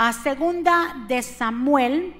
a 0.00 0.12
segunda 0.12 0.94
de 1.08 1.20
Samuel. 1.22 2.14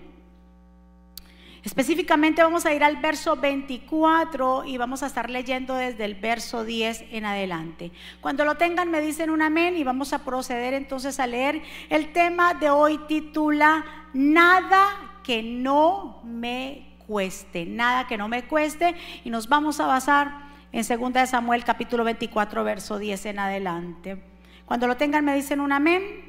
Específicamente 1.63 2.43
vamos 2.43 2.67
a 2.67 2.75
ir 2.75 2.83
al 2.83 2.97
verso 2.97 3.37
24 3.37 4.65
y 4.65 4.77
vamos 4.77 5.05
a 5.05 5.07
estar 5.07 5.31
leyendo 5.31 5.77
desde 5.77 6.05
el 6.05 6.17
verso 6.17 6.65
10 6.65 7.05
en 7.13 7.25
adelante. 7.25 7.93
Cuando 8.21 8.45
lo 8.45 8.57
tengan 8.57 8.91
me 8.91 9.01
dicen 9.01 9.31
un 9.31 9.43
amén 9.43 9.77
y 9.77 9.85
vamos 9.85 10.13
a 10.13 10.25
proceder 10.25 10.75
entonces 10.75 11.21
a 11.21 11.29
leer. 11.29 11.63
El 11.89 12.13
tema 12.13 12.53
de 12.55 12.69
hoy 12.69 12.99
titula 13.07 13.85
Nada 14.13 15.21
que 15.23 15.45
no 15.45 16.21
me 16.25 16.97
cueste, 17.07 17.65
nada 17.65 18.09
que 18.09 18.19
no 18.19 18.27
me 18.27 18.43
cueste 18.43 18.97
y 19.23 19.31
nos 19.31 19.49
vamos 19.49 19.79
a 19.79 19.87
basar 19.87 20.49
en 20.73 20.85
2 20.85 21.13
de 21.13 21.27
Samuel 21.29 21.63
capítulo 21.63 22.03
24 22.03 22.65
verso 22.65 22.99
10 22.99 23.27
en 23.27 23.39
adelante. 23.39 24.21
Cuando 24.67 24.89
lo 24.89 24.97
tengan 24.97 25.25
me 25.25 25.37
dicen 25.37 25.61
un 25.61 25.71
amén. 25.71 26.28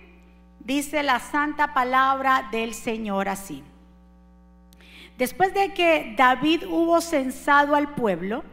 Dice 0.69 1.01
la 1.01 1.17
santa 1.17 1.73
palabra 1.73 2.47
del 2.51 2.75
Señor 2.75 3.27
así. 3.27 3.63
Después 5.17 5.51
de 5.51 5.73
que 5.73 6.13
David 6.15 6.65
hubo 6.69 7.01
censado 7.01 7.73
al 7.73 7.95
pueblo, 7.95 8.43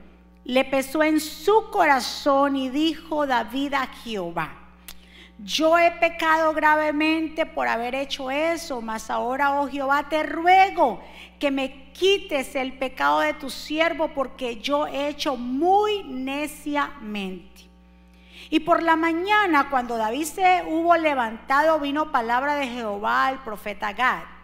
le 0.43 0.65
pesó 0.65 1.02
en 1.02 1.21
su 1.21 1.69
corazón 1.71 2.57
y 2.57 2.71
dijo 2.71 3.27
David 3.27 3.74
a 3.74 3.87
Jehová, 3.88 4.51
yo 5.45 5.77
he 5.77 5.91
pecado 5.91 6.55
gravemente 6.55 7.45
por 7.45 7.69
haber 7.69 7.95
hecho 7.95 8.30
eso, 8.30 8.80
mas 8.80 9.10
ahora, 9.10 9.60
oh 9.60 9.69
Jehová, 9.69 10.09
te 10.09 10.23
ruego 10.23 11.02
que 11.38 11.51
me 11.51 11.93
quites 11.93 12.57
el 12.57 12.79
pecado 12.79 13.21
de 13.21 13.35
tu 13.35 13.51
siervo, 13.51 14.09
porque 14.15 14.57
yo 14.57 14.87
he 14.87 15.09
hecho 15.09 15.37
muy 15.37 16.02
neciamente. 16.05 17.55
Y 18.51 18.61
por 18.61 18.83
la 18.83 18.97
mañana, 18.97 19.71
cuando 19.71 19.97
David 19.97 20.25
se 20.25 20.65
hubo 20.67 20.97
levantado, 20.97 21.81
vino 21.81 22.13
palabra 22.13 22.55
de 22.57 22.69
Jehová 22.69 23.27
al 23.27 23.43
profeta 23.43 23.93
Gad 23.93 24.37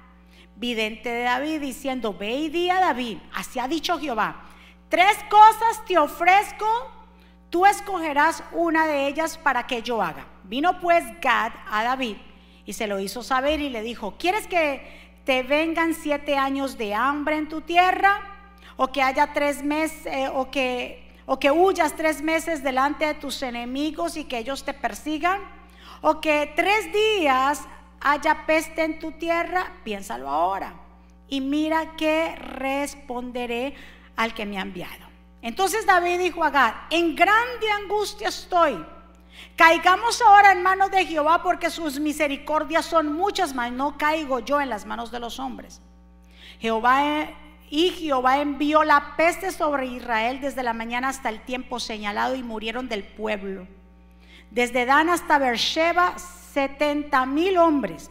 vidente 0.62 1.09
de 1.09 1.25
David, 1.25 1.61
diciendo, 1.61 2.14
ve 2.14 2.34
y 2.36 2.48
di 2.48 2.70
a 2.70 2.78
David, 2.78 3.19
así 3.34 3.59
ha 3.59 3.67
dicho 3.67 3.98
Jehová, 3.98 4.42
tres 4.89 5.19
cosas 5.28 5.84
te 5.86 5.98
ofrezco, 5.98 6.67
tú 7.50 7.67
escogerás 7.67 8.44
una 8.53 8.86
de 8.86 9.09
ellas 9.09 9.39
para 9.39 9.67
que 9.67 9.83
yo 9.83 10.00
haga. 10.00 10.25
Vino 10.44 10.78
pues 10.81 11.05
Gad 11.20 11.53
a 11.69 11.83
David 11.83 12.16
y 12.64 12.75
se 12.75 12.87
lo 12.87 13.00
hizo 13.00 13.25
saber 13.25 13.61
y 13.61 13.70
le 13.70 13.83
dijo, 13.83 14.14
¿quieres 14.19 14.47
que 14.47 15.19
te 15.25 15.42
vengan 15.42 15.94
siete 15.94 16.37
años 16.37 16.78
de 16.78 16.94
hambre 16.94 17.37
en 17.37 17.48
tu 17.48 17.62
tierra? 17.62 18.20
¿O 18.77 18.92
que 18.92 19.03
haya 19.03 19.33
tres 19.33 19.64
meses, 19.64 20.06
eh, 20.06 20.31
o, 20.33 20.50
que, 20.50 21.11
o 21.27 21.39
que 21.39 21.51
huyas 21.51 21.95
tres 21.95 22.23
meses 22.23 22.62
delante 22.62 23.06
de 23.06 23.15
tus 23.15 23.42
enemigos 23.42 24.17
y 24.17 24.25
que 24.25 24.39
ellos 24.39 24.65
te 24.65 24.75
persigan? 24.75 25.41
¿O 26.01 26.20
que 26.20 26.53
tres 26.56 26.92
días 26.92 27.62
haya 28.03 28.45
peste 28.47 28.83
en 28.83 28.98
tu 28.98 29.12
tierra, 29.12 29.73
piénsalo 29.84 30.28
ahora. 30.28 30.75
Y 31.28 31.41
mira 31.41 31.97
que 31.97 32.34
responderé 32.37 33.75
al 34.17 34.34
que 34.34 34.45
me 34.45 34.59
ha 34.59 34.62
enviado. 34.62 35.06
Entonces 35.41 35.87
David 35.87 36.19
dijo 36.19 36.45
a 36.45 36.50
Gad, 36.50 36.75
en 36.91 37.17
grande 37.17 37.70
angustia 37.83 38.28
estoy. 38.28 38.84
Caigamos 39.56 40.20
ahora 40.20 40.53
en 40.53 40.62
manos 40.62 40.91
de 40.91 41.06
Jehová 41.06 41.43
porque 41.43 41.70
sus 41.70 41.98
misericordias 41.98 42.84
son 42.84 43.12
muchas, 43.12 43.55
mas 43.55 43.73
no 43.73 43.97
caigo 43.97 44.41
yo 44.41 44.61
en 44.61 44.69
las 44.69 44.84
manos 44.84 45.11
de 45.11 45.20
los 45.20 45.39
hombres. 45.41 45.81
Jehová 46.61 47.23
eh, 47.23 47.37
y 47.73 47.89
Jehová 47.89 48.42
envió 48.42 48.84
la 48.84 49.17
peste 49.17 49.51
sobre 49.51 49.87
Israel 49.87 50.42
desde 50.42 50.62
la 50.62 50.75
mañana 50.75 51.09
hasta 51.09 51.31
el 51.31 51.41
tiempo 51.41 51.81
señalado 51.81 52.34
y 52.34 52.42
murieron 52.42 52.87
del 52.87 53.03
pueblo. 53.03 53.67
Desde 54.51 54.84
Dan 54.84 55.09
hasta 55.09 55.39
Beersheba 55.39 56.19
70 56.19 57.25
mil 57.25 57.56
hombres. 57.56 58.11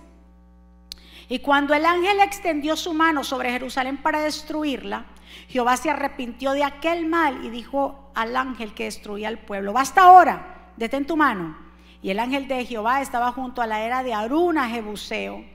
Y 1.30 1.40
cuando 1.40 1.76
el 1.76 1.86
ángel 1.86 2.22
extendió 2.22 2.76
su 2.76 2.96
mano 2.96 3.24
sobre 3.24 3.52
Jerusalén 3.52 3.98
para 3.98 4.24
destruirla, 4.24 5.06
Jehová 5.48 5.78
se 5.78 5.92
arrepintió 5.92 6.54
de 6.54 6.64
aquel 6.64 7.06
mal 7.06 7.46
y 7.46 7.52
dijo 7.52 8.10
al 8.16 8.36
ángel 8.36 8.74
que 8.74 8.86
destruía 8.86 9.28
al 9.28 9.38
pueblo, 9.38 9.74
basta 9.74 10.02
ahora, 10.02 10.72
detén 10.76 11.06
tu 11.06 11.16
mano. 11.16 11.56
Y 12.02 12.10
el 12.10 12.18
ángel 12.18 12.48
de 12.48 12.66
Jehová 12.66 13.02
estaba 13.02 13.32
junto 13.32 13.62
a 13.62 13.68
la 13.68 13.82
era 13.82 14.02
de 14.02 14.16
Aruna, 14.16 14.70
Jebuseo. 14.70 15.46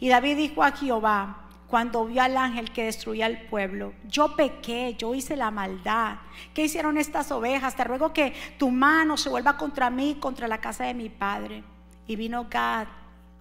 Y 0.00 0.08
David 0.08 0.38
dijo 0.38 0.64
a 0.64 0.72
Jehová, 0.72 1.43
cuando 1.74 2.04
vio 2.04 2.22
al 2.22 2.36
ángel 2.36 2.70
que 2.70 2.84
destruía 2.84 3.26
al 3.26 3.36
pueblo, 3.36 3.94
yo 4.06 4.36
pequé, 4.36 4.94
yo 4.96 5.12
hice 5.12 5.34
la 5.34 5.50
maldad. 5.50 6.18
¿Qué 6.54 6.66
hicieron 6.66 6.96
estas 6.98 7.32
ovejas? 7.32 7.74
Te 7.74 7.82
ruego 7.82 8.12
que 8.12 8.32
tu 8.60 8.70
mano 8.70 9.16
se 9.16 9.28
vuelva 9.28 9.56
contra 9.56 9.90
mí, 9.90 10.18
contra 10.20 10.46
la 10.46 10.58
casa 10.58 10.84
de 10.84 10.94
mi 10.94 11.08
padre. 11.08 11.64
Y 12.06 12.14
vino 12.14 12.46
Gad 12.48 12.86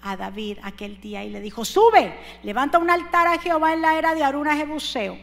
a 0.02 0.18
David 0.18 0.58
aquel 0.64 1.00
día 1.00 1.24
y 1.24 1.30
le 1.30 1.42
dijo, 1.42 1.64
sube, 1.64 2.18
levanta 2.42 2.80
un 2.80 2.90
altar 2.90 3.28
a 3.28 3.38
Jehová 3.38 3.72
en 3.72 3.84
la 3.84 4.00
era 4.00 4.16
de 4.16 4.24
Aruna 4.24 4.56
Jebuseo. 4.56 5.16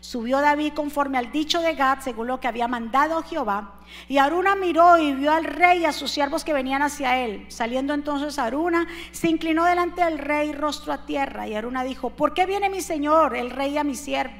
Subió 0.00 0.40
David 0.40 0.72
conforme 0.74 1.18
al 1.18 1.32
dicho 1.32 1.60
de 1.60 1.74
Gad, 1.74 2.00
según 2.00 2.26
lo 2.26 2.40
que 2.40 2.48
había 2.48 2.68
mandado 2.68 3.22
Jehová. 3.22 3.80
Y 4.08 4.18
Aruna 4.18 4.54
miró 4.56 4.98
y 4.98 5.14
vio 5.14 5.32
al 5.32 5.44
rey 5.44 5.80
y 5.80 5.84
a 5.84 5.92
sus 5.92 6.10
siervos 6.10 6.44
que 6.44 6.52
venían 6.52 6.82
hacia 6.82 7.18
él. 7.24 7.46
Saliendo 7.48 7.94
entonces 7.94 8.38
Aruna, 8.38 8.86
se 9.12 9.28
inclinó 9.28 9.64
delante 9.64 10.04
del 10.04 10.18
rey, 10.18 10.52
rostro 10.52 10.92
a 10.92 11.06
tierra. 11.06 11.46
Y 11.48 11.54
Aruna 11.54 11.84
dijo, 11.84 12.10
¿por 12.10 12.34
qué 12.34 12.46
viene 12.46 12.70
mi 12.70 12.80
señor, 12.80 13.36
el 13.36 13.50
rey, 13.50 13.78
a 13.78 13.84
mi 13.84 13.94
siervo? 13.94 14.34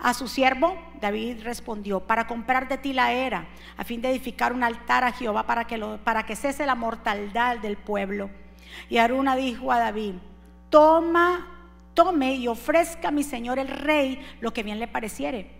A 0.00 0.14
su 0.14 0.28
siervo, 0.28 0.76
David 1.00 1.42
respondió, 1.42 2.00
para 2.00 2.28
comprar 2.28 2.68
de 2.68 2.78
ti 2.78 2.92
la 2.92 3.12
era, 3.12 3.48
a 3.76 3.84
fin 3.84 4.00
de 4.00 4.10
edificar 4.10 4.52
un 4.52 4.62
altar 4.62 5.02
a 5.02 5.12
Jehová 5.12 5.44
para 5.44 5.66
que, 5.66 5.76
lo, 5.76 5.98
para 5.98 6.24
que 6.24 6.36
cese 6.36 6.66
la 6.66 6.76
mortalidad 6.76 7.58
del 7.58 7.76
pueblo. 7.76 8.30
Y 8.88 8.98
Aruna 8.98 9.34
dijo 9.34 9.72
a 9.72 9.78
David, 9.78 10.14
toma, 10.70 11.57
tome 11.98 12.36
y 12.36 12.46
ofrezca 12.46 13.08
a 13.08 13.10
mi 13.10 13.24
señor 13.24 13.58
el 13.58 13.66
rey 13.66 14.24
lo 14.40 14.52
que 14.52 14.62
bien 14.62 14.78
le 14.78 14.86
pareciere. 14.86 15.50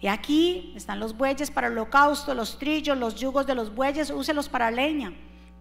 Y 0.00 0.06
aquí 0.06 0.72
están 0.76 1.00
los 1.00 1.16
bueyes 1.16 1.50
para 1.50 1.66
el 1.66 1.72
holocausto, 1.72 2.34
los 2.34 2.56
trillos, 2.56 2.96
los 2.96 3.16
yugos 3.16 3.48
de 3.48 3.56
los 3.56 3.74
bueyes, 3.74 4.10
úselos 4.10 4.48
para 4.48 4.70
leña. 4.70 5.12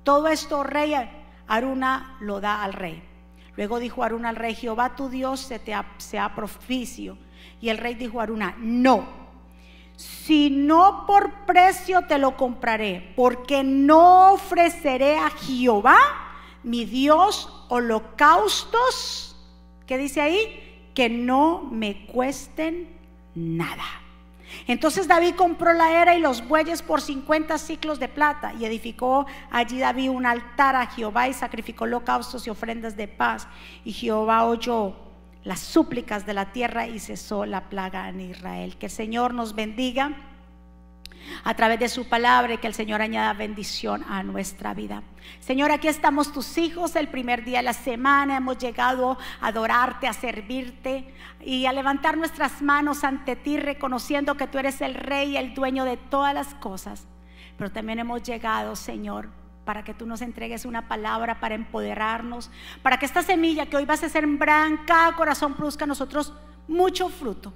Todo 0.03 0.27
esto, 0.27 0.61
rey, 0.61 0.93
Aruna 1.47 2.17
lo 2.19 2.39
da 2.39 2.63
al 2.63 2.73
rey. 2.73 3.01
Luego 3.55 3.79
dijo 3.79 4.03
Aruna 4.03 4.29
al 4.29 4.35
rey, 4.35 4.53
Jehová 4.53 4.95
tu 4.95 5.09
Dios 5.09 5.39
se 5.39 5.57
te 5.57 5.73
sea 5.97 6.35
propicio 6.35 7.17
y 7.59 7.69
el 7.69 7.79
rey 7.79 7.95
dijo 7.95 8.19
a 8.19 8.23
Aruna, 8.23 8.55
no, 8.59 9.07
si 9.95 10.51
no 10.51 11.07
por 11.07 11.47
precio 11.47 12.03
te 12.03 12.19
lo 12.19 12.37
compraré, 12.37 13.11
porque 13.15 13.63
no 13.63 14.33
ofreceré 14.33 15.17
a 15.17 15.31
Jehová, 15.31 15.97
mi 16.61 16.85
Dios, 16.85 17.49
holocaustos, 17.69 19.27
¿qué 19.87 19.97
dice 19.97 20.21
ahí? 20.21 20.91
Que 20.93 21.09
no 21.09 21.67
me 21.71 22.05
cuesten 22.05 22.87
nada. 23.33 23.83
Entonces 24.67 25.07
David 25.07 25.35
compró 25.35 25.73
la 25.73 26.01
era 26.01 26.15
y 26.15 26.21
los 26.21 26.47
bueyes 26.47 26.81
por 26.81 27.01
50 27.01 27.57
ciclos 27.57 27.99
de 27.99 28.07
plata 28.07 28.53
y 28.53 28.65
edificó 28.65 29.25
allí 29.51 29.79
David 29.79 30.09
un 30.09 30.25
altar 30.25 30.75
a 30.75 30.87
Jehová 30.87 31.27
y 31.27 31.33
sacrificó 31.33 31.83
holocaustos 31.83 32.47
y 32.47 32.49
ofrendas 32.49 32.95
de 32.95 33.07
paz. 33.07 33.47
Y 33.83 33.91
Jehová 33.91 34.45
oyó 34.45 34.95
las 35.43 35.59
súplicas 35.59 36.25
de 36.25 36.33
la 36.33 36.51
tierra 36.51 36.87
y 36.87 36.99
cesó 36.99 37.45
la 37.45 37.69
plaga 37.69 38.09
en 38.09 38.21
Israel. 38.21 38.77
Que 38.77 38.87
el 38.87 38.91
Señor 38.91 39.33
nos 39.33 39.55
bendiga 39.55 40.15
a 41.43 41.53
través 41.55 41.79
de 41.79 41.89
su 41.89 42.07
palabra 42.07 42.53
y 42.53 42.57
que 42.57 42.67
el 42.67 42.73
Señor 42.73 43.01
añada 43.01 43.33
bendición 43.33 44.03
a 44.09 44.23
nuestra 44.23 44.73
vida. 44.73 45.03
Señor, 45.39 45.71
aquí 45.71 45.87
estamos 45.87 46.31
tus 46.31 46.57
hijos, 46.57 46.95
el 46.95 47.07
primer 47.07 47.43
día 47.43 47.59
de 47.59 47.63
la 47.63 47.73
semana 47.73 48.37
hemos 48.37 48.57
llegado 48.57 49.17
a 49.41 49.47
adorarte, 49.47 50.07
a 50.07 50.13
servirte 50.13 51.13
y 51.41 51.65
a 51.65 51.73
levantar 51.73 52.17
nuestras 52.17 52.61
manos 52.61 53.03
ante 53.03 53.35
ti, 53.35 53.57
reconociendo 53.57 54.35
que 54.35 54.47
tú 54.47 54.57
eres 54.57 54.81
el 54.81 54.93
rey 54.93 55.31
y 55.31 55.37
el 55.37 55.53
dueño 55.53 55.85
de 55.85 55.97
todas 55.97 56.33
las 56.33 56.53
cosas. 56.55 57.07
Pero 57.57 57.71
también 57.71 57.99
hemos 57.99 58.23
llegado, 58.23 58.75
Señor, 58.75 59.29
para 59.65 59.83
que 59.83 59.93
tú 59.93 60.05
nos 60.05 60.21
entregues 60.21 60.65
una 60.65 60.87
palabra 60.87 61.39
para 61.39 61.55
empoderarnos, 61.55 62.49
para 62.81 62.97
que 62.97 63.05
esta 63.05 63.21
semilla 63.21 63.65
que 63.65 63.77
hoy 63.77 63.85
vas 63.85 64.03
a 64.03 64.09
sembrar 64.09 64.67
en 64.67 64.77
cada 64.85 65.15
corazón 65.15 65.55
produzca 65.55 65.83
a 65.83 65.87
nosotros 65.87 66.33
mucho 66.67 67.09
fruto. 67.09 67.53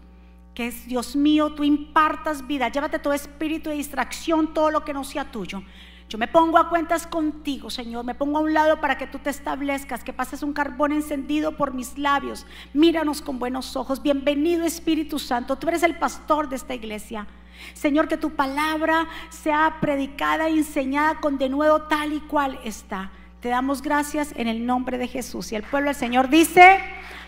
Que 0.53 0.67
es 0.67 0.85
Dios 0.85 1.15
mío, 1.15 1.53
tú 1.53 1.63
impartas 1.63 2.45
vida, 2.45 2.67
llévate 2.69 2.99
todo 2.99 3.13
espíritu 3.13 3.69
de 3.69 3.77
distracción, 3.77 4.53
todo 4.53 4.69
lo 4.69 4.83
que 4.83 4.93
no 4.93 5.03
sea 5.03 5.31
tuyo. 5.31 5.63
Yo 6.11 6.17
me 6.17 6.27
pongo 6.27 6.57
a 6.57 6.67
cuentas 6.67 7.07
contigo, 7.07 7.69
Señor. 7.69 8.03
Me 8.03 8.13
pongo 8.13 8.37
a 8.37 8.41
un 8.41 8.53
lado 8.53 8.81
para 8.81 8.97
que 8.97 9.07
tú 9.07 9.19
te 9.19 9.29
establezcas, 9.29 10.03
que 10.03 10.11
pases 10.11 10.43
un 10.43 10.51
carbón 10.51 10.91
encendido 10.91 11.55
por 11.55 11.73
mis 11.73 11.97
labios. 11.97 12.45
Míranos 12.73 13.21
con 13.21 13.39
buenos 13.39 13.77
ojos. 13.77 14.01
Bienvenido 14.01 14.65
Espíritu 14.65 15.19
Santo. 15.19 15.55
Tú 15.55 15.69
eres 15.69 15.83
el 15.83 15.95
pastor 15.95 16.49
de 16.49 16.57
esta 16.57 16.73
iglesia. 16.73 17.27
Señor, 17.73 18.09
que 18.09 18.17
tu 18.17 18.31
palabra 18.31 19.07
sea 19.29 19.77
predicada 19.79 20.49
e 20.49 20.57
enseñada 20.57 21.21
con 21.21 21.37
de 21.37 21.47
nuevo 21.47 21.83
tal 21.83 22.11
y 22.11 22.19
cual 22.19 22.59
está. 22.65 23.09
Te 23.39 23.47
damos 23.47 23.81
gracias 23.81 24.33
en 24.35 24.49
el 24.49 24.65
nombre 24.65 24.97
de 24.97 25.07
Jesús. 25.07 25.53
Y 25.53 25.55
el 25.55 25.63
pueblo 25.63 25.91
del 25.91 25.95
Señor 25.95 26.27
dice, 26.27 26.77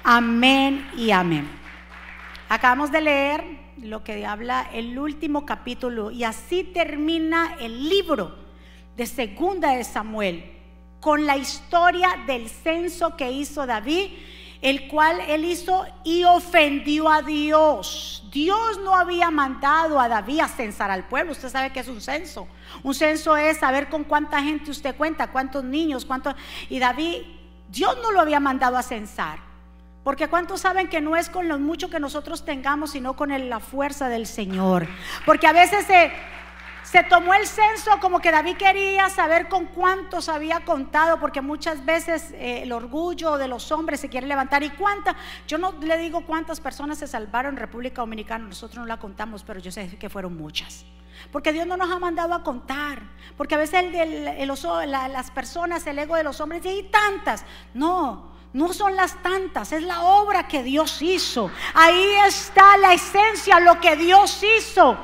amén 0.04 0.86
y 0.98 1.12
amén. 1.12 1.63
Acabamos 2.50 2.92
de 2.92 3.02
leer 3.02 3.44
lo 3.78 4.04
que 4.04 4.26
habla 4.26 4.70
el 4.74 4.98
último 5.00 5.46
capítulo 5.46 6.12
y 6.12 6.24
así 6.24 6.64
termina 6.64 7.56
el 7.60 7.90
libro 7.90 8.36
de 8.96 9.06
segunda 9.06 9.72
de 9.72 9.84
Samuel 9.84 10.52
con 11.00 11.26
la 11.26 11.36
historia 11.36 12.24
del 12.28 12.50
censo 12.50 13.18
que 13.18 13.32
hizo 13.32 13.66
David, 13.66 14.12
el 14.62 14.88
cual 14.88 15.20
él 15.28 15.44
hizo 15.44 15.86
y 16.06 16.24
ofendió 16.24 17.10
a 17.10 17.22
Dios. 17.22 18.24
Dios 18.32 18.80
no 18.84 18.96
había 18.96 19.30
mandado 19.30 20.00
a 20.00 20.08
David 20.08 20.40
a 20.40 20.48
censar 20.48 20.90
al 20.92 21.06
pueblo. 21.10 21.34
Usted 21.34 21.50
sabe 21.50 21.72
que 21.72 21.82
es 21.82 21.90
un 21.90 22.00
censo. 22.00 22.48
Un 22.84 22.94
censo 22.94 23.36
es 23.36 23.58
saber 23.58 23.90
con 23.90 24.06
cuánta 24.06 24.42
gente 24.42 24.72
usted 24.72 24.96
cuenta, 24.96 25.32
cuántos 25.32 25.64
niños, 25.66 26.06
cuántos... 26.06 26.36
Y 26.70 26.80
David, 26.80 27.24
Dios 27.68 27.98
no 28.02 28.12
lo 28.12 28.22
había 28.22 28.40
mandado 28.40 28.78
a 28.78 28.84
censar. 28.84 29.53
Porque 30.04 30.28
cuántos 30.28 30.62
saben 30.62 30.90
que 30.90 31.02
no 31.02 31.16
es 31.16 31.30
con 31.30 31.48
lo 31.48 31.58
mucho 31.60 31.90
que 31.90 32.00
nosotros 32.00 32.44
tengamos, 32.44 32.92
sino 32.92 33.16
con 33.16 33.50
la 33.50 33.60
fuerza 33.60 34.10
del 34.10 34.28
Señor. 34.28 34.88
Porque 35.26 35.48
a 35.48 35.54
veces 35.54 35.86
se, 35.86 36.12
se 36.84 37.04
tomó 37.04 37.34
el 37.34 37.48
censo 37.48 37.92
como 38.02 38.20
que 38.20 38.30
David 38.30 38.58
quería 38.58 39.10
saber 39.10 39.48
con 39.48 39.66
cuántos 39.66 40.28
había 40.28 40.66
contado, 40.66 41.20
porque 41.20 41.40
muchas 41.40 41.86
veces 41.86 42.32
eh, 42.34 42.64
el 42.64 42.74
orgullo 42.74 43.38
de 43.38 43.48
los 43.48 43.72
hombres 43.72 44.02
se 44.02 44.10
quiere 44.10 44.28
levantar. 44.28 44.62
¿Y 44.64 44.72
cuántas? 44.72 45.16
Yo 45.48 45.58
no 45.58 45.74
le 45.82 45.98
digo 45.98 46.26
cuántas 46.26 46.60
personas 46.60 46.98
se 46.98 47.08
salvaron 47.08 47.54
en 47.54 47.62
República 47.62 48.02
Dominicana, 48.02 48.46
nosotros 48.46 48.80
no 48.80 48.86
la 48.86 48.98
contamos, 49.00 49.44
pero 49.44 49.62
yo 49.62 49.72
sé 49.72 49.98
que 49.98 50.10
fueron 50.10 50.36
muchas. 50.36 50.86
Porque 51.32 51.54
Dios 51.54 51.66
no 51.66 51.78
nos 51.78 51.90
ha 51.90 52.00
mandado 52.00 52.34
a 52.34 52.44
contar. 52.44 53.02
Porque 53.38 53.56
a 53.56 53.58
veces 53.58 53.86
las 54.88 55.32
personas, 55.32 55.88
el 55.88 56.00
ego 56.00 56.16
de 56.16 56.24
los 56.24 56.42
hombres, 56.42 56.66
y 56.66 56.84
tantas. 56.84 57.46
No, 57.74 58.33
no 58.54 58.72
son 58.72 58.96
las 58.96 59.22
tantas, 59.24 59.72
es 59.72 59.84
la 59.84 60.02
obra 60.02 60.48
que 60.48 60.62
Dios 60.62 61.02
hizo. 61.02 61.52
Ahí 61.74 62.08
está 62.28 62.78
la 62.78 62.94
esencia, 62.94 63.60
lo 63.60 63.80
que 63.80 63.96
Dios 63.96 64.42
hizo. 64.58 64.98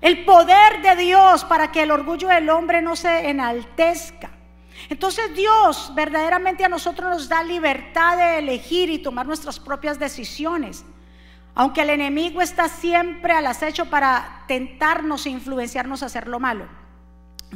El 0.00 0.24
poder 0.24 0.82
de 0.82 0.96
Dios 0.96 1.44
para 1.44 1.72
que 1.72 1.82
el 1.82 1.90
orgullo 1.90 2.28
del 2.28 2.50
hombre 2.50 2.82
no 2.82 2.96
se 2.96 3.30
enaltezca. 3.30 4.30
Entonces 4.88 5.34
Dios 5.34 5.92
verdaderamente 5.94 6.64
a 6.64 6.68
nosotros 6.68 7.10
nos 7.10 7.28
da 7.28 7.42
libertad 7.42 8.16
de 8.16 8.38
elegir 8.38 8.90
y 8.90 8.98
tomar 8.98 9.26
nuestras 9.26 9.58
propias 9.58 9.98
decisiones. 9.98 10.84
Aunque 11.54 11.82
el 11.82 11.90
enemigo 11.90 12.40
está 12.40 12.68
siempre 12.68 13.32
al 13.32 13.46
acecho 13.46 13.86
para 13.86 14.44
tentarnos 14.46 15.26
e 15.26 15.30
influenciarnos 15.30 16.02
a 16.02 16.06
hacer 16.06 16.28
lo 16.28 16.40
malo. 16.40 16.79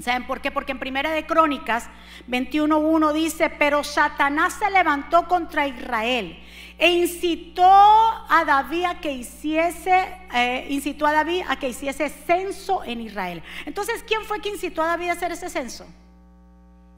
¿Saben 0.00 0.26
por 0.26 0.40
qué? 0.40 0.50
Porque 0.50 0.72
en 0.72 0.80
Primera 0.80 1.12
de 1.12 1.24
Crónicas 1.24 1.88
21.1 2.28 3.12
dice, 3.12 3.48
pero 3.50 3.84
Satanás 3.84 4.54
se 4.54 4.68
levantó 4.70 5.28
contra 5.28 5.68
Israel 5.68 6.36
e 6.78 6.90
incitó 6.90 7.64
a 7.64 8.44
David 8.44 8.84
a 8.86 9.00
que 9.00 9.12
hiciese, 9.12 10.18
eh, 10.34 10.66
incitó 10.68 11.06
a 11.06 11.12
David 11.12 11.44
a 11.48 11.56
que 11.56 11.68
hiciese 11.68 12.08
censo 12.08 12.82
en 12.82 13.00
Israel. 13.00 13.42
Entonces, 13.66 14.04
¿quién 14.04 14.24
fue 14.24 14.40
que 14.40 14.48
incitó 14.48 14.82
a 14.82 14.86
David 14.86 15.10
a 15.10 15.12
hacer 15.12 15.30
ese 15.30 15.48
censo? 15.48 15.86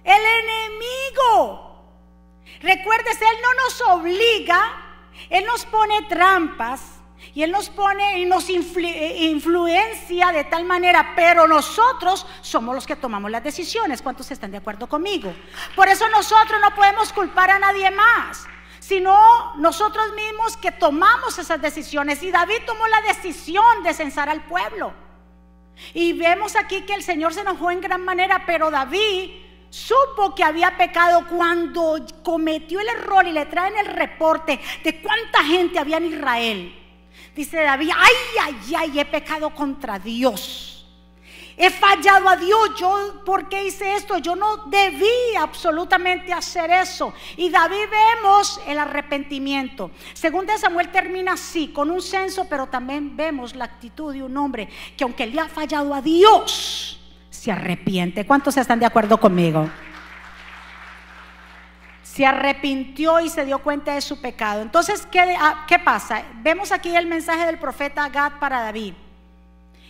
El 0.03 0.23
enemigo. 0.23 1.77
Recuérdese, 2.63 3.25
él 3.25 3.37
no 3.43 3.55
nos 3.65 4.01
obliga, 4.01 4.59
él 5.29 5.45
nos 5.45 5.67
pone 5.67 6.03
trampas, 6.09 6.96
y 7.35 7.43
Él 7.43 7.51
nos 7.51 7.69
pone 7.69 8.19
y 8.21 8.25
nos 8.25 8.49
eh, 8.49 9.27
influencia 9.31 10.33
de 10.33 10.45
tal 10.45 10.65
manera, 10.65 11.13
pero 11.15 11.47
nosotros 11.47 12.27
somos 12.41 12.75
los 12.75 12.87
que 12.87 12.97
tomamos 12.97 13.31
las 13.31 13.43
decisiones. 13.43 14.03
¿Cuántos 14.03 14.31
están 14.31 14.51
de 14.51 14.59
acuerdo 14.59 14.89
conmigo? 14.89 15.35
Por 15.75 15.89
eso 15.89 16.09
nosotros 16.09 16.61
no 16.61 16.75
podemos 16.75 17.13
culpar 17.13 17.51
a 17.51 17.59
nadie 17.59 17.91
más, 17.91 18.47
sino 18.81 19.55
nosotros 19.57 20.07
mismos 20.15 20.57
que 20.57 20.73
tomamos 20.73 21.39
esas 21.39 21.61
decisiones. 21.61 22.23
Y 22.23 22.31
David 22.31 22.63
tomó 22.67 22.87
la 22.89 23.01
decisión 23.03 23.83
de 23.83 23.95
censar 23.95 24.29
al 24.29 24.45
pueblo. 24.45 24.93
Y 25.93 26.15
vemos 26.15 26.57
aquí 26.57 26.83
que 26.83 26.95
el 26.95 27.03
Señor 27.03 27.35
se 27.35 27.41
enojó 27.41 27.71
en 27.71 27.83
gran 27.83 28.03
manera, 28.03 28.45
pero 28.47 28.71
David 28.71 29.31
supo 29.69 30.35
que 30.35 30.43
había 30.43 30.77
pecado 30.79 31.27
cuando 31.29 31.99
cometió 32.23 32.81
el 32.81 32.89
error 32.89 33.27
y 33.27 33.33
le 33.33 33.45
traen 33.47 33.77
el 33.77 33.87
reporte 33.87 34.59
de 34.83 35.03
cuánta 35.03 35.45
gente 35.45 35.79
había 35.79 35.99
en 35.99 36.07
Israel. 36.07 36.86
Dice 37.37 37.63
David, 37.63 37.91
ay, 37.95 38.15
ay, 38.43 38.75
ay, 38.75 38.99
he 38.99 39.05
pecado 39.05 39.51
contra 39.51 39.99
Dios. 39.99 40.87
He 41.59 41.71
fallado 41.71 42.29
a 42.29 42.37
Dios. 42.37 42.71
Yo, 42.79 43.23
¿por 43.27 43.49
qué 43.51 43.67
hice 43.67 43.95
esto? 43.95 44.17
Yo 44.19 44.35
no 44.37 44.57
debí 44.69 45.37
absolutamente 45.39 46.33
hacer 46.33 46.71
eso. 46.71 47.13
Y 47.37 47.51
David 47.51 47.85
vemos 47.91 48.59
el 48.67 48.79
arrepentimiento. 48.79 49.91
Segunda 50.15 50.57
Samuel 50.57 50.89
termina 50.89 51.33
así, 51.33 51.69
con 51.69 51.91
un 51.91 52.01
censo, 52.01 52.47
pero 52.49 52.67
también 52.67 53.15
vemos 53.17 53.55
la 53.55 53.67
actitud 53.67 54.15
de 54.15 54.23
un 54.23 54.35
hombre 54.37 54.69
que 54.97 55.05
aunque 55.05 55.27
le 55.27 55.41
ha 55.41 55.49
fallado 55.49 55.95
a 55.95 56.01
Dios, 56.01 56.99
se 57.29 57.53
arrepiente. 57.53 58.27
¿Cuántos 58.27 58.57
están 58.57 58.81
de 58.81 58.87
acuerdo 58.87 59.21
conmigo? 59.21 59.69
Se 62.17 62.25
arrepintió 62.25 63.21
y 63.21 63.29
se 63.29 63.45
dio 63.45 63.59
cuenta 63.59 63.93
de 63.93 64.01
su 64.01 64.23
pecado. 64.23 64.63
Entonces, 64.63 65.05
¿qué, 65.05 65.37
ah, 65.39 65.67
¿qué, 65.69 65.79
pasa? 65.79 66.25
Vemos 66.37 66.73
aquí 66.73 66.97
el 66.97 67.05
mensaje 67.05 67.45
del 67.45 67.59
profeta 67.59 68.09
Gad 68.09 68.39
para 68.41 68.63
David. 68.63 68.95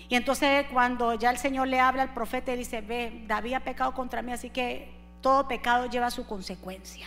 Y 0.09 0.17
entonces 0.17 0.67
cuando 0.73 1.15
ya 1.15 1.31
el 1.31 1.39
Señor 1.39 1.69
le 1.69 1.79
habla 1.79 2.03
al 2.03 2.13
profeta 2.13 2.53
y 2.53 2.57
dice, 2.57 2.81
ve, 2.81 3.23
David 3.29 3.55
ha 3.55 3.61
pecado 3.61 3.95
contra 3.95 4.23
mí, 4.23 4.33
así 4.33 4.51
que 4.51 4.93
todo 5.21 5.47
pecado 5.47 5.87
lleva 5.87 6.11
su 6.11 6.27
consecuencia. 6.27 7.07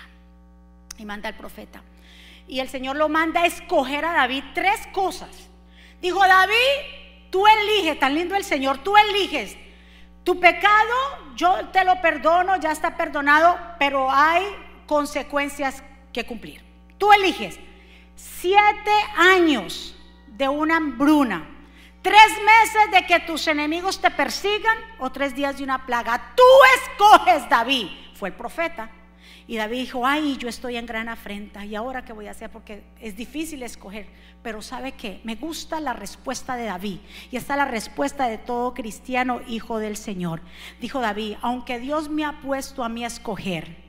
Y 0.98 1.04
manda 1.04 1.28
al 1.28 1.36
profeta. 1.36 1.84
Y 2.48 2.62
el 2.62 2.70
Señor 2.70 2.96
lo 2.96 3.10
manda 3.10 3.42
a 3.42 3.46
escoger 3.46 4.06
a 4.06 4.14
David 4.14 4.46
tres 4.54 4.88
cosas. 4.94 5.50
Dijo, 6.02 6.26
David, 6.26 7.30
tú 7.30 7.44
eliges, 7.46 8.00
tan 8.00 8.16
lindo 8.16 8.36
el 8.36 8.46
Señor, 8.46 8.78
tú 8.78 8.96
eliges. 8.96 9.58
Tu 10.24 10.40
pecado, 10.40 10.96
yo 11.36 11.68
te 11.74 11.84
lo 11.84 12.00
perdono, 12.00 12.56
ya 12.56 12.72
está 12.72 12.96
perdonado, 12.96 13.58
pero 13.78 14.10
hay 14.10 14.46
consecuencias 14.90 15.84
que 16.12 16.26
cumplir. 16.26 16.64
Tú 16.98 17.14
eliges 17.14 17.60
siete 18.16 18.92
años 19.16 19.96
de 20.36 20.50
una 20.50 20.78
hambruna, 20.78 21.48
tres 22.02 22.32
meses 22.44 22.92
de 22.92 23.06
que 23.06 23.20
tus 23.20 23.46
enemigos 23.48 24.02
te 24.02 24.10
persigan 24.10 24.76
o 24.98 25.12
tres 25.12 25.36
días 25.36 25.60
de 25.60 25.64
una 25.64 25.86
plaga. 25.86 26.34
Tú 26.36 26.44
escoges, 26.82 27.48
David. 27.48 27.86
Fue 28.16 28.30
el 28.30 28.36
profeta. 28.36 28.90
Y 29.46 29.58
David 29.58 29.78
dijo, 29.78 30.08
ay, 30.08 30.38
yo 30.38 30.50
estoy 30.50 30.76
en 30.76 30.88
gran 30.88 31.08
afrenta. 31.08 31.64
¿Y 31.66 31.76
ahora 31.76 32.04
qué 32.04 32.12
voy 32.12 32.26
a 32.26 32.32
hacer? 32.32 32.50
Porque 32.50 32.84
es 33.00 33.16
difícil 33.16 33.62
escoger. 33.62 34.08
Pero 34.42 34.64
¿sabe 34.64 34.94
qué? 34.94 35.22
Me 35.24 35.36
gusta 35.36 35.80
la 35.80 35.94
respuesta 35.94 36.56
de 36.56 36.66
David. 36.66 36.98
Y 37.30 37.38
está 37.38 37.56
la 37.56 37.66
respuesta 37.66 38.28
de 38.28 38.40
todo 38.40 38.74
cristiano 38.74 39.42
hijo 39.48 39.78
del 39.78 39.98
Señor. 39.98 40.42
Dijo 40.82 41.00
David, 41.00 41.36
aunque 41.44 41.78
Dios 41.78 42.10
me 42.10 42.26
ha 42.26 42.42
puesto 42.42 42.84
a 42.84 42.90
mí 42.90 43.04
a 43.04 43.08
escoger, 43.08 43.89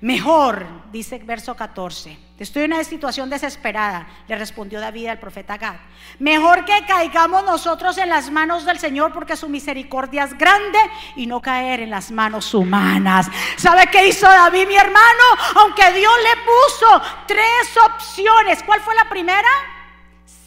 Mejor, 0.00 0.64
dice 0.92 1.18
verso 1.18 1.56
14. 1.56 2.16
Estoy 2.38 2.64
en 2.64 2.72
una 2.72 2.84
situación 2.84 3.28
desesperada, 3.28 4.06
le 4.28 4.36
respondió 4.36 4.78
David 4.78 5.08
al 5.08 5.18
profeta 5.18 5.58
Gad. 5.58 5.74
Mejor 6.20 6.64
que 6.64 6.84
caigamos 6.86 7.44
nosotros 7.44 7.98
en 7.98 8.08
las 8.08 8.30
manos 8.30 8.64
del 8.64 8.78
Señor 8.78 9.12
porque 9.12 9.36
su 9.36 9.48
misericordia 9.48 10.22
es 10.22 10.38
grande 10.38 10.78
y 11.16 11.26
no 11.26 11.42
caer 11.42 11.80
en 11.80 11.90
las 11.90 12.12
manos 12.12 12.54
humanas. 12.54 13.28
¿Sabe 13.56 13.88
qué 13.90 14.06
hizo 14.06 14.28
David, 14.28 14.68
mi 14.68 14.76
hermano? 14.76 15.24
Aunque 15.56 15.92
Dios 15.92 16.12
le 16.22 16.42
puso 16.44 17.02
tres 17.26 17.76
opciones. 17.84 18.62
¿Cuál 18.62 18.80
fue 18.80 18.94
la 18.94 19.08
primera? 19.08 19.48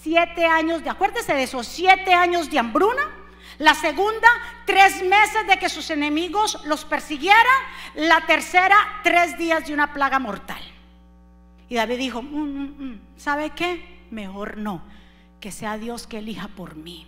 Siete 0.01 0.46
años 0.46 0.81
de, 0.81 0.89
acuérdese 0.89 1.34
de 1.34 1.43
esos 1.43 1.67
siete 1.67 2.13
años 2.13 2.50
de 2.50 2.58
hambruna 2.58 3.20
la 3.62 3.75
segunda, 3.75 4.27
tres 4.65 5.03
meses 5.03 5.46
de 5.48 5.58
que 5.60 5.70
sus 5.70 5.91
enemigos 5.91 6.60
los 6.65 6.84
persiguieran. 6.84 7.46
La 7.94 8.25
tercera, 8.25 8.75
tres 9.03 9.38
días 9.38 9.68
de 9.68 9.74
una 9.74 9.94
plaga 9.94 10.18
mortal. 10.18 10.62
Y 11.70 11.75
David 11.75 11.98
dijo, 12.00 12.24
mm, 12.24 12.27
mm, 12.27 12.84
mm, 12.84 13.01
¿sabe 13.18 13.51
qué? 13.51 14.00
Mejor 14.10 14.58
no, 14.58 14.82
que 15.39 15.51
sea 15.51 15.77
Dios 15.77 16.08
que 16.08 16.18
elija 16.18 16.48
por 16.48 16.75
mí. 16.75 17.06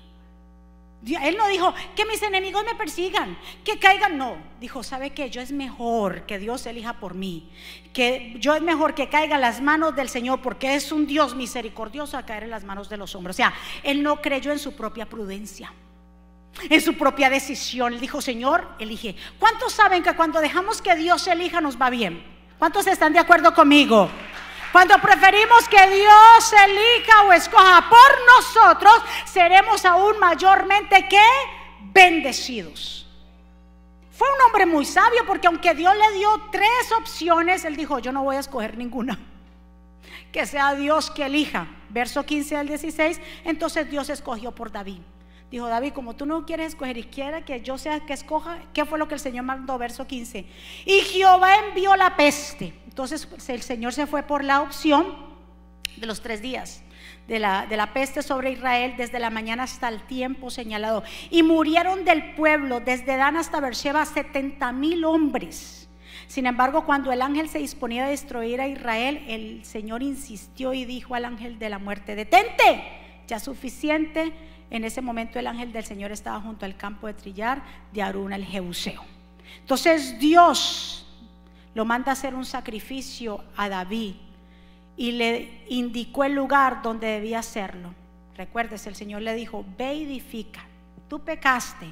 Él 1.22 1.36
no 1.38 1.48
dijo 1.50 1.74
que 1.96 2.06
mis 2.06 2.22
enemigos 2.22 2.64
me 2.64 2.76
persigan, 2.76 3.36
que 3.66 3.80
caigan. 3.80 4.18
No, 4.18 4.38
dijo, 4.62 4.84
¿sabe 4.84 5.10
qué? 5.10 5.32
Yo 5.32 5.42
es 5.42 5.52
mejor 5.52 6.28
que 6.28 6.38
Dios 6.38 6.66
elija 6.68 7.00
por 7.00 7.16
mí. 7.16 7.50
Que 7.94 8.36
yo 8.40 8.54
es 8.54 8.62
mejor 8.62 8.94
que 8.94 9.10
caiga 9.10 9.36
en 9.36 9.42
las 9.42 9.60
manos 9.60 9.96
del 9.96 10.08
Señor 10.08 10.42
porque 10.42 10.76
es 10.76 10.92
un 10.92 11.08
Dios 11.08 11.36
misericordioso 11.36 12.16
a 12.16 12.26
caer 12.28 12.44
en 12.44 12.52
las 12.52 12.64
manos 12.64 12.90
de 12.90 12.98
los 12.98 13.16
hombres. 13.16 13.36
O 13.36 13.38
sea, 13.38 13.54
él 13.82 14.04
no 14.04 14.22
creyó 14.22 14.52
en 14.52 14.60
su 14.60 14.76
propia 14.76 15.10
prudencia 15.10 15.74
en 16.70 16.82
su 16.82 16.96
propia 16.96 17.30
decisión. 17.30 17.94
Él 17.94 18.00
dijo, 18.00 18.22
Señor, 18.22 18.68
elige. 18.80 19.16
¿Cuántos 19.40 19.74
saben 19.74 20.04
que 20.04 20.16
cuando 20.16 20.40
dejamos 20.40 20.82
que 20.82 20.96
Dios 20.96 21.28
elija 21.28 21.62
nos 21.62 21.80
va 21.80 21.90
bien? 21.90 22.24
¿Cuántos 22.60 22.88
están 22.88 23.14
de 23.14 23.20
acuerdo 23.20 23.54
conmigo? 23.54 24.10
Cuando 24.72 24.98
preferimos 24.98 25.68
que 25.70 25.88
Dios 25.88 26.54
elija 26.66 27.24
o 27.28 27.34
escoja 27.34 27.88
por 27.90 28.36
nosotros, 28.38 28.94
seremos 29.26 29.86
aún 29.86 30.18
mayormente 30.20 31.08
que 31.08 31.22
bendecidos. 31.94 33.08
Fue 34.12 34.28
un 34.28 34.48
hombre 34.48 34.66
muy 34.66 34.86
sabio 34.86 35.26
porque 35.28 35.48
aunque 35.48 35.74
Dios 35.76 35.94
le 35.96 36.18
dio 36.18 36.30
tres 36.52 36.92
opciones, 36.98 37.66
él 37.66 37.76
dijo, 37.76 38.00
yo 38.00 38.12
no 38.12 38.24
voy 38.24 38.36
a 38.36 38.40
escoger 38.40 38.78
ninguna. 38.78 39.20
Que 40.32 40.46
sea 40.46 40.74
Dios 40.74 41.12
que 41.12 41.26
elija. 41.26 41.68
Verso 41.90 42.26
15 42.26 42.58
al 42.58 42.68
16, 42.68 43.22
entonces 43.44 43.90
Dios 43.92 44.10
escogió 44.10 44.52
por 44.52 44.72
David. 44.72 45.00
Dijo 45.54 45.68
David, 45.68 45.94
como 45.94 46.16
tú 46.16 46.26
no 46.26 46.48
quieres 46.48 46.70
escoger 46.70 46.98
y 46.98 47.04
quiera 47.04 47.46
que 47.46 47.62
yo 47.62 47.78
sea 47.78 48.00
que 48.00 48.14
escoja, 48.14 48.58
¿qué 48.74 48.86
fue 48.86 48.98
lo 48.98 49.08
que 49.08 49.14
el 49.14 49.20
Señor 49.20 49.46
mandó? 49.46 49.78
Verso 49.78 50.08
15. 50.08 50.48
Y 50.84 51.00
Jehová 51.02 51.52
envió 51.68 51.96
la 51.96 52.16
peste. 52.16 52.74
Entonces 52.86 53.28
el 53.48 53.62
Señor 53.62 53.94
se 53.94 54.08
fue 54.08 54.24
por 54.24 54.44
la 54.44 54.62
opción 54.62 55.16
de 55.96 56.08
los 56.08 56.22
tres 56.24 56.42
días. 56.42 56.82
De 57.28 57.38
la, 57.38 57.68
de 57.68 57.78
la, 57.78 57.94
peste 57.94 58.24
sobre 58.24 58.50
Israel 58.50 58.96
desde 58.98 59.20
la 59.20 59.30
mañana 59.30 59.62
hasta 59.62 59.90
el 59.90 60.02
tiempo 60.08 60.50
señalado. 60.50 61.04
Y 61.30 61.44
murieron 61.44 62.04
del 62.04 62.34
pueblo 62.34 62.80
desde 62.80 63.16
Dan 63.16 63.38
hasta 63.38 63.60
Beersheba 63.60 64.04
70 64.08 64.72
mil 64.72 65.06
hombres. 65.06 65.88
Sin 66.26 66.48
embargo, 66.48 66.84
cuando 66.84 67.12
el 67.12 67.22
ángel 67.22 67.48
se 67.48 67.60
disponía 67.60 68.06
a 68.06 68.10
destruir 68.10 68.60
a 68.60 68.68
Israel, 68.68 69.24
el 69.28 69.64
Señor 69.66 70.02
insistió 70.02 70.74
y 70.74 70.86
dijo 70.86 71.14
al 71.14 71.26
ángel 71.26 71.60
de 71.60 71.70
la 71.70 71.78
muerte, 71.78 72.16
detente, 72.16 72.84
ya 73.28 73.40
suficiente 73.40 74.34
en 74.74 74.84
ese 74.84 75.02
momento 75.02 75.38
el 75.38 75.46
ángel 75.46 75.72
del 75.72 75.86
Señor 75.86 76.12
estaba 76.12 76.42
junto 76.42 76.66
al 76.66 76.76
campo 76.76 77.06
de 77.06 77.14
trillar 77.14 77.62
de 77.94 78.02
Aruna 78.02 78.36
el 78.36 78.44
Jebuseo. 78.44 79.04
Entonces 79.60 80.18
Dios 80.18 81.06
lo 81.76 81.86
manda 81.86 82.12
a 82.12 82.14
hacer 82.14 82.34
un 82.34 82.44
sacrificio 82.44 83.44
a 83.56 83.70
David 83.70 84.16
y 84.98 85.12
le 85.12 85.64
indicó 85.70 86.24
el 86.24 86.34
lugar 86.34 86.82
donde 86.82 87.06
debía 87.06 87.40
hacerlo. 87.40 87.94
Recuérdese, 88.36 88.90
el 88.90 88.96
Señor 88.96 89.22
le 89.22 89.36
dijo, 89.36 89.64
ve 89.78 89.94
y 89.94 90.04
edifica. 90.06 90.66
Tú 91.08 91.20
pecaste, 91.20 91.86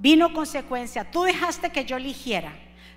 vino 0.00 0.32
consecuencia, 0.32 1.08
tú 1.08 1.22
dejaste 1.22 1.70
que 1.70 1.84
yo 1.84 1.98
eligiera, 1.98 2.52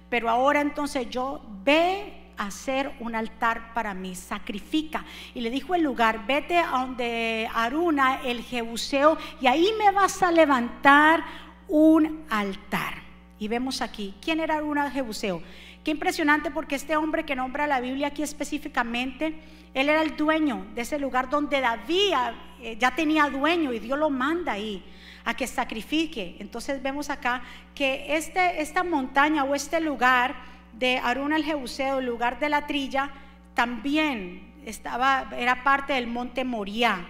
pero 0.10 0.32
ahora 0.32 0.62
entonces 0.62 1.08
yo 1.12 1.44
ve 1.64 2.29
hacer 2.40 2.92
un 3.00 3.16
altar 3.16 3.74
para 3.74 3.94
mí, 3.94 4.16
sacrifica. 4.16 5.06
Y 5.36 5.42
le 5.42 5.50
dijo 5.50 5.76
el 5.76 5.84
lugar, 5.84 6.26
vete 6.26 6.58
a 6.58 6.70
donde 6.72 7.50
Aruna, 7.54 8.22
el 8.24 8.42
Jebuseo, 8.42 9.18
y 9.42 9.48
ahí 9.48 9.72
me 9.78 9.92
vas 9.92 10.24
a 10.24 10.32
levantar 10.32 11.24
un 11.68 12.26
altar. 12.30 13.04
Y 13.38 13.48
vemos 13.48 13.82
aquí, 13.82 14.16
¿quién 14.22 14.40
era 14.40 14.56
Aruna 14.56 14.88
el 14.88 14.92
Jebuseo? 14.92 15.42
Qué 15.84 15.92
impresionante 15.92 16.52
porque 16.52 16.76
este 16.76 16.98
hombre 16.98 17.26
que 17.26 17.36
nombra 17.36 17.68
la 17.68 17.80
Biblia 17.80 18.08
aquí 18.08 18.24
específicamente, 18.24 19.40
él 19.74 19.90
era 19.90 20.02
el 20.02 20.16
dueño 20.16 20.66
de 20.76 20.82
ese 20.82 21.00
lugar 21.00 21.30
donde 21.30 21.62
David 21.62 22.14
eh, 22.62 22.78
ya 22.80 22.96
tenía 22.96 23.30
dueño 23.30 23.72
y 23.72 23.80
Dios 23.80 23.98
lo 23.98 24.10
manda 24.10 24.54
ahí 24.54 24.84
a 25.26 25.34
que 25.34 25.48
sacrifique. 25.48 26.38
Entonces 26.40 26.82
vemos 26.82 27.10
acá 27.10 27.44
que 27.76 28.16
este, 28.16 28.62
esta 28.62 28.84
montaña 28.84 29.44
o 29.44 29.56
este 29.56 29.80
lugar 29.80 30.36
de 30.74 30.98
Aruna 30.98 31.36
el 31.36 31.44
Jebuseo, 31.44 32.00
el 32.00 32.06
lugar 32.06 32.40
de 32.40 32.50
la 32.50 32.68
trilla, 32.68 33.12
también 33.54 34.54
estaba, 34.66 35.30
era 35.38 35.64
parte 35.64 35.94
del 35.94 36.08
monte 36.08 36.44
Moria. 36.46 37.08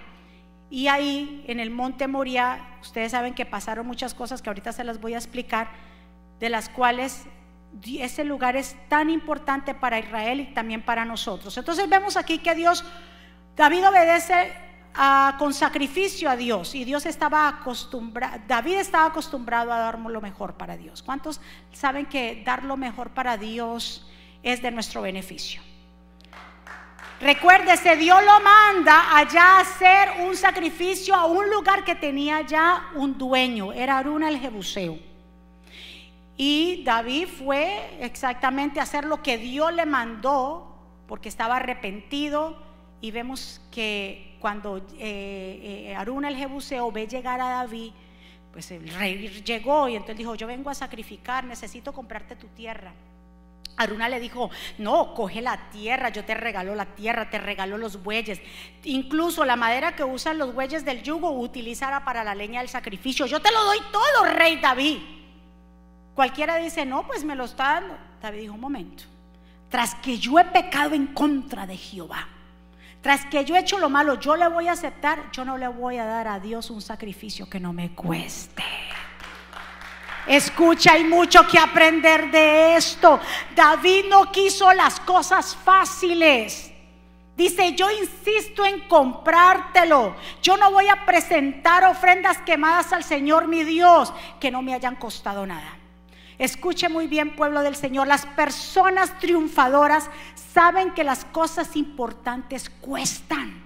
Y 0.69 0.87
ahí, 0.87 1.43
en 1.47 1.59
el 1.59 1.71
monte 1.71 2.07
Moria, 2.07 2.77
ustedes 2.81 3.11
saben 3.11 3.33
que 3.33 3.45
pasaron 3.45 3.87
muchas 3.87 4.13
cosas 4.13 4.41
que 4.41 4.49
ahorita 4.49 4.71
se 4.71 4.83
las 4.83 4.99
voy 4.99 5.13
a 5.13 5.17
explicar, 5.17 5.69
de 6.39 6.49
las 6.49 6.69
cuales 6.69 7.25
ese 7.85 8.23
lugar 8.23 8.55
es 8.55 8.75
tan 8.87 9.09
importante 9.09 9.73
para 9.73 9.99
Israel 9.99 10.39
y 10.39 10.53
también 10.53 10.81
para 10.81 11.05
nosotros. 11.05 11.57
Entonces 11.57 11.89
vemos 11.89 12.17
aquí 12.17 12.39
que 12.39 12.55
Dios, 12.55 12.83
David 13.55 13.87
obedece 13.87 14.51
con 15.37 15.53
sacrificio 15.53 16.29
a 16.29 16.35
Dios 16.35 16.75
y 16.75 16.83
Dios 16.83 17.05
estaba 17.05 17.47
acostumbrado, 17.47 18.41
David 18.47 18.75
estaba 18.75 19.05
acostumbrado 19.05 19.71
a 19.71 19.79
dar 19.79 19.99
lo 19.99 20.21
mejor 20.21 20.55
para 20.55 20.75
Dios. 20.75 21.01
¿Cuántos 21.01 21.39
saben 21.71 22.05
que 22.05 22.43
dar 22.45 22.63
lo 22.63 22.75
mejor 22.75 23.11
para 23.11 23.37
Dios 23.37 24.05
es 24.43 24.61
de 24.61 24.71
nuestro 24.71 25.01
beneficio? 25.01 25.61
Recuérdese, 27.21 27.97
Dios 27.97 28.17
lo 28.23 28.39
manda 28.39 29.17
allá 29.17 29.57
a 29.57 29.59
hacer 29.59 30.25
un 30.25 30.35
sacrificio 30.37 31.13
a 31.13 31.25
un 31.25 31.49
lugar 31.49 31.83
que 31.83 31.95
tenía 31.95 32.41
ya 32.41 32.91
un 32.95 33.17
dueño, 33.17 33.73
era 33.73 33.97
Aruna 33.97 34.29
el 34.29 34.39
Jebuseo. 34.39 35.09
Y 36.41 36.83
David 36.85 37.27
fue 37.27 37.97
exactamente 37.99 38.79
a 38.79 38.83
hacer 38.83 39.03
lo 39.03 39.21
que 39.21 39.37
Dios 39.37 39.73
le 39.73 39.85
mandó, 39.85 40.73
porque 41.05 41.27
estaba 41.27 41.57
arrepentido. 41.57 42.55
Y 43.01 43.11
vemos 43.11 43.59
que 43.71 44.28
cuando 44.39 44.77
eh, 44.77 45.87
eh, 45.89 45.95
Aruna 45.95 46.29
el 46.29 46.35
Jebuseo 46.35 46.91
ve 46.91 47.07
llegar 47.07 47.41
a 47.41 47.49
David, 47.49 47.91
pues 48.51 48.71
el 48.71 48.87
rey 48.89 49.27
llegó 49.45 49.87
y 49.87 49.95
entonces 49.95 50.17
dijo, 50.17 50.35
yo 50.35 50.47
vengo 50.47 50.69
a 50.69 50.75
sacrificar, 50.75 51.43
necesito 51.43 51.93
comprarte 51.93 52.35
tu 52.35 52.47
tierra. 52.47 52.93
Aruna 53.77 54.09
le 54.09 54.19
dijo, 54.19 54.49
no, 54.77 55.13
coge 55.13 55.41
la 55.41 55.69
tierra, 55.69 56.09
yo 56.09 56.25
te 56.25 56.33
regalo 56.33 56.75
la 56.75 56.85
tierra, 56.85 57.29
te 57.29 57.37
regalo 57.37 57.77
los 57.77 58.03
bueyes. 58.03 58.41
Incluso 58.83 59.45
la 59.45 59.55
madera 59.55 59.95
que 59.95 60.03
usan 60.03 60.37
los 60.37 60.53
bueyes 60.53 60.83
del 60.83 61.01
yugo 61.01 61.31
utilizará 61.31 62.03
para 62.03 62.23
la 62.23 62.35
leña 62.35 62.59
del 62.59 62.67
sacrificio. 62.67 63.25
Yo 63.25 63.41
te 63.41 63.51
lo 63.51 63.63
doy 63.63 63.79
todo, 63.91 64.25
rey 64.33 64.57
David. 64.57 64.97
Cualquiera 66.13 66.57
dice, 66.57 66.85
no, 66.85 67.07
pues 67.07 67.23
me 67.23 67.35
lo 67.35 67.45
está 67.45 67.75
dando. 67.75 67.97
David 68.21 68.39
dijo, 68.39 68.53
un 68.55 68.59
momento, 68.59 69.03
tras 69.69 69.95
que 69.95 70.17
yo 70.17 70.37
he 70.39 70.45
pecado 70.45 70.93
en 70.93 71.07
contra 71.07 71.65
de 71.65 71.77
Jehová 71.77 72.27
tras 73.01 73.25
que 73.25 73.45
yo 73.45 73.55
he 73.55 73.59
hecho 73.59 73.79
lo 73.79 73.89
malo, 73.89 74.19
yo 74.19 74.35
le 74.35 74.47
voy 74.47 74.67
a 74.67 74.73
aceptar, 74.73 75.31
yo 75.31 75.45
no 75.45 75.57
le 75.57 75.67
voy 75.67 75.97
a 75.97 76.05
dar 76.05 76.27
a 76.27 76.39
Dios 76.39 76.69
un 76.69 76.81
sacrificio 76.81 77.49
que 77.49 77.59
no 77.59 77.71
me 77.71 77.91
cueste. 77.95 78.63
Escucha, 80.27 80.93
hay 80.93 81.05
mucho 81.05 81.47
que 81.47 81.57
aprender 81.57 82.29
de 82.29 82.75
esto. 82.75 83.19
David 83.55 84.05
no 84.09 84.31
quiso 84.31 84.71
las 84.73 84.99
cosas 84.99 85.55
fáciles. 85.55 86.71
Dice, 87.35 87.73
yo 87.73 87.89
insisto 87.89 88.65
en 88.65 88.81
comprártelo. 88.81 90.15
Yo 90.41 90.57
no 90.57 90.69
voy 90.71 90.87
a 90.89 91.05
presentar 91.05 91.85
ofrendas 91.85 92.37
quemadas 92.39 92.91
al 92.91 93.03
Señor 93.03 93.47
mi 93.47 93.63
Dios 93.63 94.13
que 94.41 94.51
no 94.51 94.61
me 94.61 94.73
hayan 94.73 94.97
costado 94.97 95.47
nada. 95.47 95.78
Escuche 96.39 96.87
muy 96.87 97.07
bien, 97.07 97.35
pueblo 97.35 97.61
del 97.61 97.75
Señor, 97.75 98.07
las 98.07 98.25
personas 98.25 99.19
triunfadoras 99.19 100.09
saben 100.53 100.93
que 100.93 101.03
las 101.03 101.25
cosas 101.25 101.75
importantes 101.75 102.69
cuestan 102.69 103.61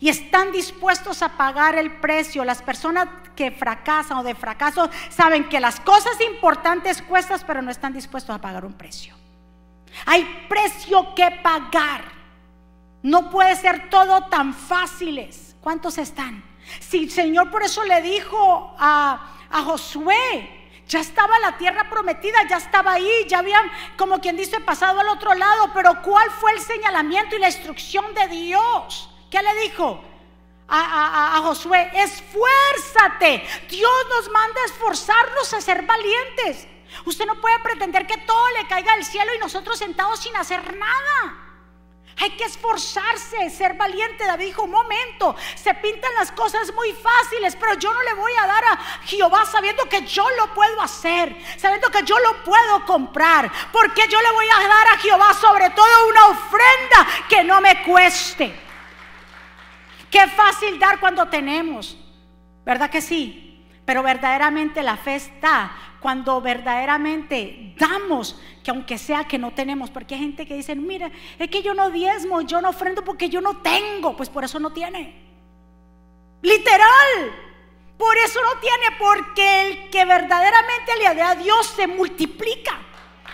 y 0.00 0.08
están 0.08 0.50
dispuestos 0.50 1.22
a 1.22 1.36
pagar 1.36 1.76
el 1.76 1.92
precio. 2.00 2.46
Las 2.46 2.62
personas 2.62 3.08
que 3.36 3.50
fracasan 3.50 4.16
o 4.16 4.22
de 4.22 4.34
fracaso 4.34 4.88
saben 5.10 5.50
que 5.50 5.60
las 5.60 5.80
cosas 5.80 6.18
importantes 6.22 7.02
cuestan, 7.02 7.40
pero 7.46 7.60
no 7.60 7.70
están 7.70 7.92
dispuestos 7.92 8.34
a 8.34 8.40
pagar 8.40 8.64
un 8.64 8.72
precio. 8.72 9.14
Hay 10.06 10.46
precio 10.48 11.14
que 11.14 11.30
pagar. 11.42 12.04
No 13.02 13.28
puede 13.28 13.54
ser 13.56 13.90
todo 13.90 14.24
tan 14.24 14.54
fáciles. 14.54 15.56
¿Cuántos 15.60 15.98
están? 15.98 16.42
Si 16.80 17.04
el 17.04 17.10
Señor 17.10 17.50
por 17.50 17.62
eso 17.62 17.84
le 17.84 18.00
dijo 18.00 18.74
a, 18.78 19.34
a 19.50 19.62
Josué, 19.62 20.57
ya 20.88 21.00
estaba 21.00 21.38
la 21.40 21.58
tierra 21.58 21.88
prometida, 21.90 22.48
ya 22.48 22.56
estaba 22.56 22.94
ahí, 22.94 23.26
ya 23.28 23.40
habían, 23.40 23.70
como 23.98 24.20
quien 24.20 24.36
dice, 24.36 24.58
pasado 24.60 25.00
al 25.00 25.08
otro 25.08 25.34
lado. 25.34 25.70
Pero 25.74 26.00
¿cuál 26.02 26.30
fue 26.30 26.52
el 26.52 26.60
señalamiento 26.60 27.36
y 27.36 27.40
la 27.40 27.48
instrucción 27.48 28.14
de 28.14 28.26
Dios? 28.28 29.10
¿Qué 29.30 29.42
le 29.42 29.54
dijo? 29.60 30.02
A, 30.66 31.40
Josué, 31.42 31.90
esfuérzate. 31.94 33.46
Dios 33.68 33.92
nos 34.08 34.30
manda 34.30 34.60
a 34.62 34.66
esforzarnos 34.66 35.52
a 35.54 35.60
ser 35.60 35.82
valientes. 35.82 36.66
Usted 37.04 37.26
no 37.26 37.38
puede 37.40 37.58
pretender 37.60 38.06
que 38.06 38.16
todo 38.18 38.48
le 38.58 38.66
caiga 38.66 38.94
del 38.94 39.04
cielo 39.04 39.34
y 39.34 39.38
nosotros 39.38 39.78
sentados 39.78 40.20
sin 40.20 40.34
hacer 40.36 40.74
nada. 40.76 41.47
Hay 42.20 42.30
que 42.30 42.44
esforzarse, 42.44 43.48
ser 43.50 43.74
valiente. 43.74 44.26
David 44.26 44.46
dijo, 44.46 44.64
un 44.64 44.72
momento, 44.72 45.36
se 45.54 45.72
pintan 45.74 46.12
las 46.14 46.32
cosas 46.32 46.72
muy 46.74 46.92
fáciles, 46.92 47.54
pero 47.56 47.74
yo 47.74 47.92
no 47.92 48.02
le 48.02 48.14
voy 48.14 48.32
a 48.42 48.46
dar 48.46 48.64
a 48.64 48.76
Jehová 49.04 49.44
sabiendo 49.46 49.84
que 49.84 50.04
yo 50.04 50.28
lo 50.36 50.52
puedo 50.52 50.80
hacer, 50.82 51.36
sabiendo 51.56 51.90
que 51.90 52.02
yo 52.02 52.18
lo 52.18 52.42
puedo 52.42 52.84
comprar, 52.86 53.50
porque 53.72 54.08
yo 54.08 54.20
le 54.20 54.32
voy 54.32 54.46
a 54.46 54.68
dar 54.68 54.88
a 54.88 54.98
Jehová 54.98 55.32
sobre 55.34 55.70
todo 55.70 56.08
una 56.08 56.26
ofrenda 56.26 57.06
que 57.28 57.44
no 57.44 57.60
me 57.60 57.84
cueste. 57.84 58.68
Qué 60.10 60.26
fácil 60.28 60.78
dar 60.78 60.98
cuando 60.98 61.28
tenemos, 61.28 61.96
¿verdad 62.64 62.90
que 62.90 63.00
sí? 63.00 63.64
Pero 63.84 64.02
verdaderamente 64.02 64.82
la 64.82 64.96
fe 64.96 65.16
está 65.16 65.70
cuando 66.00 66.40
verdaderamente 66.40 67.74
damos, 67.76 68.38
que 68.62 68.70
aunque 68.70 68.98
sea 68.98 69.24
que 69.24 69.38
no 69.38 69.52
tenemos, 69.52 69.90
porque 69.90 70.14
hay 70.14 70.20
gente 70.20 70.46
que 70.46 70.54
dice, 70.54 70.74
mira, 70.76 71.10
es 71.38 71.48
que 71.48 71.62
yo 71.62 71.74
no 71.74 71.90
diezmo, 71.90 72.40
yo 72.42 72.60
no 72.60 72.70
ofrendo 72.70 73.02
porque 73.04 73.28
yo 73.28 73.40
no 73.40 73.58
tengo, 73.58 74.16
pues 74.16 74.28
por 74.28 74.44
eso 74.44 74.60
no 74.60 74.72
tiene. 74.72 75.14
Literal, 76.42 77.32
por 77.96 78.16
eso 78.18 78.40
no 78.42 78.60
tiene, 78.60 78.96
porque 78.98 79.68
el 79.68 79.90
que 79.90 80.04
verdaderamente 80.04 80.96
le 80.98 81.14
da 81.14 81.30
a 81.30 81.34
Dios 81.34 81.66
se 81.66 81.88
multiplica. 81.88 82.78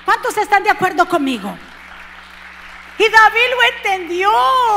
¿Cuántos 0.06 0.36
están 0.38 0.64
de 0.64 0.70
acuerdo 0.70 1.06
conmigo? 1.06 1.54
Y 2.98 3.02
David 3.02 3.50
lo 3.50 3.76
entendió, 3.76 4.30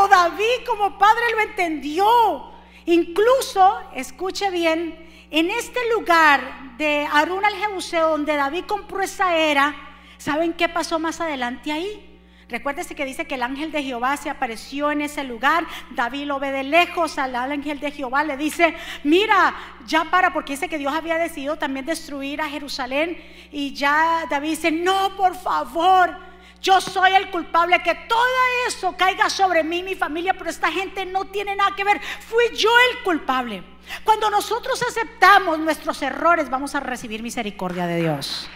David 0.10 0.66
como 0.68 0.98
padre 0.98 1.24
lo 1.32 1.42
entendió. 1.42 2.52
Incluso, 2.86 3.80
escuche 3.94 4.50
bien, 4.50 5.07
en 5.30 5.52
este 5.52 5.80
lugar 5.96 6.76
de 6.78 7.08
Arun 7.12 7.44
al 7.44 7.56
Jebuseo, 7.56 8.10
donde 8.10 8.36
David 8.36 8.66
compró 8.66 9.02
esa 9.02 9.36
era, 9.36 9.76
¿saben 10.18 10.54
qué 10.54 10.70
pasó 10.70 11.00
más 11.00 11.20
adelante 11.20 11.72
ahí? 11.72 12.08
Recuérdese 12.50 12.96
que 12.96 13.04
dice 13.04 13.28
que 13.28 13.36
el 13.36 13.44
ángel 13.44 13.74
de 13.74 13.84
Jehová 13.84 14.16
se 14.16 14.30
apareció 14.30 14.90
en 14.90 15.02
ese 15.02 15.26
lugar. 15.26 15.66
David 15.90 16.24
lo 16.24 16.40
ve 16.40 16.52
de 16.52 16.64
lejos 16.64 17.18
al 17.18 17.36
ángel 17.36 17.82
de 17.82 17.92
Jehová. 17.92 18.24
Le 18.24 18.38
dice, 18.38 18.74
mira, 19.04 19.54
ya 19.86 20.06
para, 20.06 20.32
porque 20.32 20.54
dice 20.54 20.70
que 20.70 20.78
Dios 20.78 20.94
había 20.94 21.18
decidido 21.18 21.58
también 21.58 21.86
destruir 21.86 22.40
a 22.42 22.48
Jerusalén. 22.48 23.18
Y 23.52 23.74
ya 23.74 24.24
David 24.30 24.52
dice, 24.52 24.72
no, 24.72 25.18
por 25.18 25.36
favor. 25.36 26.18
Yo 26.62 26.82
soy 26.82 27.14
el 27.14 27.30
culpable 27.30 27.82
que 27.84 27.94
todo 27.96 28.20
eso 28.68 28.96
caiga 28.98 29.30
sobre 29.30 29.64
mí 29.64 29.80
y 29.80 29.84
mi 29.84 29.96
familia, 29.96 30.34
pero 30.34 30.50
esta 30.50 30.72
gente 30.72 31.06
no 31.06 31.26
tiene 31.26 31.56
nada 31.56 31.76
que 31.76 31.84
ver. 31.84 32.02
Fui 32.02 32.56
yo 32.56 32.70
el 32.92 33.04
culpable. 33.04 33.64
Cuando 34.04 34.30
nosotros 34.30 34.82
aceptamos 34.82 35.60
nuestros 35.60 36.02
errores, 36.02 36.50
vamos 36.50 36.76
a 36.76 36.80
recibir 36.80 37.24
misericordia 37.24 37.88
de 37.88 38.02
Dios. 38.02 38.50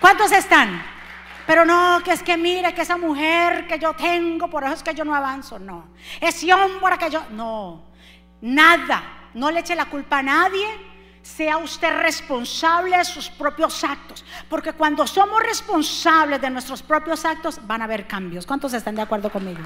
¿Cuántos 0.00 0.30
están? 0.30 0.82
Pero 1.46 1.64
no, 1.64 2.00
que 2.04 2.12
es 2.12 2.22
que 2.22 2.36
mire 2.36 2.74
que 2.74 2.82
esa 2.82 2.96
mujer 2.96 3.66
que 3.66 3.78
yo 3.78 3.94
tengo, 3.94 4.48
por 4.48 4.64
eso 4.64 4.74
es 4.74 4.82
que 4.82 4.94
yo 4.94 5.04
no 5.04 5.14
avanzo. 5.14 5.58
No. 5.58 5.88
Ese 6.20 6.52
hombre 6.52 6.98
que 6.98 7.10
yo. 7.10 7.24
No. 7.30 7.86
Nada. 8.42 9.30
No 9.34 9.50
le 9.50 9.60
eche 9.60 9.74
la 9.74 9.86
culpa 9.86 10.18
a 10.18 10.22
nadie. 10.22 10.87
Sea 11.36 11.58
usted 11.58 11.94
responsable 11.98 12.96
de 12.96 13.04
sus 13.04 13.28
propios 13.28 13.84
actos. 13.84 14.24
Porque 14.48 14.72
cuando 14.72 15.06
somos 15.06 15.42
responsables 15.42 16.40
de 16.40 16.48
nuestros 16.48 16.82
propios 16.82 17.24
actos, 17.24 17.60
van 17.66 17.82
a 17.82 17.84
haber 17.84 18.06
cambios. 18.06 18.46
¿Cuántos 18.46 18.72
están 18.72 18.94
de 18.94 19.02
acuerdo 19.02 19.30
conmigo? 19.30 19.60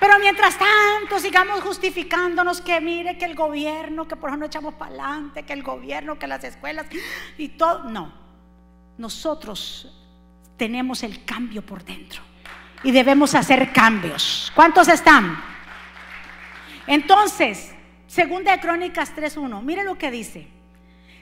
Pero 0.00 0.18
mientras 0.18 0.58
tanto 0.58 1.20
sigamos 1.20 1.60
justificándonos 1.60 2.60
que 2.60 2.80
mire 2.80 3.16
que 3.16 3.24
el 3.24 3.36
gobierno, 3.36 4.08
que 4.08 4.16
por 4.16 4.30
eso 4.30 4.36
no 4.36 4.46
echamos 4.46 4.74
para 4.74 4.90
adelante, 4.90 5.44
que 5.44 5.52
el 5.52 5.62
gobierno, 5.62 6.18
que 6.18 6.26
las 6.26 6.42
escuelas 6.42 6.86
y 7.38 7.50
todo. 7.50 7.84
No. 7.84 8.12
Nosotros 8.98 9.96
tenemos 10.56 11.04
el 11.04 11.24
cambio 11.24 11.64
por 11.64 11.84
dentro 11.84 12.20
y 12.82 12.90
debemos 12.90 13.34
hacer 13.36 13.72
cambios. 13.72 14.50
¿Cuántos 14.56 14.88
están? 14.88 15.40
Entonces, 16.88 17.75
segunda 18.16 18.52
de 18.52 18.60
Crónicas 18.60 19.14
3.1, 19.14 19.62
mire 19.62 19.84
lo 19.84 19.98
que 19.98 20.10
dice. 20.10 20.46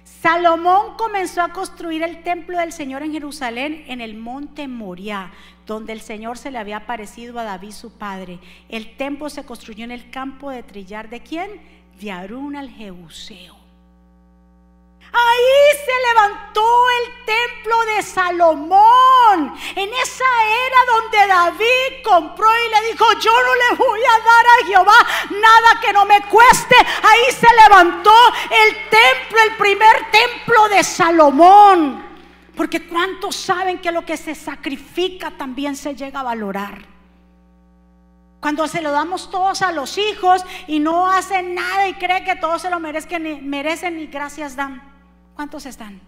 Salomón 0.05 0.97
comenzó 0.97 1.43
a 1.43 1.53
construir 1.53 2.05
el 2.05 2.23
templo 2.23 2.57
del 2.57 2.71
Señor 2.71 3.03
en 3.03 3.11
Jerusalén 3.11 3.83
en 3.89 4.01
el 4.01 4.15
monte 4.15 4.69
Moriah, 4.69 5.33
donde 5.67 5.93
el 5.93 6.01
Señor 6.01 6.39
se 6.39 6.53
le 6.53 6.59
había 6.59 6.77
aparecido 6.77 7.41
a 7.41 7.43
David 7.43 7.73
su 7.73 7.99
padre. 7.99 8.39
El 8.69 8.97
templo 8.97 9.29
se 9.29 9.45
construyó 9.45 9.83
en 9.85 9.91
el 9.91 10.09
campo 10.11 10.53
de 10.53 10.63
trillar 10.63 11.11
de 11.11 11.21
quién? 11.21 11.51
De 12.01 12.13
Arún 12.13 12.55
al 12.55 12.71
Jebuseo. 12.71 13.64
Ahí 15.17 15.79
se 15.85 15.93
levantó 16.09 16.65
el 16.91 17.25
templo 17.25 17.85
de 17.85 18.03
Salomón. 18.03 19.55
En 19.77 19.95
esa 19.95 20.25
era 20.67 20.77
donde 20.93 21.27
David 21.29 22.03
compró 22.03 22.49
y 22.53 22.69
le 22.69 22.91
dijo, 22.91 23.05
yo 23.21 23.31
no 23.31 23.55
le 23.55 23.77
voy 23.77 24.01
a 24.01 24.25
dar 24.25 24.47
a 24.47 24.67
Jehová 24.67 25.07
nada 25.31 25.81
que 25.81 25.93
no 25.93 26.05
me 26.05 26.21
cueste. 26.23 26.75
Ahí 26.77 27.33
se 27.33 27.47
levantó 27.63 28.13
el 28.51 28.75
templo, 28.91 29.43
el 29.45 29.57
primer 29.57 30.11
templo 30.11 30.69
de 30.69 30.83
Salomón. 30.83 32.05
Porque 32.57 32.89
¿cuántos 32.89 33.37
saben 33.37 33.79
que 33.79 33.93
lo 33.93 34.05
que 34.05 34.17
se 34.17 34.35
sacrifica 34.35 35.31
también 35.31 35.77
se 35.77 35.95
llega 35.95 36.21
a 36.21 36.25
valorar? 36.25 36.87
Cuando 38.41 38.67
se 38.67 38.83
lo 38.83 38.91
damos 38.91 39.31
todos 39.31 39.63
a 39.63 39.71
los 39.71 39.97
hijos 39.97 40.45
y 40.67 40.81
no 40.81 41.09
hacen 41.09 41.55
nada 41.55 41.87
y 41.87 41.95
cree 41.95 42.25
que 42.25 42.35
todos 42.35 42.63
se 42.63 42.69
lo 42.69 42.81
merecen, 42.81 43.49
merecen 43.49 44.01
y 44.01 44.09
gracias 44.09 44.57
dan. 44.57 44.94
¿Cuántos 45.35 45.67
están? 45.67 46.01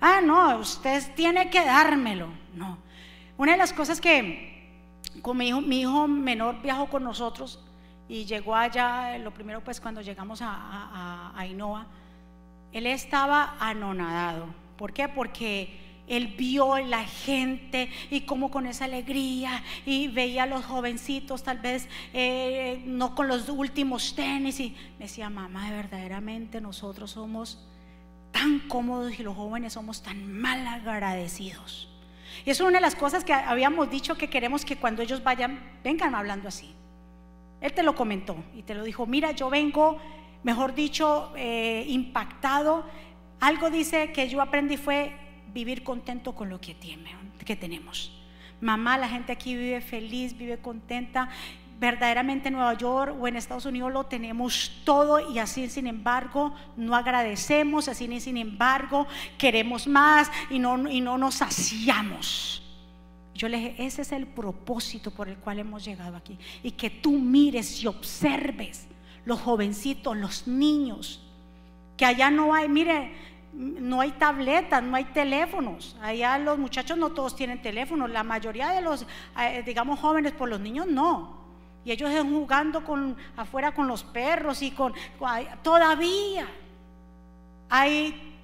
Ah, 0.00 0.20
no, 0.22 0.58
usted 0.58 1.14
tiene 1.14 1.50
que 1.50 1.64
dármelo. 1.64 2.28
No. 2.54 2.78
Una 3.38 3.52
de 3.52 3.58
las 3.58 3.72
cosas 3.72 4.00
que 4.00 4.56
con 5.22 5.36
mi 5.36 5.48
hijo, 5.80 6.06
menor 6.08 6.60
viajó 6.62 6.86
con 6.86 7.04
nosotros 7.04 7.60
y 8.08 8.24
llegó 8.24 8.54
allá, 8.54 9.18
lo 9.18 9.32
primero 9.32 9.62
pues 9.62 9.80
cuando 9.80 10.00
llegamos 10.00 10.40
a, 10.42 11.32
a, 11.34 11.46
él 12.72 12.86
estaba 12.86 13.56
anonadado. 13.58 14.46
¿Por 14.76 14.92
qué? 14.92 15.08
Porque 15.08 15.80
él 16.06 16.34
vio 16.38 16.78
la 16.78 17.04
gente 17.04 17.90
y 18.10 18.22
como 18.22 18.50
con 18.50 18.66
esa 18.66 18.84
alegría 18.84 19.62
y 19.84 20.08
veía 20.08 20.44
a 20.44 20.46
los 20.46 20.64
jovencitos 20.64 21.42
tal 21.42 21.58
vez 21.58 21.88
eh, 22.12 22.82
no 22.86 23.14
con 23.14 23.28
los 23.28 23.48
últimos 23.48 24.14
tenis 24.14 24.60
y 24.60 24.76
me 24.98 25.06
decía, 25.06 25.30
mamá, 25.30 25.70
verdaderamente 25.70 26.60
nosotros 26.60 27.12
somos 27.12 27.66
tan 28.36 28.58
cómodos 28.68 29.18
y 29.18 29.22
los 29.22 29.34
jóvenes 29.34 29.72
somos 29.72 30.02
tan 30.02 30.30
mal 30.30 30.66
agradecidos. 30.66 31.88
Y 32.44 32.50
eso 32.50 32.64
es 32.64 32.68
una 32.68 32.76
de 32.76 32.82
las 32.82 32.94
cosas 32.94 33.24
que 33.24 33.32
habíamos 33.32 33.90
dicho 33.90 34.18
que 34.18 34.28
queremos 34.28 34.66
que 34.66 34.76
cuando 34.76 35.00
ellos 35.00 35.24
vayan, 35.24 35.58
vengan 35.82 36.14
hablando 36.14 36.48
así. 36.48 36.74
Él 37.62 37.72
te 37.72 37.82
lo 37.82 37.94
comentó 37.94 38.36
y 38.54 38.62
te 38.62 38.74
lo 38.74 38.84
dijo, 38.84 39.06
mira, 39.06 39.30
yo 39.30 39.48
vengo, 39.48 39.96
mejor 40.42 40.74
dicho, 40.74 41.32
eh, 41.34 41.86
impactado. 41.88 42.84
Algo 43.40 43.70
dice 43.70 44.12
que 44.12 44.28
yo 44.28 44.42
aprendí 44.42 44.76
fue 44.76 45.16
vivir 45.54 45.82
contento 45.82 46.34
con 46.34 46.50
lo 46.50 46.60
que, 46.60 46.74
tiene, 46.74 47.16
que 47.42 47.56
tenemos. 47.56 48.12
Mamá, 48.60 48.98
la 48.98 49.08
gente 49.08 49.32
aquí 49.32 49.56
vive 49.56 49.80
feliz, 49.80 50.36
vive 50.36 50.58
contenta 50.58 51.30
verdaderamente 51.78 52.48
en 52.48 52.54
Nueva 52.54 52.74
York 52.74 53.14
o 53.20 53.28
en 53.28 53.36
Estados 53.36 53.66
Unidos 53.66 53.92
lo 53.92 54.04
tenemos 54.04 54.72
todo 54.84 55.30
y 55.30 55.38
así 55.38 55.68
sin 55.68 55.86
embargo 55.86 56.54
no 56.76 56.96
agradecemos, 56.96 57.88
así 57.88 58.08
ni 58.08 58.20
sin 58.20 58.36
embargo 58.36 59.06
queremos 59.36 59.86
más 59.86 60.30
y 60.50 60.58
no, 60.58 60.88
y 60.90 61.00
no 61.00 61.18
nos 61.18 61.36
saciamos. 61.36 62.62
Yo 63.34 63.48
le 63.48 63.58
dije, 63.58 63.74
ese 63.78 64.02
es 64.02 64.12
el 64.12 64.26
propósito 64.26 65.10
por 65.10 65.28
el 65.28 65.36
cual 65.36 65.58
hemos 65.58 65.84
llegado 65.84 66.16
aquí. 66.16 66.38
Y 66.62 66.70
que 66.70 66.88
tú 66.88 67.12
mires 67.12 67.82
y 67.82 67.86
observes 67.86 68.86
los 69.26 69.40
jovencitos, 69.40 70.16
los 70.16 70.48
niños, 70.48 71.22
que 71.98 72.06
allá 72.06 72.30
no 72.30 72.54
hay, 72.54 72.68
mire, 72.68 73.12
no 73.52 74.00
hay 74.00 74.12
tabletas, 74.12 74.82
no 74.82 74.96
hay 74.96 75.04
teléfonos. 75.04 75.96
Allá 76.00 76.38
los 76.38 76.58
muchachos 76.58 76.96
no 76.96 77.10
todos 77.10 77.36
tienen 77.36 77.60
teléfonos. 77.60 78.10
La 78.10 78.22
mayoría 78.22 78.70
de 78.70 78.80
los, 78.80 79.06
eh, 79.38 79.62
digamos, 79.66 80.00
jóvenes, 80.00 80.32
por 80.32 80.48
los 80.48 80.60
niños 80.60 80.86
no. 80.86 81.45
Y 81.86 81.92
ellos 81.92 82.10
están 82.10 82.34
jugando 82.34 82.82
afuera 83.36 83.72
con 83.72 83.86
los 83.86 84.02
perros 84.02 84.60
y 84.60 84.72
con... 84.72 84.92
Todavía 85.62 86.48
hay, 87.70 88.40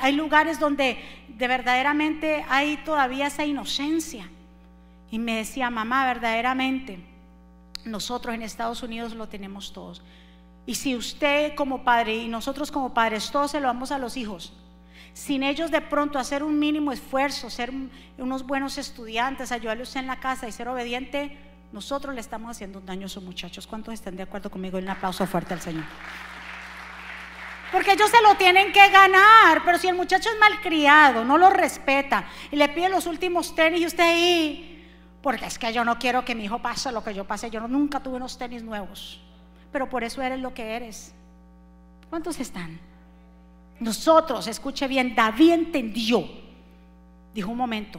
hay 0.00 0.12
lugares 0.12 0.60
donde 0.60 0.98
de 1.26 1.48
verdaderamente 1.48 2.46
hay 2.48 2.76
todavía 2.84 3.26
esa 3.26 3.44
inocencia. 3.44 4.30
Y 5.10 5.18
me 5.18 5.38
decía, 5.38 5.70
mamá, 5.70 6.06
verdaderamente, 6.06 7.00
nosotros 7.84 8.32
en 8.32 8.42
Estados 8.42 8.84
Unidos 8.84 9.12
lo 9.16 9.28
tenemos 9.28 9.72
todos. 9.72 10.00
Y 10.64 10.76
si 10.76 10.94
usted 10.94 11.56
como 11.56 11.82
padre 11.82 12.14
y 12.14 12.28
nosotros 12.28 12.70
como 12.70 12.94
padres, 12.94 13.28
todos 13.32 13.50
se 13.50 13.58
lo 13.58 13.66
damos 13.66 13.90
a 13.90 13.98
los 13.98 14.16
hijos, 14.16 14.52
sin 15.14 15.42
ellos 15.42 15.72
de 15.72 15.80
pronto 15.80 16.16
hacer 16.20 16.44
un 16.44 16.60
mínimo 16.60 16.92
esfuerzo, 16.92 17.50
ser 17.50 17.72
unos 18.18 18.46
buenos 18.46 18.78
estudiantes, 18.78 19.50
ayudarles 19.50 19.96
en 19.96 20.06
la 20.06 20.20
casa 20.20 20.46
y 20.46 20.52
ser 20.52 20.68
obediente, 20.68 21.36
nosotros 21.74 22.14
le 22.14 22.20
estamos 22.20 22.52
haciendo 22.52 22.78
un 22.78 22.86
daño 22.86 23.02
a 23.02 23.06
esos 23.06 23.24
muchachos. 23.24 23.66
¿Cuántos 23.66 23.92
están 23.94 24.14
de 24.14 24.22
acuerdo 24.22 24.48
conmigo? 24.48 24.78
Un 24.78 24.88
aplauso 24.88 25.26
fuerte 25.26 25.54
al 25.54 25.60
Señor. 25.60 25.82
Porque 27.72 27.94
ellos 27.94 28.08
se 28.08 28.22
lo 28.22 28.36
tienen 28.36 28.72
que 28.72 28.88
ganar, 28.90 29.60
pero 29.64 29.76
si 29.76 29.88
el 29.88 29.96
muchacho 29.96 30.28
es 30.32 30.38
malcriado, 30.38 31.24
no 31.24 31.36
lo 31.36 31.50
respeta 31.50 32.26
y 32.52 32.54
le 32.54 32.68
pide 32.68 32.88
los 32.88 33.06
últimos 33.06 33.56
tenis 33.56 33.80
y 33.80 33.86
usted 33.86 34.04
ahí, 34.04 34.88
porque 35.20 35.46
es 35.46 35.58
que 35.58 35.72
yo 35.72 35.84
no 35.84 35.98
quiero 35.98 36.24
que 36.24 36.36
mi 36.36 36.44
hijo 36.44 36.60
pase 36.60 36.92
lo 36.92 37.02
que 37.02 37.12
yo 37.12 37.24
pasé, 37.24 37.50
yo 37.50 37.66
nunca 37.66 37.98
tuve 37.98 38.18
unos 38.18 38.38
tenis 38.38 38.62
nuevos, 38.62 39.20
pero 39.72 39.90
por 39.90 40.04
eso 40.04 40.22
eres 40.22 40.38
lo 40.38 40.54
que 40.54 40.76
eres. 40.76 41.12
¿Cuántos 42.08 42.38
están? 42.38 42.78
Nosotros, 43.80 44.46
escuche 44.46 44.86
bien, 44.86 45.16
David 45.16 45.50
entendió, 45.50 46.24
dijo 47.34 47.50
un 47.50 47.58
momento, 47.58 47.98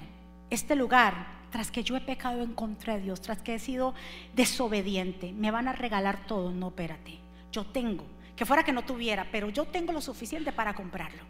este 0.50 0.78
lugar 0.78 1.35
tras 1.56 1.72
que 1.72 1.86
yo 1.86 1.96
he 1.96 2.02
pecado 2.02 2.44
en 2.44 2.52
contra 2.52 2.98
de 2.98 3.04
Dios, 3.04 3.22
tras 3.22 3.38
que 3.38 3.56
he 3.56 3.60
sido 3.60 3.94
desobediente, 4.34 5.32
me 5.32 5.52
van 5.52 5.70
a 5.70 5.72
regalar 5.72 6.28
todo. 6.28 6.52
No, 6.52 6.68
espérate, 6.68 7.18
yo 7.50 7.64
tengo, 7.64 8.04
que 8.36 8.46
fuera 8.46 8.66
que 8.66 8.74
no 8.74 8.84
tuviera, 8.84 9.26
pero 9.32 9.48
yo 9.48 9.64
tengo 9.64 9.94
lo 9.94 10.02
suficiente 10.02 10.52
para 10.52 10.74
comprarlo. 10.74 11.24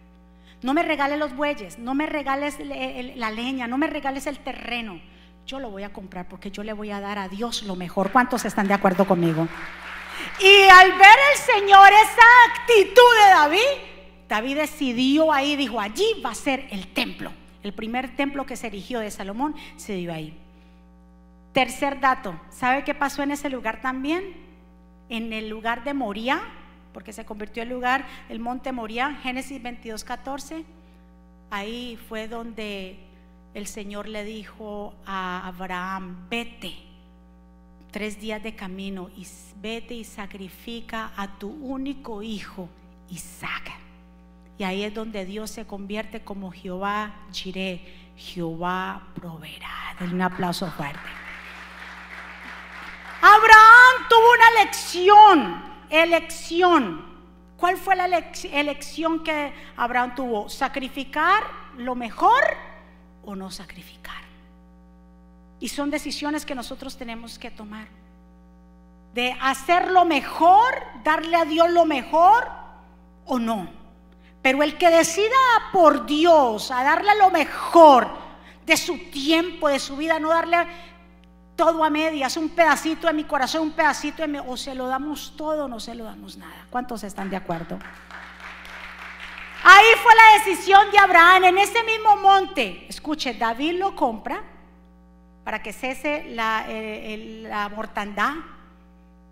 No 0.64 0.74
me 0.74 0.82
regales 0.82 1.20
los 1.20 1.36
bueyes, 1.36 1.78
no 1.78 1.94
me 1.94 2.08
regales 2.08 2.58
la 2.60 3.30
leña, 3.30 3.68
no 3.68 3.78
me 3.78 3.86
regales 3.86 4.26
el 4.26 4.40
terreno. 4.40 5.00
Yo 5.46 5.60
lo 5.60 5.70
voy 5.70 5.84
a 5.84 5.94
comprar 5.94 6.28
porque 6.28 6.50
yo 6.50 6.64
le 6.64 6.74
voy 6.74 6.90
a 6.90 7.00
dar 7.00 7.20
a 7.20 7.30
Dios 7.30 7.62
lo 7.62 7.76
mejor. 7.76 8.12
¿Cuántos 8.12 8.46
están 8.46 8.68
de 8.68 8.74
acuerdo 8.74 9.06
conmigo? 9.06 9.48
Y 10.40 10.64
al 10.72 10.92
ver 10.94 11.20
el 11.34 11.38
Señor 11.38 11.90
esa 11.94 12.52
actitud 12.52 13.14
de 13.22 13.30
David, 13.30 14.28
David 14.28 14.58
decidió 14.58 15.32
ahí, 15.32 15.56
dijo, 15.56 15.80
allí 15.80 16.20
va 16.26 16.32
a 16.32 16.36
ser 16.36 16.68
el 16.72 16.88
templo. 16.88 17.32
El 17.66 17.74
primer 17.74 18.16
templo 18.16 18.46
que 18.46 18.58
se 18.58 18.68
erigió 18.68 19.00
de 19.00 19.10
Salomón 19.10 19.56
se 19.76 19.96
dio 19.96 20.14
ahí. 20.14 20.38
Tercer 21.52 22.00
dato, 22.00 22.40
¿sabe 22.52 22.84
qué 22.84 22.94
pasó 22.94 23.24
en 23.24 23.32
ese 23.32 23.50
lugar 23.50 23.82
también? 23.82 24.36
En 25.10 25.34
el 25.34 25.50
lugar 25.50 25.84
de 25.84 25.96
Moría, 25.96 26.44
porque 26.94 27.12
se 27.12 27.26
convirtió 27.26 27.64
en 27.64 27.70
lugar, 27.70 28.06
el 28.30 28.40
monte 28.40 28.72
Moría, 28.72 29.16
Génesis 29.16 29.64
22, 29.64 30.04
14. 30.04 30.64
Ahí 31.50 31.98
fue 32.08 32.28
donde 32.28 33.00
el 33.56 33.66
Señor 33.66 34.08
le 34.08 34.24
dijo 34.24 34.94
a 35.08 35.48
Abraham, 35.48 36.28
vete 36.30 36.76
tres 37.90 38.22
días 38.22 38.44
de 38.44 38.54
camino 38.54 39.10
y 39.18 39.26
vete 39.60 39.96
y 39.96 40.04
sacrifica 40.04 41.14
a 41.18 41.40
tu 41.40 41.50
único 41.50 42.22
hijo, 42.22 42.70
Isaac. 43.10 43.85
Y 44.58 44.64
ahí 44.64 44.84
es 44.84 44.94
donde 44.94 45.26
Dios 45.26 45.52
se 45.52 45.66
convierte 45.66 46.24
como 46.24 46.52
Jehová 46.52 47.14
Jireh, 47.32 47.82
Jehová 48.16 49.02
proveerá. 49.14 49.96
Denle 50.00 50.16
un 50.16 50.22
aplauso 50.22 50.72
fuerte. 50.72 51.00
Abraham 53.22 54.08
tuvo 54.10 54.34
una 54.34 54.62
elección, 54.62 55.64
elección. 55.90 57.16
¿Cuál 57.58 57.78
fue 57.78 57.96
la 57.96 58.06
elección 58.06 59.24
que 59.24 59.54
Abraham 59.76 60.16
tuvo? 60.16 60.50
¿Sacrificar 60.50 61.44
lo 61.78 61.96
mejor 61.96 62.44
o 63.24 63.36
no 63.36 63.50
sacrificar? 63.50 64.24
Y 65.60 65.70
son 65.70 65.90
decisiones 65.90 66.46
que 66.46 66.56
nosotros 66.56 66.98
tenemos 66.98 67.40
que 67.40 67.50
tomar. 67.50 67.88
De 69.14 69.36
hacer 69.42 69.92
lo 69.92 70.06
mejor, 70.06 70.76
darle 71.04 71.38
a 71.38 71.46
Dios 71.46 71.70
lo 71.72 71.86
mejor 71.86 72.48
o 73.26 73.40
no. 73.40 73.85
Pero 74.46 74.62
el 74.62 74.78
que 74.78 74.92
decida 74.92 75.34
por 75.74 76.06
Dios 76.06 76.70
a 76.70 76.84
darle 76.84 77.16
lo 77.18 77.32
mejor 77.32 78.08
de 78.64 78.78
su 78.78 79.10
tiempo, 79.10 79.68
de 79.70 79.80
su 79.80 79.98
vida, 79.98 80.20
no 80.20 80.30
darle 80.30 80.68
todo 81.56 81.84
a 81.84 81.90
medias, 81.90 82.38
un 82.38 82.50
pedacito 82.50 83.08
de 83.08 83.14
mi 83.14 83.24
corazón, 83.24 83.64
un 83.64 83.72
pedacito 83.72 84.22
de 84.22 84.28
mi, 84.28 84.38
o 84.38 84.56
se 84.56 84.76
lo 84.76 84.86
damos 84.86 85.34
todo 85.36 85.66
o 85.66 85.68
no 85.68 85.80
se 85.80 85.96
lo 85.96 86.04
damos 86.04 86.38
nada. 86.38 86.68
¿Cuántos 86.70 87.04
están 87.04 87.28
de 87.32 87.38
acuerdo? 87.38 87.80
Ahí 89.64 89.86
fue 90.04 90.14
la 90.14 90.46
decisión 90.46 90.92
de 90.92 91.00
Abraham 91.00 91.46
en 91.46 91.58
ese 91.58 91.84
mismo 91.84 92.16
monte. 92.18 92.86
Escuche, 92.88 93.34
David 93.34 93.80
lo 93.80 93.96
compra 93.96 94.44
para 95.44 95.64
que 95.64 95.74
cese 95.74 96.26
la, 96.30 96.66
eh, 96.68 97.48
la 97.50 97.68
mortandad. 97.70 98.36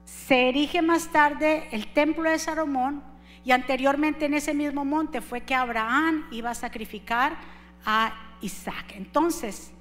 Se 0.06 0.50
erige 0.50 0.82
más 0.82 1.12
tarde 1.12 1.68
el 1.72 1.94
templo 1.94 2.32
de 2.32 2.40
Salomón 2.40 3.13
y 3.46 3.52
anteriormente 3.52 4.26
en 4.26 4.34
ese 4.34 4.54
mismo 4.54 4.86
monte 4.86 5.22
fue 5.22 5.42
que 5.42 5.56
Abraham 5.56 6.28
iba 6.32 6.52
a 6.52 6.56
sacrificar 6.56 7.38
a 7.86 8.14
Isaac. 8.42 8.94
Entonces, 8.96 9.74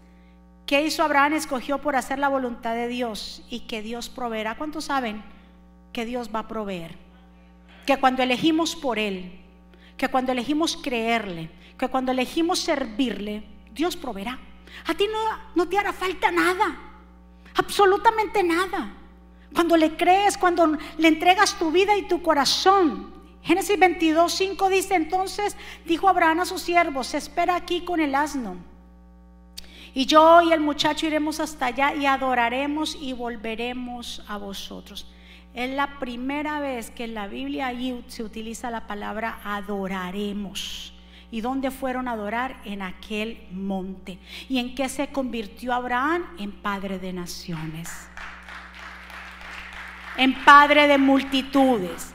¿Qué 0.67 0.83
hizo 0.83 1.03
Abraham? 1.03 1.35
Escogió 1.35 1.79
por 1.79 1.97
hacer 1.97 2.19
la 2.19 2.29
voluntad 2.29 2.75
de 2.75 2.89
Dios 2.89 3.43
y 3.51 3.61
que 3.61 3.83
Dios 3.83 4.09
proveerá. 4.09 4.57
¿Cuántos 4.57 4.87
saben 4.87 5.23
que 5.93 6.05
Dios 6.05 6.31
va 6.35 6.41
a 6.41 6.49
proveer? 6.49 6.97
Que 7.85 7.99
cuando 7.99 8.23
elegimos 8.23 8.77
por 8.77 8.99
Él, 8.99 9.41
que 9.97 10.09
cuando 10.09 10.33
elegimos 10.33 10.77
creerle, 10.77 11.51
que 11.77 11.89
cuando 11.89 12.13
elegimos 12.13 12.61
servirle, 12.61 13.45
Dios 13.75 13.97
proveerá. 13.97 14.39
A 14.87 14.95
ti 14.95 15.07
no, 15.13 15.19
no 15.55 15.69
te 15.69 15.79
hará 15.79 15.93
falta 15.93 16.31
nada, 16.31 16.79
absolutamente 17.57 18.43
nada. 18.43 18.95
Cuando 19.53 19.77
le 19.77 19.97
crees, 19.97 20.39
cuando 20.39 20.79
le 20.97 21.09
entregas 21.09 21.59
tu 21.59 21.71
vida 21.71 21.97
y 21.99 22.09
tu 22.09 22.23
corazón. 22.23 23.13
Génesis 23.43 23.79
22, 23.79 24.33
5 24.33 24.69
dice 24.69 24.95
entonces, 24.95 25.57
dijo 25.85 26.09
Abraham 26.09 26.41
a 26.41 26.45
sus 26.45 26.63
siervos, 26.63 27.15
espera 27.15 27.57
aquí 27.57 27.81
con 27.83 28.01
el 28.01 28.15
asno 28.15 28.73
y 29.95 30.07
yo 30.07 30.41
y 30.43 30.53
el 30.53 30.61
muchacho 30.61 31.07
iremos 31.07 31.39
hasta 31.41 31.67
allá 31.67 31.95
y 31.95 32.07
adoraremos 32.07 32.97
y 33.01 33.13
volveremos 33.13 34.23
a 34.27 34.39
vosotros. 34.39 35.07
Es 35.55 35.71
la 35.71 35.99
primera 35.99 36.61
vez 36.61 36.91
que 36.91 37.05
en 37.05 37.15
la 37.15 37.27
Biblia 37.27 37.73
se 38.07 38.23
utiliza 38.23 38.71
la 38.71 38.87
palabra 38.87 39.41
adoraremos. 39.45 40.95
¿Y 41.31 41.43
dónde 41.43 41.71
fueron 41.71 42.09
a 42.09 42.13
adorar? 42.13 42.61
En 42.65 42.81
aquel 42.81 43.47
monte. 43.51 44.19
¿Y 44.49 44.59
en 44.59 44.75
qué 44.75 44.89
se 44.89 45.09
convirtió 45.09 45.75
Abraham? 45.75 46.25
En 46.39 46.53
padre 46.53 46.99
de 46.99 47.13
naciones. 47.13 47.91
En 50.17 50.35
padre 50.45 50.89
de 50.89 50.97
multitudes. 50.99 52.15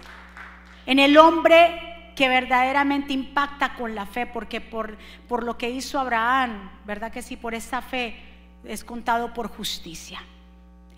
En 0.87 0.99
el 0.99 1.17
hombre 1.17 2.13
que 2.15 2.29
verdaderamente 2.29 3.13
impacta 3.13 3.75
con 3.75 3.93
la 3.93 4.07
fe, 4.07 4.25
porque 4.25 4.61
por, 4.61 4.97
por 5.27 5.43
lo 5.43 5.57
que 5.57 5.69
hizo 5.69 5.99
Abraham, 5.99 6.71
¿verdad 6.85 7.11
que 7.11 7.21
sí? 7.21 7.35
Por 7.35 7.53
esa 7.53 7.81
fe 7.81 8.15
es 8.63 8.83
contado 8.83 9.33
por 9.33 9.49
justicia. 9.49 10.23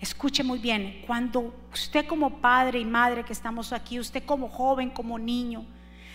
Escuche 0.00 0.44
muy 0.44 0.60
bien, 0.60 1.02
cuando 1.06 1.52
usted 1.72 2.06
como 2.06 2.38
padre 2.40 2.78
y 2.78 2.84
madre 2.84 3.24
que 3.24 3.34
estamos 3.34 3.72
aquí, 3.72 3.98
usted 3.98 4.24
como 4.24 4.48
joven, 4.48 4.90
como 4.90 5.18
niño, 5.18 5.66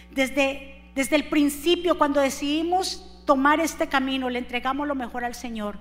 desde, 0.10 0.82
desde 0.96 1.18
el 1.18 1.26
principio, 1.26 1.98
cuando 1.98 2.22
decidimos 2.22 3.22
tomar 3.26 3.60
este 3.60 3.88
camino, 3.88 4.30
le 4.30 4.40
entregamos 4.40 4.88
lo 4.88 4.96
mejor 4.96 5.26
al 5.26 5.36
Señor, 5.36 5.78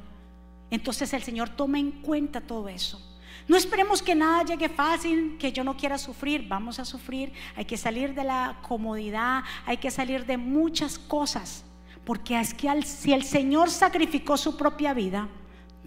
entonces 0.71 1.15
el 1.15 1.23
Señor 1.23 1.49
toma 1.49 1.79
en 1.79 1.93
cuenta 1.93 2.41
todo 2.41 2.69
eso. 2.69 3.14
No 3.47 3.57
esperemos 3.57 4.03
que 4.03 4.15
nada 4.15 4.43
llegue 4.43 4.69
fácil, 4.69 5.37
que 5.39 5.53
yo 5.53 5.65
no 5.65 5.77
quiera 5.77 5.99
sufrir. 5.99 6.49
Vamos 6.49 6.79
a 6.79 6.85
sufrir. 6.85 7.33
Hay 7.57 7.67
que 7.67 7.77
salir 7.77 8.15
de 8.15 8.25
la 8.25 8.59
comodidad, 8.63 9.43
hay 9.67 9.77
que 9.77 9.91
salir 9.91 10.25
de 10.25 10.37
muchas 10.37 10.99
cosas. 10.99 11.65
Porque 12.05 12.39
es 12.39 12.55
que 12.55 12.83
si 12.83 13.13
el 13.13 13.25
Señor 13.25 13.71
sacrificó 13.71 14.37
su 14.37 14.57
propia 14.57 14.95
vida, 14.95 15.29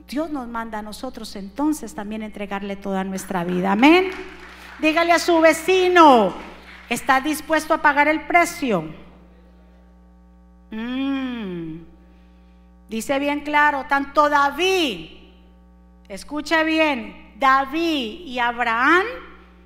Dios 0.08 0.30
nos 0.30 0.48
manda 0.48 0.80
a 0.80 0.82
nosotros 0.82 1.36
entonces 1.36 1.93
también 1.93 2.24
entregarle 2.24 2.76
toda 2.76 3.04
nuestra 3.04 3.43
vida. 3.43 3.74
Amén. 3.74 4.12
Dígale 4.80 5.12
a 5.12 5.20
su 5.20 5.39
vecino, 5.41 6.34
¿está 6.88 7.20
dispuesto 7.20 7.74
a 7.74 7.82
pagar 7.82 8.08
el 8.08 8.22
precio? 8.28 8.86
Mm. 10.72 11.78
Dice 12.88 13.20
bien 13.20 13.41
claro, 13.41 13.86
tanto 13.89 14.30
David, 14.30 15.10
escucha 16.08 16.63
bien, 16.63 17.26
David 17.39 18.21
y 18.26 18.39
Abraham 18.39 19.06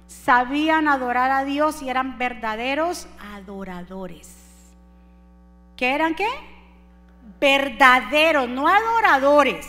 sabían 0.07 0.87
adorar 0.87 1.31
a 1.31 1.45
Dios 1.45 1.81
y 1.81 1.89
eran 1.89 2.17
verdaderos 2.17 3.07
adoradores. 3.33 4.35
¿Qué 5.77 5.95
eran 5.95 6.13
qué? 6.15 6.27
Verdaderos, 7.39 8.49
no 8.49 8.67
adoradores. 8.67 9.65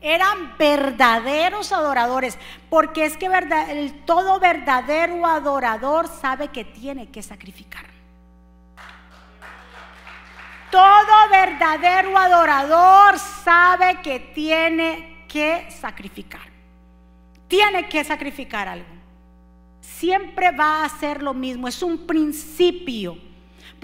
Eran 0.00 0.58
verdaderos 0.58 1.72
adoradores, 1.72 2.38
porque 2.68 3.06
es 3.06 3.16
que 3.16 3.26
el 3.26 4.04
todo 4.04 4.38
verdadero 4.38 5.24
adorador 5.24 6.08
sabe 6.08 6.48
que 6.48 6.64
tiene 6.64 7.10
que 7.10 7.22
sacrificar. 7.22 7.86
Todo 10.70 11.30
verdadero 11.30 12.18
adorador 12.18 13.18
sabe 13.18 14.02
que 14.02 14.20
tiene 14.20 15.24
que 15.28 15.70
sacrificar 15.70 16.43
tiene 17.54 17.88
que 17.88 18.02
sacrificar 18.02 18.66
algo. 18.66 18.88
Siempre 19.80 20.50
va 20.50 20.82
a 20.82 20.86
hacer 20.86 21.22
lo 21.22 21.34
mismo, 21.34 21.68
es 21.68 21.82
un 21.84 22.04
principio 22.06 23.16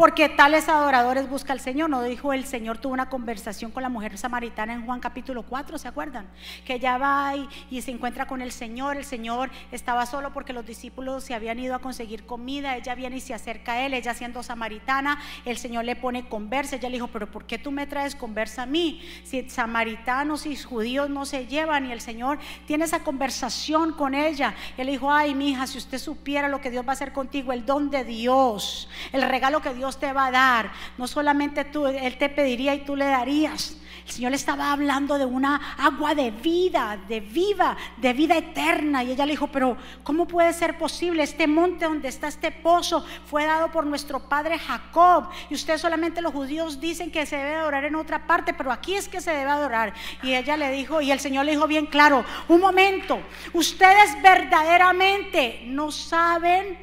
porque 0.01 0.31
tales 0.31 0.67
adoradores 0.71 1.29
busca 1.29 1.53
al 1.53 1.61
Señor. 1.61 1.91
No 1.91 2.03
dijo 2.03 2.33
el 2.33 2.47
Señor, 2.47 2.79
tuvo 2.79 2.95
una 2.95 3.11
conversación 3.11 3.71
con 3.71 3.83
la 3.83 3.91
mujer 3.91 4.17
samaritana 4.17 4.73
en 4.73 4.87
Juan 4.87 4.99
capítulo 4.99 5.43
4, 5.43 5.77
¿se 5.77 5.89
acuerdan? 5.89 6.27
Que 6.65 6.77
ella 6.77 6.97
va 6.97 7.35
y, 7.69 7.83
se 7.83 7.91
encuentra 7.91 8.27
con 8.27 8.41
el 8.41 8.51
Señor. 8.51 8.97
El 8.97 9.05
Señor 9.05 9.51
estaba 9.71 10.07
solo 10.07 10.33
porque 10.33 10.55
los 10.55 10.65
discípulos 10.65 11.25
se 11.25 11.35
habían 11.35 11.59
ido 11.59 11.75
a 11.75 11.81
conseguir 11.81 12.25
comida. 12.25 12.79
Ella 12.79 12.95
viene 12.95 13.19
y 13.19 13.21
se 13.21 13.35
acerca 13.35 13.73
a 13.73 13.85
él, 13.85 13.93
ella 13.93 14.15
siendo 14.15 14.43
samaritana. 14.43 15.21
El 15.45 15.59
Señor 15.59 15.85
le 15.85 15.97
pone 15.97 16.31
conversa. 16.31 16.77
Ella 16.77 16.89
le 16.89 16.95
dijo, 16.95 17.09
pero 17.09 17.31
¿por 17.31 17.45
qué 17.45 17.59
tú 17.59 17.71
me 17.71 17.87
traes 17.87 18.17
conversa 18.17 18.63
a 18.63 18.67
mí? 18.67 19.03
Si 19.25 19.51
samaritanos 19.51 20.47
y 20.47 20.57
judíos 20.57 21.11
no 21.11 21.27
se 21.27 21.47
llevan 21.47 21.85
y 21.85 21.93
el 21.93 22.01
Señor 22.01 22.39
tiene 22.67 22.87
esa 22.87 23.01
conversación 23.01 23.93
con 23.93 24.15
ella. 24.15 24.55
él 24.79 24.87
dijo, 24.87 25.13
ay, 25.13 25.35
mi 25.35 25.51
hija, 25.51 25.67
si 25.67 25.77
usted 25.77 25.99
supiera 25.99 26.49
lo 26.49 26.63
que 26.63 26.71
Dios 26.71 26.87
va 26.87 26.93
a 26.93 26.95
hacer 26.95 27.13
contigo, 27.13 27.53
el 27.53 27.67
don 27.67 27.91
de 27.91 28.05
Dios, 28.05 28.89
el 29.13 29.21
regalo 29.21 29.61
que 29.61 29.75
Dios 29.75 29.90
te 29.99 30.13
va 30.13 30.27
a 30.27 30.31
dar. 30.31 30.73
No 30.99 31.07
solamente 31.07 31.65
tú, 31.65 31.87
Él 31.87 32.17
te 32.19 32.29
pediría 32.29 32.75
y 32.75 32.85
tú 32.85 32.97
le 32.97 33.07
darías. 33.07 33.77
El 34.11 34.17
Señor 34.17 34.31
le 34.33 34.37
estaba 34.39 34.73
hablando 34.73 35.19
de 35.19 35.25
una 35.25 35.77
agua 35.79 36.17
de 36.17 36.33
vida, 36.33 36.99
de 37.07 37.21
viva, 37.21 37.77
de 37.97 38.13
vida 38.13 38.37
eterna. 38.37 39.05
Y 39.05 39.13
ella 39.13 39.25
le 39.25 39.35
dijo, 39.35 39.47
pero 39.47 39.77
¿cómo 40.03 40.27
puede 40.27 40.53
ser 40.53 40.77
posible? 40.79 41.23
Este 41.23 41.47
monte 41.47 41.85
donde 41.85 42.09
está 42.09 42.27
este 42.27 42.51
pozo 42.51 43.05
fue 43.27 43.45
dado 43.45 43.71
por 43.71 43.87
nuestro 43.87 44.29
padre 44.29 44.59
Jacob. 44.59 45.29
Y 45.49 45.55
ustedes 45.55 45.81
solamente 45.81 46.23
los 46.23 46.33
judíos 46.33 46.81
dicen 46.81 47.13
que 47.13 47.25
se 47.25 47.37
debe 47.37 47.55
adorar 47.55 47.85
en 47.85 47.95
otra 47.95 48.27
parte, 48.27 48.53
pero 48.53 48.73
aquí 48.73 48.97
es 48.97 49.09
que 49.09 49.21
se 49.21 49.31
debe 49.31 49.51
adorar. 49.51 49.95
Y 50.25 50.35
ella 50.35 50.57
le 50.57 50.73
dijo, 50.73 51.01
y 51.01 51.13
el 51.13 51.21
Señor 51.21 51.45
le 51.45 51.53
dijo 51.53 51.69
bien 51.69 51.87
claro, 51.87 52.25
un 52.49 52.61
momento, 52.61 53.21
ustedes 53.53 54.21
verdaderamente 54.23 55.63
no 55.67 55.93
saben 55.93 56.77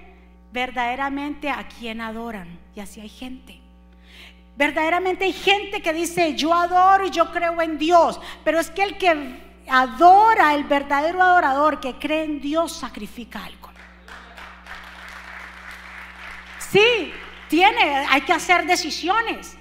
verdaderamente 0.53 1.49
a 1.49 1.67
quién 1.67 1.99
adoran. 1.99 2.66
Y 2.77 2.79
así 2.79 3.01
hay 3.01 3.09
gente. 3.09 3.59
Verdaderamente 4.55 5.25
hay 5.25 5.33
gente 5.33 5.81
que 5.81 5.91
dice, 5.93 6.35
yo 6.35 6.53
adoro 6.53 7.07
y 7.07 7.09
yo 7.09 7.31
creo 7.31 7.59
en 7.59 7.79
Dios. 7.79 8.21
Pero 8.43 8.59
es 8.59 8.69
que 8.69 8.83
el 8.83 8.99
que 8.99 9.63
adora, 9.67 10.53
el 10.53 10.65
verdadero 10.65 11.19
adorador 11.23 11.79
que 11.79 11.95
cree 11.95 12.25
en 12.25 12.39
Dios, 12.39 12.73
sacrifica 12.73 13.43
algo. 13.43 13.71
Sí, 16.59 17.11
tiene, 17.49 18.05
hay 18.11 18.21
que 18.21 18.33
hacer 18.33 18.67
decisiones. 18.67 19.57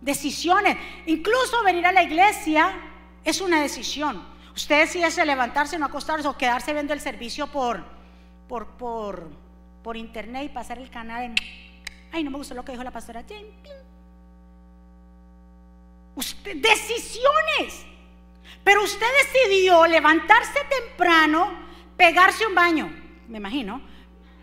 decisiones. 0.00 0.76
Incluso 1.06 1.62
venir 1.62 1.86
a 1.86 1.92
la 1.92 2.02
iglesia 2.02 2.72
es 3.22 3.40
una 3.40 3.62
decisión. 3.62 4.26
Usted 4.56 4.80
decide 4.80 5.24
levantarse, 5.24 5.78
no 5.78 5.86
acostarse 5.86 6.26
o 6.26 6.36
quedarse 6.36 6.72
viendo 6.72 6.92
el 6.92 7.00
servicio 7.00 7.46
por, 7.46 7.84
por, 8.48 8.66
por, 8.76 9.30
por 9.84 9.96
internet 9.96 10.46
y 10.46 10.48
pasar 10.48 10.78
el 10.78 10.90
canal 10.90 11.22
en... 11.22 11.34
Ay, 12.16 12.24
no 12.24 12.30
me 12.30 12.38
gustó 12.38 12.54
lo 12.54 12.64
que 12.64 12.72
dijo 12.72 12.82
la 12.82 12.90
pastora. 12.90 13.22
Usted, 16.14 16.56
decisiones. 16.56 17.84
Pero 18.64 18.82
usted 18.84 19.06
decidió 19.22 19.86
levantarse 19.86 20.60
temprano, 20.64 21.52
pegarse 21.94 22.46
un 22.46 22.54
baño, 22.54 22.90
me 23.28 23.36
imagino. 23.36 23.82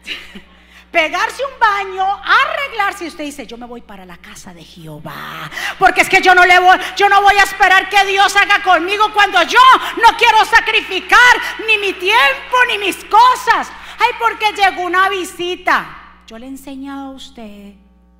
pegarse 0.91 1.43
un 1.43 1.59
baño, 1.59 2.05
arreglarse 2.23 3.05
y 3.05 3.07
usted 3.07 3.23
dice, 3.23 3.47
"Yo 3.47 3.57
me 3.57 3.65
voy 3.65 3.81
para 3.81 4.05
la 4.05 4.17
casa 4.17 4.53
de 4.53 4.63
Jehová." 4.63 5.49
Porque 5.79 6.01
es 6.01 6.09
que 6.09 6.21
yo 6.21 6.35
no 6.35 6.45
le 6.45 6.59
voy 6.59 6.77
yo 6.95 7.09
no 7.09 7.23
voy 7.23 7.37
a 7.37 7.43
esperar 7.43 7.89
que 7.89 8.05
Dios 8.05 8.35
haga 8.35 8.61
conmigo 8.61 9.11
cuando 9.15 9.41
yo 9.41 9.59
no 9.99 10.15
quiero 10.15 10.45
sacrificar 10.45 11.33
ni 11.65 11.79
mi 11.79 11.93
tiempo 11.93 12.55
ni 12.67 12.77
mis 12.77 13.03
cosas. 13.05 13.71
Ay, 13.97 14.11
porque 14.19 14.53
llegó 14.53 14.83
una 14.83 15.09
visita. 15.09 16.01
Yo 16.27 16.37
le 16.37 16.45
he 16.45 16.49
enseñado 16.49 17.11
a 17.11 17.15
usted. 17.15 17.73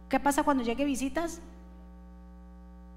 ¿Qué 0.09 0.19
pasa 0.19 0.43
cuando 0.43 0.63
llegue 0.63 0.85
visitas? 0.85 1.41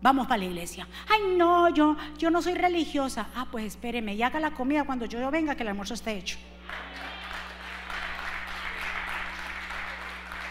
Vamos 0.03 0.27
para 0.27 0.39
la 0.39 0.45
iglesia. 0.45 0.87
Ay, 1.09 1.37
no, 1.37 1.69
yo, 1.71 1.97
yo 2.19 2.31
no 2.31 2.43
soy 2.43 2.55
religiosa. 2.55 3.29
Ah, 3.35 3.47
pues 3.51 3.65
espéreme 3.65 4.15
y 4.15 4.23
haga 4.23 4.39
la 4.41 4.51
comida 4.51 4.85
cuando 4.85 5.07
yo 5.07 5.31
venga 5.31 5.55
que 5.55 5.63
el 5.63 5.69
almuerzo 5.69 5.95
esté 5.95 6.17
hecho. 6.17 6.39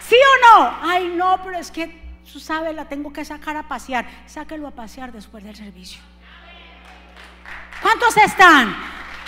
¿Sí 0.07 0.15
o 0.15 0.59
no? 0.59 0.77
Ay, 0.81 1.13
no, 1.15 1.41
pero 1.43 1.57
es 1.57 1.71
que, 1.71 2.19
tú 2.31 2.39
sabes, 2.39 2.75
la 2.75 2.87
tengo 2.87 3.11
que 3.11 3.25
sacar 3.25 3.57
a 3.57 3.67
pasear. 3.67 4.07
Sáquelo 4.25 4.67
a 4.67 4.71
pasear 4.71 5.11
después 5.11 5.43
del 5.43 5.55
servicio. 5.55 6.01
¿Cuántos 7.81 8.15
están? 8.17 8.75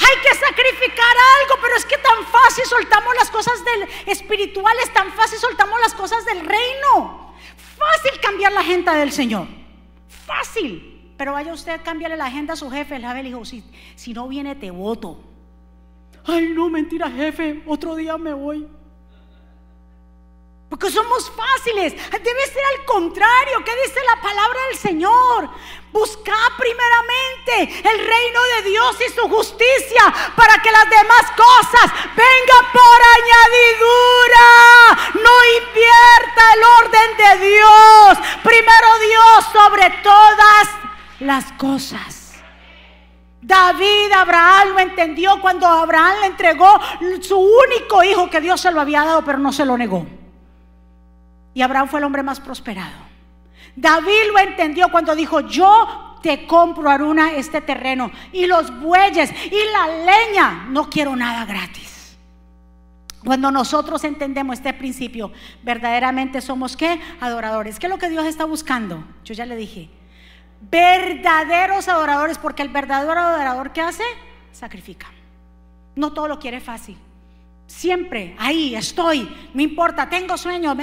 Hay 0.08 0.22
que 0.22 0.36
sacrificar 0.36 1.16
algo, 1.42 1.62
pero 1.62 1.76
es 1.76 1.86
que 1.86 1.98
tan 1.98 2.26
fácil 2.26 2.66
soltamos 2.66 3.14
las 3.16 3.30
cosas 3.30 3.64
del 3.66 3.90
espirituales, 4.06 4.94
tan 4.94 5.12
fácil 5.14 5.38
soltamos 5.40 5.80
las 5.82 5.94
cosas 5.94 6.24
del 6.26 6.46
reino. 6.46 7.34
Fácil 7.78 8.20
cambiar 8.22 8.54
la 8.54 8.62
agenda 8.62 8.94
del 8.94 9.12
Señor. 9.12 9.48
Fácil. 10.26 11.14
Pero 11.18 11.34
vaya 11.34 11.52
usted 11.52 11.72
a 11.74 11.84
cambiarle 11.84 12.16
la 12.16 12.26
agenda 12.26 12.54
a 12.54 12.56
su 12.56 12.70
jefe. 12.70 12.96
El 12.96 13.06
jefe 13.06 13.24
le 13.24 13.30
dijo, 13.30 13.44
si, 13.44 13.64
si 13.96 14.14
no 14.14 14.28
viene 14.28 14.56
te 14.56 14.72
voto. 14.72 15.20
Ay, 16.26 16.50
no, 16.50 16.70
mentira, 16.70 17.10
jefe. 17.10 17.64
Otro 17.66 17.96
día 17.96 18.18
me 18.18 18.34
voy. 18.34 18.68
Porque 20.70 20.92
somos 20.92 21.32
fáciles. 21.32 21.94
Debe 22.12 22.46
ser 22.48 22.64
al 22.78 22.86
contrario. 22.86 23.64
¿Qué 23.66 23.72
dice 23.86 24.00
la 24.16 24.22
palabra 24.22 24.60
del 24.70 24.78
Señor? 24.78 25.50
Busca 25.98 26.36
primeramente 26.60 27.82
el 27.90 27.98
reino 27.98 28.40
de 28.56 28.70
Dios 28.70 28.98
y 29.02 29.12
su 29.14 29.28
justicia 29.28 30.14
para 30.36 30.62
que 30.62 30.70
las 30.70 30.88
demás 30.92 31.26
cosas 31.36 31.92
vengan 32.16 32.66
por 32.72 33.00
añadidura. 33.18 34.46
No 35.16 35.36
invierta 35.58 36.44
el 36.54 36.64
orden 36.84 37.18
de 37.18 37.48
Dios. 37.48 38.18
Primero 38.44 38.88
Dios 39.10 39.46
sobre 39.52 39.90
todas 40.04 40.70
las 41.20 41.52
cosas. 41.54 42.36
David, 43.42 44.12
Abraham 44.16 44.74
lo 44.74 44.80
entendió 44.80 45.42
cuando 45.42 45.66
Abraham 45.66 46.20
le 46.22 46.28
entregó 46.28 46.80
su 47.22 47.40
único 47.40 48.04
hijo 48.04 48.30
que 48.30 48.40
Dios 48.40 48.62
se 48.62 48.72
lo 48.72 48.82
había 48.82 49.04
dado, 49.04 49.26
pero 49.26 49.40
no 49.40 49.52
se 49.52 49.66
lo 49.66 49.76
negó. 49.76 50.06
Y 51.56 51.64
Abraham 51.64 51.88
fue 51.88 52.00
el 52.00 52.06
hombre 52.06 52.22
más 52.22 52.40
prosperado. 52.40 53.07
David 53.78 54.32
lo 54.34 54.40
entendió 54.40 54.90
cuando 54.90 55.16
dijo, 55.16 55.42
yo 55.42 56.18
te 56.24 56.48
compro, 56.48 56.90
Aruna, 56.90 57.34
este 57.34 57.62
terreno 57.62 58.12
y 58.34 58.48
los 58.48 58.76
bueyes 58.80 59.32
y 59.46 59.72
la 59.72 60.04
leña. 60.04 60.66
No 60.70 60.90
quiero 60.90 61.16
nada 61.16 61.46
gratis. 61.46 62.18
Cuando 63.24 63.52
nosotros 63.52 64.04
entendemos 64.04 64.58
este 64.58 64.74
principio, 64.74 65.32
verdaderamente 65.62 66.42
somos 66.42 66.76
qué? 66.76 67.00
Adoradores. 67.22 67.78
¿Qué 67.78 67.86
es 67.86 67.92
lo 67.92 68.00
que 68.00 68.10
Dios 68.10 68.26
está 68.26 68.46
buscando? 68.46 69.04
Yo 69.24 69.36
ya 69.36 69.46
le 69.46 69.56
dije. 69.56 69.90
Verdaderos 70.72 71.88
adoradores, 71.88 72.40
porque 72.40 72.64
el 72.64 72.70
verdadero 72.70 73.20
adorador 73.20 73.74
¿qué 73.74 73.82
hace? 73.82 74.04
Sacrifica. 74.52 75.06
No 75.96 76.14
todo 76.14 76.28
lo 76.28 76.40
quiere 76.40 76.60
fácil. 76.62 76.98
Siempre 77.68 78.36
ahí 78.40 78.74
estoy, 78.76 79.30
no 79.54 79.62
importa, 79.62 80.10
tengo 80.10 80.36
sueño, 80.38 80.76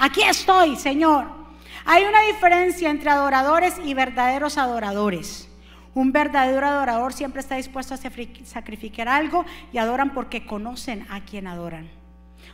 aquí 0.00 0.22
estoy, 0.22 0.76
Señor. 0.76 1.43
Hay 1.86 2.04
una 2.04 2.22
diferencia 2.22 2.88
entre 2.88 3.10
adoradores 3.10 3.74
y 3.84 3.92
verdaderos 3.92 4.56
adoradores. 4.56 5.48
Un 5.94 6.12
verdadero 6.12 6.66
adorador 6.66 7.12
siempre 7.12 7.40
está 7.40 7.56
dispuesto 7.56 7.94
a 7.94 7.98
sacrificar 7.98 9.08
algo 9.08 9.44
y 9.72 9.78
adoran 9.78 10.14
porque 10.14 10.46
conocen 10.46 11.06
a 11.10 11.20
quien 11.24 11.46
adoran. 11.46 11.88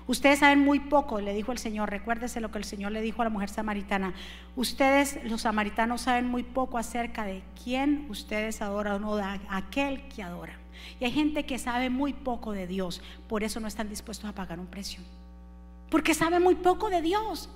Ustedes 0.06 0.40
saben 0.40 0.58
muy 0.58 0.80
poco, 0.80 1.20
le 1.20 1.32
dijo 1.32 1.52
el 1.52 1.58
Señor, 1.58 1.90
recuérdese 1.90 2.40
lo 2.40 2.50
que 2.50 2.58
el 2.58 2.64
Señor 2.64 2.90
le 2.90 3.00
dijo 3.00 3.22
a 3.22 3.24
la 3.24 3.30
mujer 3.30 3.48
samaritana. 3.48 4.14
Ustedes, 4.56 5.20
los 5.24 5.42
samaritanos, 5.42 6.02
saben 6.02 6.26
muy 6.26 6.42
poco 6.42 6.78
acerca 6.78 7.24
de 7.24 7.42
quién 7.62 8.06
ustedes 8.08 8.60
adoran 8.60 9.04
o 9.04 9.16
de 9.16 9.24
aquel 9.48 10.08
que 10.08 10.22
adora. 10.22 10.58
Y 10.98 11.04
hay 11.04 11.12
gente 11.12 11.46
que 11.46 11.58
sabe 11.58 11.90
muy 11.90 12.12
poco 12.12 12.52
de 12.52 12.66
Dios, 12.66 13.00
por 13.28 13.44
eso 13.44 13.60
no 13.60 13.68
están 13.68 13.88
dispuestos 13.88 14.28
a 14.28 14.34
pagar 14.34 14.58
un 14.58 14.66
precio. 14.66 15.00
Porque 15.90 16.14
sabe 16.14 16.40
muy 16.40 16.56
poco 16.56 16.90
de 16.90 17.02
Dios. 17.02 17.48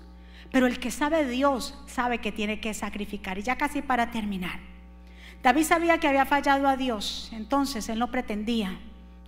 Pero 0.54 0.68
el 0.68 0.78
que 0.78 0.92
sabe 0.92 1.26
Dios 1.26 1.74
sabe 1.88 2.18
que 2.18 2.30
tiene 2.30 2.60
que 2.60 2.72
sacrificar. 2.74 3.36
Y 3.38 3.42
ya 3.42 3.56
casi 3.56 3.82
para 3.82 4.12
terminar. 4.12 4.60
David 5.42 5.64
sabía 5.64 5.98
que 5.98 6.06
había 6.06 6.26
fallado 6.26 6.68
a 6.68 6.76
Dios, 6.76 7.28
entonces 7.32 7.88
él 7.88 7.98
no 7.98 8.12
pretendía 8.12 8.78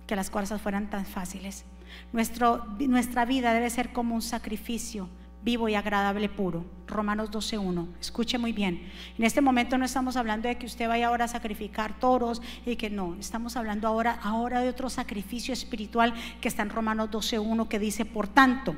que 0.07 0.15
las 0.15 0.29
cosas 0.29 0.61
fueran 0.61 0.89
tan 0.89 1.05
fáciles. 1.05 1.65
nuestra 2.13 3.25
vida 3.25 3.53
debe 3.53 3.69
ser 3.69 3.91
como 3.91 4.15
un 4.15 4.21
sacrificio 4.21 5.09
vivo 5.43 5.67
y 5.67 5.75
agradable 5.75 6.29
puro. 6.29 6.63
Romanos 6.87 7.29
12.1. 7.29 7.87
Escuche 7.99 8.37
muy 8.37 8.53
bien. 8.53 8.89
En 9.17 9.25
este 9.25 9.41
momento 9.41 9.77
no 9.77 9.83
estamos 9.83 10.15
hablando 10.15 10.47
de 10.47 10.57
que 10.57 10.65
usted 10.65 10.87
vaya 10.87 11.09
ahora 11.09 11.25
a 11.25 11.27
sacrificar 11.27 11.99
toros 11.99 12.41
y 12.65 12.77
que 12.77 12.89
no. 12.89 13.17
Estamos 13.19 13.57
hablando 13.57 13.85
ahora, 13.89 14.17
ahora 14.23 14.61
de 14.61 14.69
otro 14.69 14.89
sacrificio 14.89 15.53
espiritual 15.53 16.13
que 16.39 16.47
está 16.47 16.61
en 16.61 16.69
Romanos 16.69 17.09
12.1 17.11 17.67
que 17.67 17.79
dice, 17.79 18.05
por 18.05 18.29
tanto, 18.29 18.77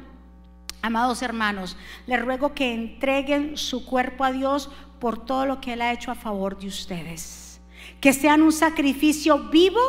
amados 0.81 1.21
hermanos, 1.21 1.77
les 2.07 2.21
ruego 2.21 2.53
que 2.53 2.73
entreguen 2.73 3.57
su 3.57 3.85
cuerpo 3.85 4.23
a 4.23 4.31
Dios 4.31 4.69
por 4.99 5.25
todo 5.25 5.45
lo 5.45 5.61
que 5.61 5.73
Él 5.73 5.81
ha 5.81 5.93
hecho 5.93 6.11
a 6.11 6.15
favor 6.15 6.57
de 6.57 6.67
ustedes. 6.67 7.61
Que 8.01 8.13
sean 8.13 8.41
un 8.41 8.51
sacrificio 8.51 9.49
vivo 9.49 9.79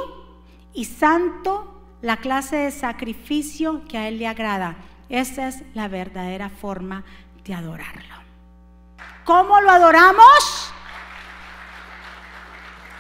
y 0.75 0.85
santo, 0.85 1.83
la 2.03 2.17
clase 2.17 2.57
de 2.57 2.71
sacrificio 2.71 3.83
que 3.89 3.99
a 3.99 4.09
Él 4.09 4.19
le 4.19 4.27
agrada 4.27 4.77
esa 5.11 5.49
es 5.49 5.65
la 5.75 5.89
verdadera 5.89 6.49
forma 6.49 7.03
de 7.45 7.53
adorarlo. 7.53 8.15
¿Cómo 9.25 9.61
lo 9.61 9.71
adoramos? 9.71 10.73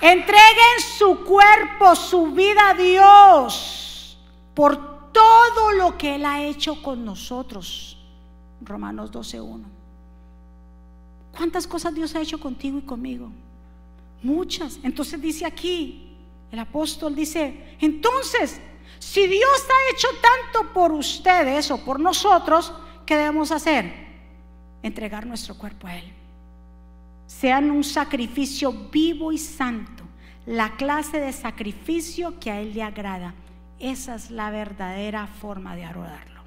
Entreguen 0.00 0.80
su 0.98 1.24
cuerpo, 1.24 1.94
su 1.94 2.32
vida 2.32 2.70
a 2.70 2.74
Dios 2.74 4.18
por 4.54 4.89
todo 5.12 5.72
lo 5.72 5.96
que 5.96 6.16
Él 6.16 6.24
ha 6.24 6.42
hecho 6.42 6.82
con 6.82 7.04
nosotros. 7.04 7.98
Romanos 8.62 9.10
12.1. 9.10 9.62
¿Cuántas 11.36 11.66
cosas 11.66 11.94
Dios 11.94 12.14
ha 12.14 12.20
hecho 12.20 12.38
contigo 12.38 12.78
y 12.78 12.82
conmigo? 12.82 13.30
Muchas. 14.22 14.78
Entonces 14.82 15.20
dice 15.20 15.46
aquí, 15.46 16.16
el 16.50 16.58
apóstol 16.58 17.14
dice, 17.14 17.76
entonces 17.80 18.60
si 18.98 19.26
Dios 19.26 19.66
ha 19.68 19.92
hecho 19.94 20.08
tanto 20.20 20.72
por 20.72 20.92
ustedes 20.92 21.70
o 21.70 21.78
por 21.78 21.98
nosotros, 21.98 22.72
¿qué 23.06 23.16
debemos 23.16 23.50
hacer? 23.50 23.92
Entregar 24.82 25.26
nuestro 25.26 25.56
cuerpo 25.56 25.86
a 25.86 25.96
Él. 25.96 26.12
Sean 27.26 27.70
un 27.70 27.82
sacrificio 27.82 28.72
vivo 28.72 29.32
y 29.32 29.38
santo, 29.38 30.04
la 30.44 30.76
clase 30.76 31.18
de 31.18 31.32
sacrificio 31.32 32.38
que 32.38 32.50
a 32.50 32.60
Él 32.60 32.74
le 32.74 32.82
agrada. 32.82 33.34
Esa 33.80 34.14
es 34.14 34.30
la 34.30 34.50
verdadera 34.50 35.26
forma 35.26 35.74
de 35.74 35.84
adorarlo. 35.84 36.42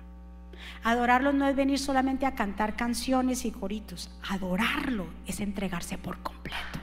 Adorarlo 0.84 1.34
no 1.34 1.48
es 1.48 1.56
venir 1.56 1.80
solamente 1.80 2.26
a 2.26 2.36
cantar 2.36 2.76
canciones 2.76 3.44
y 3.46 3.52
coritos. 3.52 4.12
Adorarlo 4.30 5.08
es 5.26 5.40
entregarse 5.40 5.98
por 5.98 6.20
completo. 6.20 6.80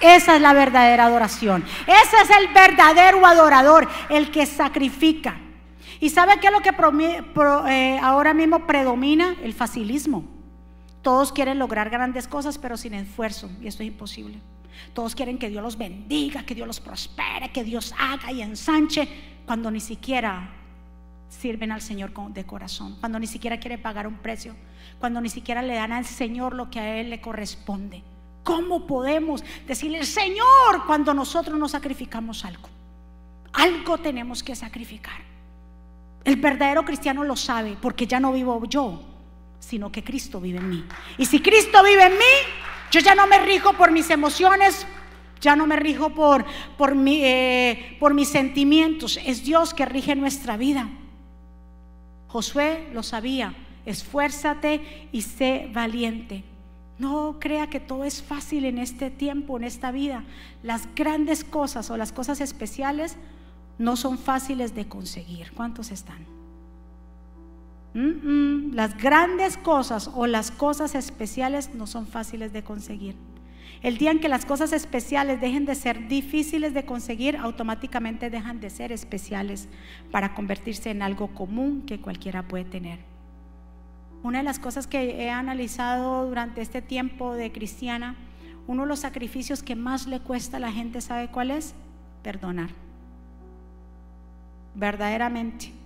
Esa 0.00 0.36
es 0.36 0.42
la 0.42 0.52
verdadera 0.52 1.06
adoración. 1.06 1.64
Ese 1.86 2.16
es 2.22 2.30
el 2.38 2.52
verdadero 2.52 3.26
adorador, 3.26 3.88
el 4.08 4.30
que 4.30 4.46
sacrifica. 4.46 5.36
¿Y 5.98 6.10
sabe 6.10 6.38
qué 6.40 6.48
es 6.48 6.52
lo 6.52 6.60
que 6.60 6.74
eh, 7.68 7.98
ahora 8.02 8.34
mismo 8.34 8.66
predomina? 8.66 9.34
El 9.42 9.54
facilismo. 9.54 10.24
Todos 11.02 11.32
quieren 11.32 11.58
lograr 11.58 11.90
grandes 11.90 12.28
cosas, 12.28 12.58
pero 12.58 12.76
sin 12.76 12.94
esfuerzo. 12.94 13.50
Y 13.60 13.66
esto 13.66 13.82
es 13.82 13.88
imposible. 13.88 14.38
Todos 14.92 15.14
quieren 15.14 15.38
que 15.38 15.48
Dios 15.48 15.62
los 15.62 15.78
bendiga, 15.78 16.44
que 16.44 16.54
Dios 16.54 16.66
los 16.66 16.80
prospere, 16.80 17.50
que 17.50 17.64
Dios 17.64 17.94
haga 17.98 18.32
y 18.32 18.42
ensanche, 18.42 19.08
cuando 19.46 19.70
ni 19.70 19.80
siquiera 19.80 20.50
sirven 21.28 21.72
al 21.72 21.82
Señor 21.82 22.12
de 22.32 22.44
corazón, 22.44 22.96
cuando 23.00 23.18
ni 23.18 23.26
siquiera 23.26 23.58
quiere 23.58 23.78
pagar 23.78 24.06
un 24.06 24.18
precio, 24.18 24.54
cuando 24.98 25.20
ni 25.20 25.28
siquiera 25.28 25.62
le 25.62 25.74
dan 25.74 25.92
al 25.92 26.04
Señor 26.04 26.54
lo 26.54 26.70
que 26.70 26.80
a 26.80 27.00
Él 27.00 27.10
le 27.10 27.20
corresponde. 27.20 28.02
¿Cómo 28.42 28.86
podemos 28.86 29.42
decirle, 29.66 30.04
Señor, 30.04 30.86
cuando 30.86 31.14
nosotros 31.14 31.58
no 31.58 31.68
sacrificamos 31.68 32.44
algo? 32.44 32.68
Algo 33.54 33.98
tenemos 33.98 34.42
que 34.42 34.54
sacrificar. 34.54 35.22
El 36.24 36.36
verdadero 36.36 36.84
cristiano 36.84 37.24
lo 37.24 37.36
sabe 37.36 37.76
porque 37.80 38.06
ya 38.06 38.20
no 38.20 38.32
vivo 38.32 38.62
yo, 38.66 39.00
sino 39.58 39.90
que 39.90 40.04
Cristo 40.04 40.40
vive 40.40 40.58
en 40.58 40.68
mí. 40.68 40.84
Y 41.18 41.26
si 41.26 41.40
Cristo 41.40 41.82
vive 41.82 42.04
en 42.04 42.12
mí, 42.12 42.34
yo 42.94 43.00
ya 43.00 43.16
no 43.16 43.26
me 43.26 43.40
rijo 43.40 43.72
por 43.72 43.90
mis 43.90 44.08
emociones, 44.10 44.86
ya 45.40 45.56
no 45.56 45.66
me 45.66 45.74
rijo 45.74 46.10
por, 46.10 46.46
eh, 47.08 47.96
por 47.98 48.14
mis 48.14 48.28
sentimientos. 48.28 49.18
Es 49.26 49.42
Dios 49.42 49.74
que 49.74 49.84
rige 49.84 50.14
nuestra 50.14 50.56
vida. 50.56 50.88
Josué 52.28 52.88
lo 52.92 53.02
sabía. 53.02 53.52
Esfuérzate 53.84 55.08
y 55.10 55.22
sé 55.22 55.68
valiente. 55.72 56.44
No 56.96 57.38
crea 57.40 57.66
que 57.66 57.80
todo 57.80 58.04
es 58.04 58.22
fácil 58.22 58.64
en 58.64 58.78
este 58.78 59.10
tiempo, 59.10 59.56
en 59.56 59.64
esta 59.64 59.90
vida. 59.90 60.22
Las 60.62 60.86
grandes 60.94 61.42
cosas 61.42 61.90
o 61.90 61.96
las 61.96 62.12
cosas 62.12 62.40
especiales 62.40 63.16
no 63.76 63.96
son 63.96 64.18
fáciles 64.18 64.76
de 64.76 64.86
conseguir. 64.86 65.50
¿Cuántos 65.50 65.90
están? 65.90 66.24
Las 67.94 68.98
grandes 68.98 69.56
cosas 69.56 70.10
o 70.12 70.26
las 70.26 70.50
cosas 70.50 70.96
especiales 70.96 71.74
no 71.74 71.86
son 71.86 72.08
fáciles 72.08 72.52
de 72.52 72.64
conseguir. 72.64 73.14
El 73.82 73.98
día 73.98 74.10
en 74.10 74.18
que 74.18 74.28
las 74.28 74.44
cosas 74.44 74.72
especiales 74.72 75.40
dejen 75.40 75.64
de 75.64 75.74
ser 75.74 76.08
difíciles 76.08 76.74
de 76.74 76.84
conseguir, 76.84 77.36
automáticamente 77.36 78.30
dejan 78.30 78.58
de 78.58 78.70
ser 78.70 78.90
especiales 78.90 79.68
para 80.10 80.34
convertirse 80.34 80.90
en 80.90 81.02
algo 81.02 81.28
común 81.34 81.82
que 81.86 82.00
cualquiera 82.00 82.42
puede 82.42 82.64
tener. 82.64 82.98
Una 84.24 84.38
de 84.38 84.44
las 84.44 84.58
cosas 84.58 84.86
que 84.86 85.22
he 85.22 85.30
analizado 85.30 86.26
durante 86.26 86.62
este 86.62 86.82
tiempo 86.82 87.34
de 87.34 87.52
cristiana, 87.52 88.16
uno 88.66 88.82
de 88.82 88.88
los 88.88 89.00
sacrificios 89.00 89.62
que 89.62 89.76
más 89.76 90.06
le 90.06 90.18
cuesta 90.18 90.56
a 90.56 90.60
la 90.60 90.72
gente, 90.72 91.00
¿sabe 91.00 91.28
cuál 91.28 91.50
es? 91.50 91.74
Perdonar. 92.22 92.70
Verdaderamente. 94.74 95.83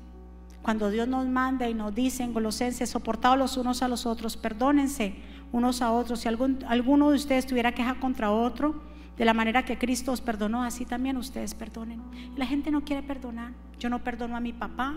Cuando 0.69 0.91
Dios 0.91 1.09
nos 1.09 1.27
manda 1.27 1.67
y 1.67 1.73
nos 1.73 1.95
dice 1.95 2.23
en 2.23 2.35
Colosenses, 2.35 2.91
soportados 2.91 3.39
los 3.39 3.57
unos 3.57 3.81
a 3.81 3.89
los 3.89 4.05
otros, 4.05 4.37
perdónense 4.37 5.15
unos 5.51 5.81
a 5.81 5.91
otros. 5.93 6.21
Si 6.21 6.29
alguno 6.29 7.09
de 7.09 7.17
ustedes 7.17 7.47
tuviera 7.47 7.73
queja 7.73 7.95
contra 7.95 8.31
otro, 8.31 8.83
de 9.17 9.25
la 9.25 9.33
manera 9.33 9.65
que 9.65 9.79
Cristo 9.79 10.13
os 10.13 10.21
perdonó, 10.21 10.63
así 10.63 10.85
también 10.85 11.17
ustedes 11.17 11.55
perdonen. 11.55 12.03
La 12.37 12.45
gente 12.45 12.71
no 12.71 12.85
quiere 12.85 13.03
perdonar. 13.03 13.53
Yo 13.79 13.89
no 13.89 14.05
perdono 14.05 14.37
a 14.37 14.41
mi 14.41 14.53
papá, 14.53 14.95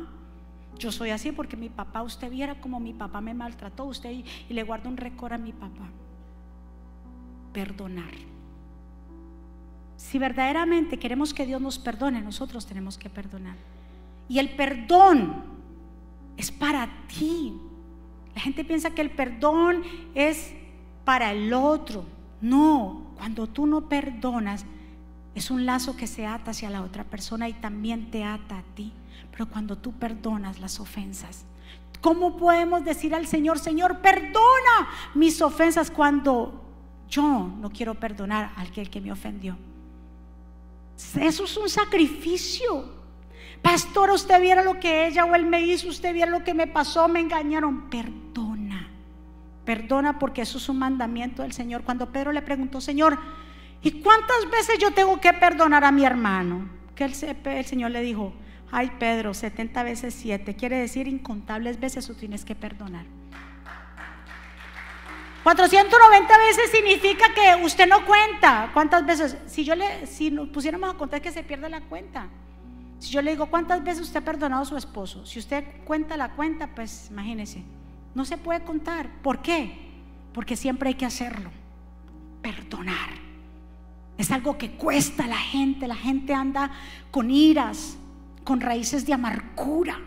yo 0.78 0.92
soy 0.92 1.12
así 1.12 1.32
porque 1.32 1.56
mi 1.56 1.70
papá, 1.70 2.04
usted 2.04 2.30
viera 2.30 2.60
como 2.60 2.82
mi 2.82 2.92
papá 2.92 3.22
me 3.22 3.34
maltrató, 3.34 3.86
usted 3.86 4.12
y, 4.12 4.54
le 4.54 4.64
guardo 4.64 4.90
un 4.90 4.98
récord 4.98 5.32
a 5.32 5.38
mi 5.38 5.54
papá. 5.54 5.90
Perdonar. 7.54 8.12
Si 9.96 10.20
verdaderamente 10.20 11.00
queremos 11.00 11.34
que 11.34 11.46
Dios 11.46 11.62
nos 11.62 11.80
perdone, 11.80 12.20
nosotros 12.20 12.66
tenemos 12.66 12.98
que 12.98 13.10
perdonar. 13.10 13.56
Y 14.28 14.40
el 14.40 14.50
perdón 14.50 15.51
es 16.38 16.52
para 16.52 16.89
ti. 17.08 17.54
La 18.36 18.41
gente 18.41 18.63
piensa 18.63 18.91
que 18.91 19.02
el 19.02 19.12
perdón 19.12 19.84
es 20.15 20.54
para 21.04 21.32
el 21.32 21.54
otro. 21.54 22.06
No, 22.41 23.12
cuando 23.17 23.48
tú 23.48 23.65
no 23.65 23.88
perdonas, 23.88 24.65
es 25.36 25.52
un 25.52 25.65
lazo 25.65 25.96
que 25.96 26.08
se 26.08 26.26
ata 26.26 26.52
hacia 26.52 26.70
la 26.70 26.82
otra 26.82 27.04
persona 27.04 27.48
y 27.48 27.54
también 27.54 28.12
te 28.12 28.24
ata 28.24 28.60
a 28.60 28.63
ti. 28.76 28.91
Pero 29.32 29.48
cuando 29.48 29.78
tú 29.78 29.94
perdonas 29.94 30.60
las 30.60 30.80
ofensas, 30.80 31.46
¿cómo 32.02 32.36
podemos 32.38 32.84
decir 32.84 33.15
al 33.15 33.28
Señor, 33.28 33.60
Señor, 33.60 34.00
perdona 34.00 34.89
mis 35.13 35.41
ofensas 35.41 35.89
cuando 35.91 36.63
yo 37.10 37.24
no 37.60 37.70
quiero 37.70 37.96
perdonar 37.96 38.52
al 38.56 38.72
que, 38.72 39.02
me 39.02 39.12
ofendió? 39.12 39.58
Eso 41.20 41.46
es 41.46 41.58
un 41.58 41.70
sacrificio. 41.70 43.01
Pastor, 43.62 44.10
usted 44.12 44.41
viera 44.41 44.63
lo 44.63 44.80
que 44.80 45.08
ella 45.08 45.26
o 45.26 45.36
él 45.36 45.45
me 45.45 45.62
hizo, 45.62 45.88
usted 45.88 46.13
viera 46.13 46.32
lo 46.32 46.43
que 46.43 46.54
me 46.54 46.67
pasó, 46.67 47.08
me 47.08 47.19
engañaron. 47.19 47.89
Perdona, 47.89 48.89
perdona 49.65 50.19
porque 50.19 50.41
eso 50.41 50.58
es 50.58 50.67
un 50.69 50.80
mandamiento 50.80 51.43
del 51.43 51.54
Señor. 51.54 51.84
Cuando 51.84 52.12
Pedro 52.12 52.32
le 52.32 52.41
preguntó, 52.41 52.82
Señor, 52.82 53.17
¿y 53.82 54.02
cuántas 54.02 54.50
veces 54.50 54.78
yo 54.80 54.91
tengo 54.91 55.19
que 55.19 55.34
perdonar 55.34 55.84
a 55.84 55.91
mi 55.91 56.06
hermano? 56.06 56.69
Que 56.95 57.06
el, 57.06 57.13
el 57.45 57.65
Señor 57.65 57.91
le 57.91 58.02
dijo, 58.02 58.34
Ay, 58.71 58.89
Pedro, 58.97 59.34
70 59.34 59.84
veces 59.84 60.13
7, 60.13 60.56
quiere 60.56 60.78
decir 60.78 61.08
incontables 61.08 61.78
veces 61.80 62.08
tú 62.08 62.15
tienes 62.15 62.45
que 62.45 62.56
perdonar. 62.56 63.06
490 65.43 66.38
veces 66.38 66.71
significa 66.71 67.26
que 67.34 67.65
usted 67.65 67.88
no 67.88 68.06
cuenta. 68.06 68.69
¿Cuántas 68.74 69.06
veces? 69.06 69.38
Si 69.47 69.65
yo 69.65 69.76
le, 69.76 70.08
si 70.08 70.32
nos 70.32 70.47
pusiéramos 70.50 70.93
a 70.93 70.97
contar 70.97 71.21
que 71.21 71.32
se 71.32 71.43
pierde 71.43 71.67
la 71.67 71.82
cuenta. 71.82 72.28
Si 73.02 73.10
yo 73.10 73.24
le 73.24 73.32
digo, 73.32 73.48
¿cuántas 73.48 73.84
veces 73.84 74.04
usted 74.04 74.20
ha 74.20 74.24
perdonado 74.24 74.62
a 74.62 74.66
su 74.66 74.78
esposo? 74.78 75.26
Si 75.26 75.40
usted 75.40 75.66
cuenta 75.86 76.16
la 76.18 76.34
cuenta, 76.34 76.68
pues 76.68 77.08
imagínese, 77.10 77.64
no 78.14 78.26
se 78.26 78.38
puede 78.38 78.64
contar. 78.64 79.10
¿Por 79.24 79.42
qué? 79.42 79.90
Porque 80.34 80.56
siempre 80.56 80.90
hay 80.90 80.94
que 80.94 81.08
hacerlo. 81.08 81.50
Perdonar. 82.44 83.10
Es 84.20 84.30
algo 84.30 84.60
que 84.60 84.74
cuesta 84.74 85.24
a 85.24 85.28
la 85.28 85.38
gente. 85.38 85.88
La 85.88 85.96
gente 85.96 86.36
anda 86.36 86.70
con 87.10 87.32
iras, 87.32 87.98
con 88.44 88.62
raíces 88.62 89.08
de 89.08 89.14
amargura. 89.14 90.00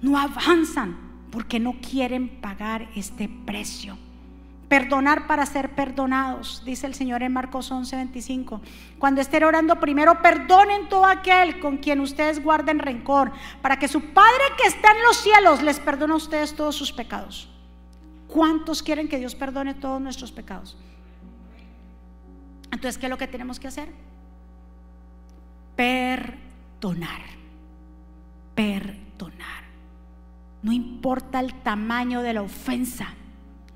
No 0.00 0.18
avanzan 0.18 0.96
porque 1.30 1.60
no 1.60 1.76
quieren 1.80 2.40
pagar 2.40 2.88
este 2.96 3.28
precio. 3.46 3.96
Perdonar 4.72 5.26
para 5.26 5.44
ser 5.44 5.74
perdonados, 5.74 6.62
dice 6.64 6.86
el 6.86 6.94
Señor 6.94 7.22
en 7.22 7.30
Marcos 7.34 7.70
11:25. 7.70 8.62
Cuando 8.98 9.20
estén 9.20 9.44
orando, 9.44 9.78
primero 9.78 10.22
perdonen 10.22 10.88
todo 10.88 11.04
aquel 11.04 11.60
con 11.60 11.76
quien 11.76 12.00
ustedes 12.00 12.42
guarden 12.42 12.78
rencor, 12.78 13.32
para 13.60 13.78
que 13.78 13.86
su 13.86 14.00
Padre 14.14 14.44
que 14.56 14.68
está 14.68 14.92
en 14.92 15.02
los 15.02 15.18
cielos 15.18 15.60
les 15.60 15.78
perdone 15.78 16.14
a 16.14 16.16
ustedes 16.16 16.54
todos 16.54 16.74
sus 16.74 16.90
pecados. 16.90 17.50
¿Cuántos 18.28 18.82
quieren 18.82 19.08
que 19.08 19.18
Dios 19.18 19.34
perdone 19.34 19.74
todos 19.74 20.00
nuestros 20.00 20.32
pecados? 20.32 20.78
Entonces, 22.70 22.96
¿qué 22.96 23.04
es 23.04 23.10
lo 23.10 23.18
que 23.18 23.28
tenemos 23.28 23.60
que 23.60 23.68
hacer? 23.68 23.90
Perdonar 25.76 27.42
perdonar. 28.54 29.62
No 30.62 30.72
importa 30.72 31.40
el 31.40 31.54
tamaño 31.62 32.22
de 32.22 32.34
la 32.34 32.42
ofensa, 32.42 33.14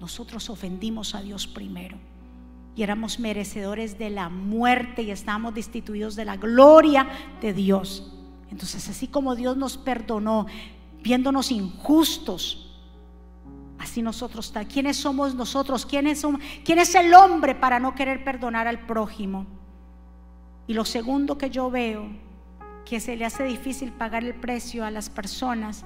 nosotros 0.01 0.51
ofendimos 0.51 1.15
a 1.15 1.23
Dios 1.23 1.47
primero 1.47 1.97
y 2.77 2.83
éramos 2.83 3.19
merecedores 3.19 3.99
de 3.99 4.11
la 4.11 4.29
muerte 4.29 5.03
y 5.03 5.11
estábamos 5.11 5.55
destituidos 5.55 6.15
de 6.15 6.27
la 6.27 6.37
gloria 6.37 7.09
de 7.41 7.55
Dios. 7.55 8.13
Entonces, 8.51 8.89
así 8.89 9.09
como 9.09 9.35
Dios 9.35 9.57
nos 9.57 9.79
perdonó, 9.79 10.47
viéndonos 11.03 11.51
injustos, 11.51 12.79
así 13.79 14.03
nosotros, 14.03 14.53
¿quiénes 14.71 14.99
somos 14.99 15.35
nosotros? 15.35 15.87
¿Quién 15.87 16.07
es, 16.07 16.25
¿Quién 16.65 16.79
es 16.79 16.95
el 16.95 17.15
hombre 17.15 17.55
para 17.55 17.81
no 17.81 17.95
querer 17.95 18.23
perdonar 18.23 18.69
al 18.69 18.81
prójimo? 18.81 19.47
Y 20.67 20.75
lo 20.75 20.85
segundo 20.85 21.39
que 21.39 21.49
yo 21.49 21.71
veo 21.71 22.07
que 22.85 23.01
se 23.01 23.17
le 23.17 23.25
hace 23.25 23.45
difícil 23.45 23.91
pagar 23.91 24.23
el 24.23 24.35
precio 24.35 24.85
a 24.85 24.91
las 24.91 25.09
personas 25.09 25.85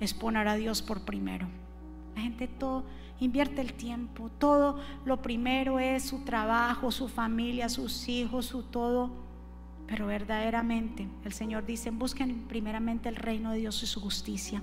es 0.00 0.12
poner 0.12 0.48
a 0.48 0.56
Dios 0.56 0.82
por 0.82 1.02
primero. 1.02 1.46
La 2.16 2.22
gente 2.22 2.48
todo 2.48 2.84
invierte 3.24 3.60
el 3.60 3.74
tiempo, 3.74 4.30
todo 4.38 4.78
lo 5.04 5.22
primero 5.22 5.78
es 5.78 6.04
su 6.04 6.20
trabajo, 6.20 6.90
su 6.90 7.08
familia, 7.08 7.68
sus 7.68 8.08
hijos, 8.08 8.46
su 8.46 8.62
todo. 8.62 9.10
Pero 9.86 10.06
verdaderamente 10.06 11.08
el 11.24 11.32
Señor 11.32 11.66
dice, 11.66 11.90
busquen 11.90 12.44
primeramente 12.48 13.08
el 13.08 13.16
reino 13.16 13.52
de 13.52 13.58
Dios 13.58 13.82
y 13.82 13.86
su 13.86 14.00
justicia 14.00 14.62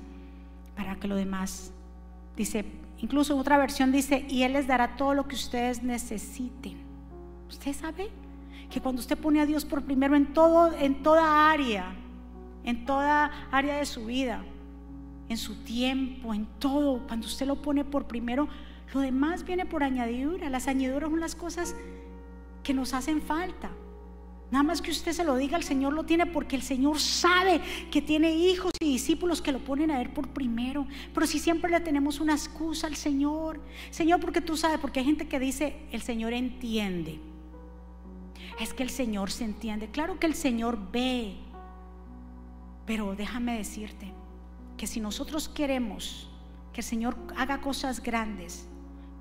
para 0.76 0.96
que 0.96 1.08
lo 1.08 1.16
demás, 1.16 1.72
dice, 2.38 2.66
incluso 3.00 3.38
otra 3.38 3.58
versión 3.58 3.92
dice, 3.92 4.26
y 4.30 4.44
Él 4.44 4.54
les 4.54 4.66
dará 4.66 4.96
todo 4.96 5.14
lo 5.14 5.28
que 5.28 5.36
ustedes 5.36 5.84
necesiten. 5.84 6.78
¿Usted 7.50 7.74
sabe? 7.74 8.10
que 8.70 8.80
cuando 8.80 9.00
usted 9.02 9.18
pone 9.18 9.42
a 9.42 9.46
Dios 9.46 9.66
por 9.66 9.84
primero 9.84 10.16
en 10.16 10.28
todo, 10.34 10.72
en 10.78 11.02
toda 11.02 11.52
área, 11.52 11.92
en 12.64 12.86
toda 12.86 13.32
área 13.52 13.78
de 13.78 13.86
su 13.86 14.06
vida, 14.06 14.44
en 15.30 15.38
su 15.38 15.56
tiempo, 15.64 16.34
en 16.34 16.46
todo, 16.60 17.06
cuando 17.08 17.28
usted 17.28 17.46
lo 17.48 17.62
pone 17.62 17.86
por 17.86 18.08
primero, 18.08 18.48
lo 18.94 19.00
demás 19.00 19.46
viene 19.46 19.66
por 19.66 19.84
añadidura. 19.84 20.50
Las 20.50 20.68
añadiduras 20.68 21.10
son 21.10 21.20
las 21.20 21.36
cosas 21.36 21.76
que 22.64 22.74
nos 22.74 22.94
hacen 22.94 23.22
falta. 23.22 23.70
Nada 24.52 24.64
más 24.64 24.82
que 24.82 24.90
usted 24.90 25.12
se 25.12 25.24
lo 25.24 25.36
diga, 25.36 25.58
el 25.58 25.64
Señor 25.64 25.94
lo 25.94 26.04
tiene 26.04 26.26
porque 26.26 26.56
el 26.56 26.64
Señor 26.64 27.00
sabe 27.00 27.62
que 27.92 28.02
tiene 28.02 28.32
hijos 28.32 28.72
y 28.80 28.94
discípulos 28.94 29.42
que 29.44 29.52
lo 29.52 29.60
ponen 29.60 29.92
a 29.92 30.02
Él 30.02 30.10
por 30.10 30.30
primero. 30.30 30.88
Pero 31.14 31.28
si 31.28 31.38
siempre 31.38 31.70
le 31.70 31.80
tenemos 31.82 32.20
una 32.20 32.34
excusa 32.34 32.88
al 32.88 32.96
Señor, 32.96 33.62
Señor, 33.92 34.20
porque 34.20 34.42
tú 34.42 34.58
sabes, 34.58 34.80
porque 34.80 35.00
hay 35.00 35.06
gente 35.06 35.28
que 35.28 35.40
dice, 35.40 35.76
el 35.92 36.02
Señor 36.02 36.34
entiende 36.34 37.20
es 38.60 38.74
que 38.74 38.84
el 38.84 38.90
Señor 38.90 39.32
se 39.32 39.46
entiende. 39.46 39.90
Claro 39.90 40.20
que 40.20 40.28
el 40.28 40.36
Señor 40.36 40.78
ve, 40.92 41.36
pero 42.86 43.16
déjame 43.16 43.58
decirte, 43.58 44.12
que 44.80 44.88
si 44.88 45.02
nosotros 45.02 45.50
queremos 45.50 46.30
que 46.72 46.80
el 46.80 46.86
Señor 46.86 47.18
haga 47.36 47.60
cosas 47.60 48.02
grandes, 48.02 48.66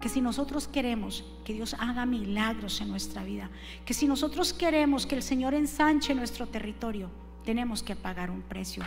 que 0.00 0.08
si 0.08 0.20
nosotros 0.20 0.68
queremos 0.68 1.24
que 1.44 1.52
Dios 1.52 1.74
haga 1.80 2.06
milagros 2.06 2.80
en 2.80 2.88
nuestra 2.88 3.24
vida, 3.24 3.50
que 3.84 3.92
si 3.92 4.06
nosotros 4.06 4.52
queremos 4.52 5.04
que 5.04 5.16
el 5.16 5.22
Señor 5.22 5.54
ensanche 5.54 6.14
nuestro 6.14 6.46
territorio, 6.46 7.10
tenemos 7.44 7.82
que 7.82 7.96
pagar 7.96 8.30
un 8.30 8.42
precio. 8.42 8.84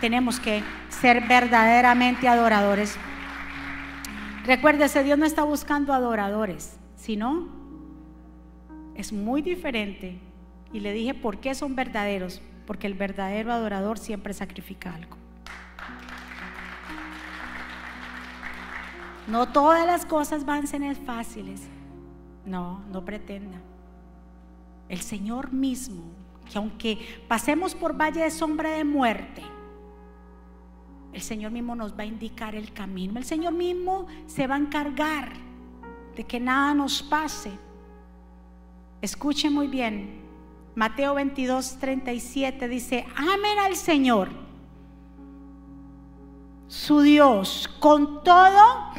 Tenemos 0.00 0.40
que 0.40 0.64
ser 0.88 1.28
verdaderamente 1.28 2.26
adoradores. 2.26 2.96
Recuérdese, 4.44 5.04
Dios 5.04 5.16
no 5.16 5.26
está 5.26 5.44
buscando 5.44 5.92
adoradores, 5.92 6.76
sino 6.96 7.46
es 8.96 9.12
muy 9.12 9.42
diferente. 9.42 10.18
Y 10.72 10.80
le 10.80 10.92
dije, 10.92 11.14
¿por 11.14 11.38
qué 11.38 11.54
son 11.54 11.76
verdaderos? 11.76 12.42
Porque 12.66 12.88
el 12.88 12.94
verdadero 12.94 13.52
adorador 13.52 13.96
siempre 13.96 14.34
sacrifica 14.34 14.92
algo. 14.92 15.19
No 19.30 19.48
todas 19.48 19.86
las 19.86 20.04
cosas 20.04 20.44
van 20.44 20.64
a 20.64 20.66
ser 20.66 20.96
fáciles. 20.96 21.62
No, 22.44 22.80
no 22.90 23.04
pretenda. 23.04 23.58
El 24.88 25.00
Señor 25.00 25.52
mismo, 25.52 26.02
que 26.50 26.58
aunque 26.58 26.98
pasemos 27.28 27.74
por 27.74 27.96
valle 27.98 28.22
de 28.22 28.30
sombra 28.30 28.70
de 28.70 28.84
muerte, 28.84 29.42
el 31.12 31.22
Señor 31.22 31.52
mismo 31.52 31.74
nos 31.74 31.92
va 31.92 32.02
a 32.02 32.06
indicar 32.06 32.54
el 32.54 32.72
camino. 32.72 33.18
El 33.18 33.24
Señor 33.24 33.52
mismo 33.52 34.06
se 34.26 34.46
va 34.46 34.56
a 34.56 34.58
encargar 34.58 35.32
de 36.16 36.24
que 36.24 36.40
nada 36.40 36.74
nos 36.74 37.02
pase. 37.02 37.52
Escuche 39.00 39.48
muy 39.48 39.68
bien. 39.68 40.20
Mateo 40.74 41.14
22, 41.14 41.78
37 41.78 42.68
dice, 42.68 43.06
amen 43.16 43.58
al 43.58 43.76
Señor, 43.76 44.28
su 46.68 47.00
Dios, 47.00 47.68
con 47.80 48.22
todo 48.22 48.90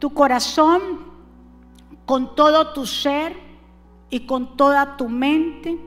tu 0.00 0.12
corazón, 0.12 0.80
con 2.06 2.34
todo 2.34 2.72
tu 2.72 2.86
ser 2.86 3.36
y 4.08 4.26
con 4.26 4.56
toda 4.56 4.96
tu 4.96 5.08
mente? 5.08 5.78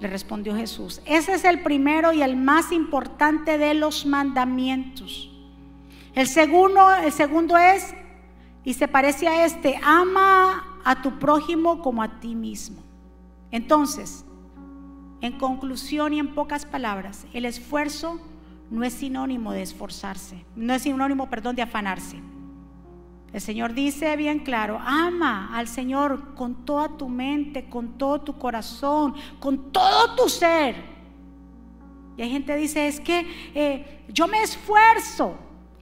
Le 0.00 0.08
respondió 0.08 0.56
Jesús. 0.56 1.02
Ese 1.04 1.34
es 1.34 1.44
el 1.44 1.62
primero 1.62 2.12
y 2.14 2.22
el 2.22 2.36
más 2.36 2.72
importante 2.72 3.58
de 3.58 3.74
los 3.74 4.06
mandamientos. 4.06 5.30
El 6.14 6.26
segundo, 6.26 6.90
el 6.94 7.12
segundo 7.12 7.58
es, 7.58 7.94
y 8.64 8.74
se 8.74 8.88
parece 8.88 9.28
a 9.28 9.44
este, 9.44 9.78
ama 9.82 10.80
a 10.84 11.02
tu 11.02 11.18
prójimo 11.18 11.82
como 11.82 12.02
a 12.02 12.20
ti 12.20 12.34
mismo. 12.34 12.82
Entonces, 13.50 14.24
en 15.20 15.38
conclusión 15.38 16.12
y 16.12 16.18
en 16.18 16.34
pocas 16.34 16.64
palabras, 16.64 17.26
el 17.32 17.44
esfuerzo 17.44 18.20
no 18.70 18.84
es 18.84 18.94
sinónimo 18.94 19.52
de 19.52 19.62
esforzarse, 19.62 20.44
no 20.56 20.74
es 20.74 20.82
sinónimo, 20.82 21.28
perdón, 21.28 21.56
de 21.56 21.62
afanarse. 21.62 22.20
El 23.32 23.40
Señor 23.40 23.72
dice 23.72 24.14
bien 24.16 24.40
claro, 24.40 24.78
ama 24.84 25.50
al 25.56 25.66
Señor 25.66 26.34
con 26.34 26.66
toda 26.66 26.96
tu 26.96 27.08
mente, 27.08 27.64
con 27.70 27.96
todo 27.96 28.20
tu 28.20 28.38
corazón, 28.38 29.14
con 29.40 29.72
todo 29.72 30.14
tu 30.16 30.28
ser. 30.28 30.76
Y 32.16 32.22
hay 32.22 32.30
gente 32.30 32.52
que 32.52 32.60
dice, 32.60 32.86
es 32.86 33.00
que 33.00 33.26
eh, 33.54 34.04
yo 34.08 34.28
me 34.28 34.42
esfuerzo. 34.42 35.38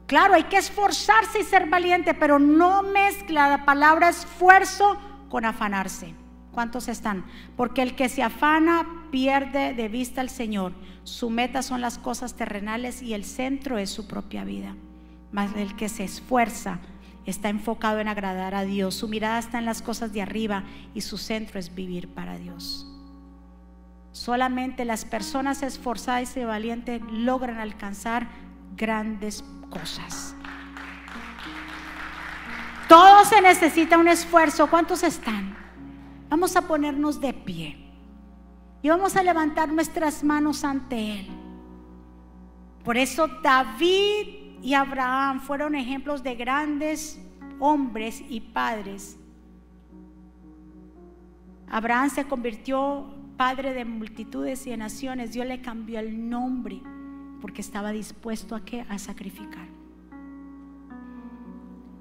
Claro, 0.07 0.35
hay 0.35 0.45
que 0.45 0.59
esforzarse 0.59 1.41
y 1.41 1.45
ser 1.45 1.69
valiente, 1.69 2.15
pero 2.15 2.39
no 2.39 2.83
mezcla 2.83 3.49
la 3.49 3.65
palabra 3.65 4.09
esfuerzo 4.09 4.97
con 5.29 5.45
afanarse. 5.45 6.15
¿Cuántos 6.53 6.89
están? 6.89 7.25
Porque 7.57 7.83
el 7.83 7.95
que 7.95 8.09
se 8.09 8.23
afana 8.23 9.07
pierde 9.11 9.73
de 9.75 9.89
vista 9.89 10.21
al 10.21 10.31
Señor. 10.31 10.73
Su 11.03 11.31
meta 11.31 11.63
son 11.63 11.81
las 11.81 11.99
cosas 11.99 12.35
terrenales 12.35 13.03
y 13.03 13.15
el 13.15 13.25
centro 13.25 13.79
es 13.79 13.91
su 13.91 14.07
propia 14.07 14.45
vida. 14.45 14.77
Mas 15.33 15.55
el 15.57 15.77
que 15.77 15.89
se 15.89 16.05
esfuerza 16.05 16.81
está 17.31 17.49
enfocado 17.49 17.99
en 18.01 18.09
agradar 18.09 18.55
a 18.55 18.65
Dios, 18.65 18.95
su 18.95 19.09
mirada 19.09 19.39
está 19.39 19.59
en 19.59 19.65
las 19.65 19.83
cosas 19.83 20.13
de 20.13 20.23
arriba 20.23 20.65
y 20.95 21.01
su 21.01 21.19
centro 21.19 21.59
es 21.59 21.75
vivir 21.75 22.09
para 22.09 22.37
Dios. 22.37 22.87
Solamente 24.13 24.85
las 24.85 25.05
personas 25.05 25.63
esforzadas 25.63 26.37
y 26.37 26.45
valientes 26.45 27.01
logran 27.11 27.59
alcanzar 27.59 28.29
grandes 28.77 29.45
cosas. 29.71 30.35
Todo 32.89 33.25
se 33.25 33.41
necesita 33.41 33.99
un 33.99 34.09
esfuerzo. 34.09 34.67
¿Cuántos 34.69 35.05
están? 35.05 35.57
Vamos 36.29 36.57
a 36.57 36.63
ponernos 36.63 37.21
de 37.21 37.33
pie 37.33 37.77
y 38.83 38.89
vamos 38.89 39.15
a 39.17 39.23
levantar 39.23 39.69
nuestras 39.69 40.25
manos 40.25 40.65
ante 40.65 41.21
Él. 41.21 41.29
Por 42.85 42.97
eso 42.97 43.29
David 43.43 44.40
y 44.63 44.75
Abraham 44.75 45.41
fueron 45.41 45.75
ejemplos 45.75 46.23
de 46.23 46.35
grandes 46.35 47.21
hombres 47.59 48.23
y 48.29 48.41
padres. 48.41 49.19
Abraham 51.69 52.11
se 52.11 52.25
convirtió 52.25 53.07
padre 53.37 53.73
de 53.73 53.85
multitudes 53.85 54.67
y 54.67 54.71
de 54.71 54.77
naciones. 54.77 55.33
Dios 55.33 55.47
le 55.47 55.63
cambió 55.63 56.01
el 56.01 56.29
nombre 56.29 56.83
porque 57.41 57.61
estaba 57.61 57.93
dispuesto 57.93 58.55
a 58.55 58.65
qué? 58.65 58.85
A 58.89 58.99
sacrificar. 58.99 59.67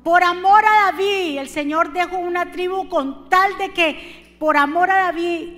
Por 0.04 0.24
amor 0.24 0.64
a 0.66 0.92
David, 0.92 1.38
el 1.38 1.50
Señor 1.50 1.94
dejó 1.94 2.18
una 2.18 2.52
tribu 2.52 2.90
con 2.90 3.30
tal 3.30 3.58
de 3.58 3.72
que 3.74 4.36
por 4.40 4.58
amor 4.58 4.90
a 4.90 5.04
David 5.04 5.50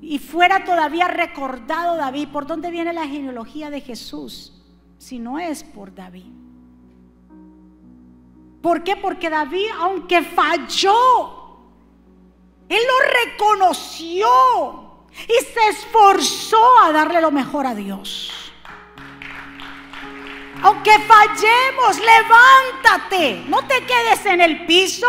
y 0.00 0.18
fuera 0.18 0.64
todavía 0.64 1.08
recordado 1.08 1.96
David. 1.96 2.28
¿Por 2.28 2.46
dónde 2.46 2.70
viene 2.70 2.92
la 2.92 3.06
genealogía 3.06 3.70
de 3.70 3.80
Jesús? 3.80 4.60
Si 4.98 5.18
no 5.18 5.38
es 5.38 5.62
por 5.62 5.94
David. 5.94 6.41
¿Por 8.62 8.84
qué? 8.84 8.96
Porque 8.96 9.28
David, 9.28 9.66
aunque 9.80 10.22
falló, 10.22 11.42
él 12.68 12.80
lo 12.86 12.98
reconoció 13.24 14.28
y 15.10 15.44
se 15.44 15.68
esforzó 15.68 16.78
a 16.78 16.92
darle 16.92 17.20
lo 17.20 17.32
mejor 17.32 17.66
a 17.66 17.74
Dios. 17.74 18.52
Aunque 20.62 20.96
fallemos, 21.00 21.98
levántate, 21.98 23.44
no 23.48 23.66
te 23.66 23.84
quedes 23.84 24.24
en 24.26 24.40
el 24.40 24.64
piso, 24.64 25.08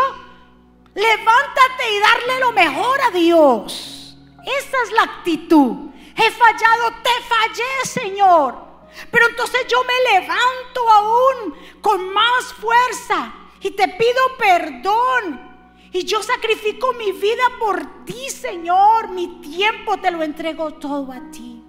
levántate 0.96 1.92
y 1.96 2.00
darle 2.00 2.40
lo 2.40 2.52
mejor 2.54 3.02
a 3.02 3.12
Dios. 3.12 4.18
Esa 4.44 4.78
es 4.84 4.92
la 4.94 5.04
actitud. 5.04 5.92
He 6.16 6.32
fallado, 6.32 6.92
te 7.04 7.12
fallé, 7.28 7.86
Señor. 7.86 8.64
Pero 9.12 9.28
entonces 9.28 9.66
yo 9.68 9.78
me 9.84 10.20
levanto 10.20 10.90
aún 10.90 11.56
con 11.82 12.14
más 12.14 12.54
fuerza 12.60 13.34
y 13.64 13.72
te 13.72 13.88
pido 13.88 14.22
perdón. 14.38 15.54
Y 15.92 16.04
yo 16.04 16.22
sacrifico 16.22 16.94
mi 16.94 17.12
vida 17.12 17.44
por 17.60 18.04
ti, 18.04 18.30
Señor. 18.30 19.10
Mi 19.10 19.40
tiempo 19.42 19.98
te 19.98 20.12
lo 20.12 20.24
entrego 20.24 20.74
todo 20.74 21.12
a 21.12 21.32
ti. 21.32 21.64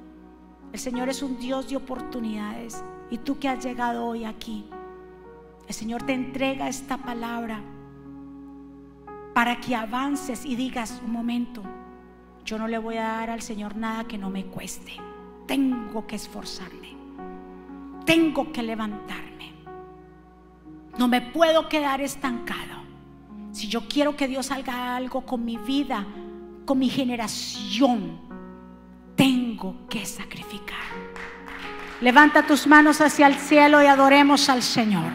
El 0.73 0.81
Señor 0.81 1.09
es 1.09 1.23
un 1.23 1.39
Dios 1.39 1.69
de 1.69 1.77
oportunidades. 1.77 2.83
Y 3.11 3.19
tú 3.19 3.39
que 3.39 3.49
has 3.49 3.65
llegado 3.65 4.07
hoy 4.07 4.25
aquí, 4.25 4.65
el 5.69 5.75
Señor 5.75 6.03
te 6.03 6.15
entrega 6.15 6.69
esta 6.69 6.97
palabra 6.97 7.63
para 9.35 9.61
que 9.61 9.77
avances 9.77 10.45
y 10.45 10.57
digas 10.57 11.01
un 11.05 11.13
momento, 11.13 11.63
yo 12.45 12.59
no 12.59 12.67
le 12.67 12.79
voy 12.79 12.97
a 12.97 13.05
dar 13.05 13.31
al 13.31 13.43
Señor 13.43 13.77
nada 13.77 14.05
que 14.05 14.19
no 14.19 14.31
me 14.31 14.47
cueste. 14.47 14.93
Tengo 15.47 16.07
que 16.07 16.17
esforzarme. 16.17 16.97
Tengo 18.07 18.53
que 18.53 18.63
levantarme. 18.63 19.34
No 20.99 21.09
me 21.09 21.21
puedo 21.21 21.69
quedar 21.69 22.01
estancado. 22.01 22.85
Si 23.53 23.69
yo 23.69 23.89
quiero 23.89 24.17
que 24.17 24.29
Dios 24.29 24.51
haga 24.51 24.97
algo 24.97 25.25
con 25.25 25.45
mi 25.45 25.57
vida, 25.57 26.05
con 26.65 26.79
mi 26.79 26.89
generación, 26.89 28.19
tengo 29.17 29.87
que 29.89 30.05
sacrificar. 30.05 30.79
Levanta 32.01 32.47
tus 32.47 32.67
manos 32.67 33.01
hacia 33.01 33.27
el 33.27 33.37
cielo 33.37 33.83
y 33.83 33.87
adoremos 33.87 34.49
al 34.49 34.63
Señor. 34.63 35.13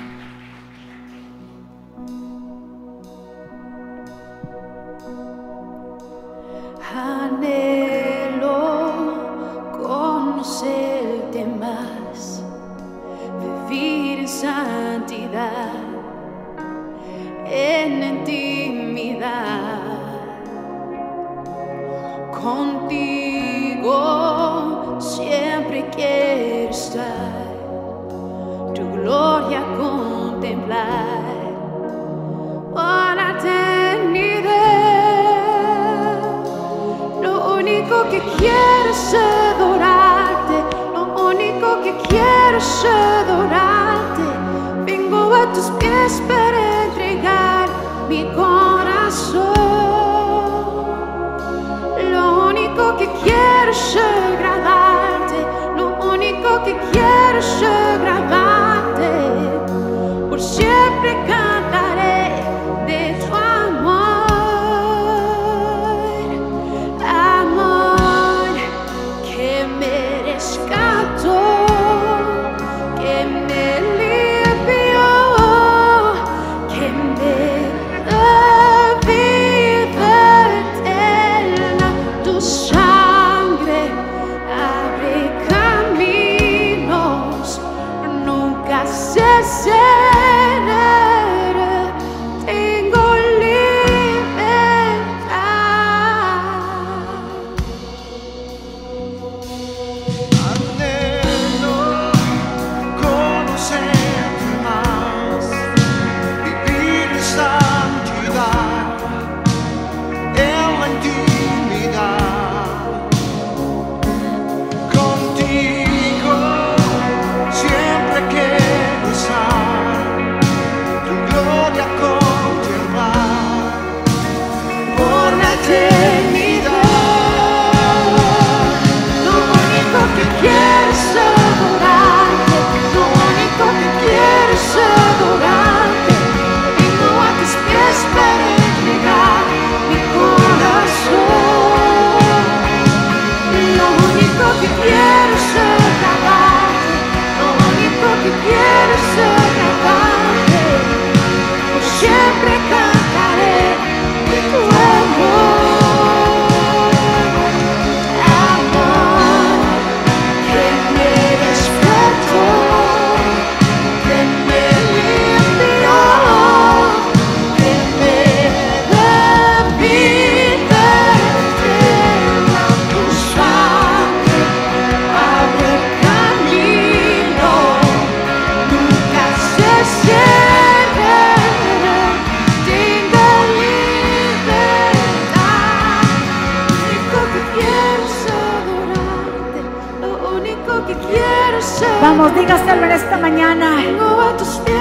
Vamos, 192.02 192.34
dígaselo 192.36 192.86
en 192.86 192.92
esta 192.92 193.18
mañana. 193.18 193.76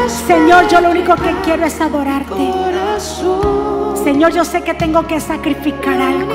Señor, 0.07 0.69
yo 0.69 0.81
lo 0.81 0.91
único 0.91 1.15
que 1.17 1.35
quiero 1.45 1.65
es 1.65 1.81
adorarte. 1.81 2.53
Señor, 4.05 4.33
yo 4.33 4.45
sé 4.45 4.63
que 4.63 4.75
tengo 4.75 5.07
que 5.07 5.21
sacrificar 5.21 6.01
algo. 6.01 6.35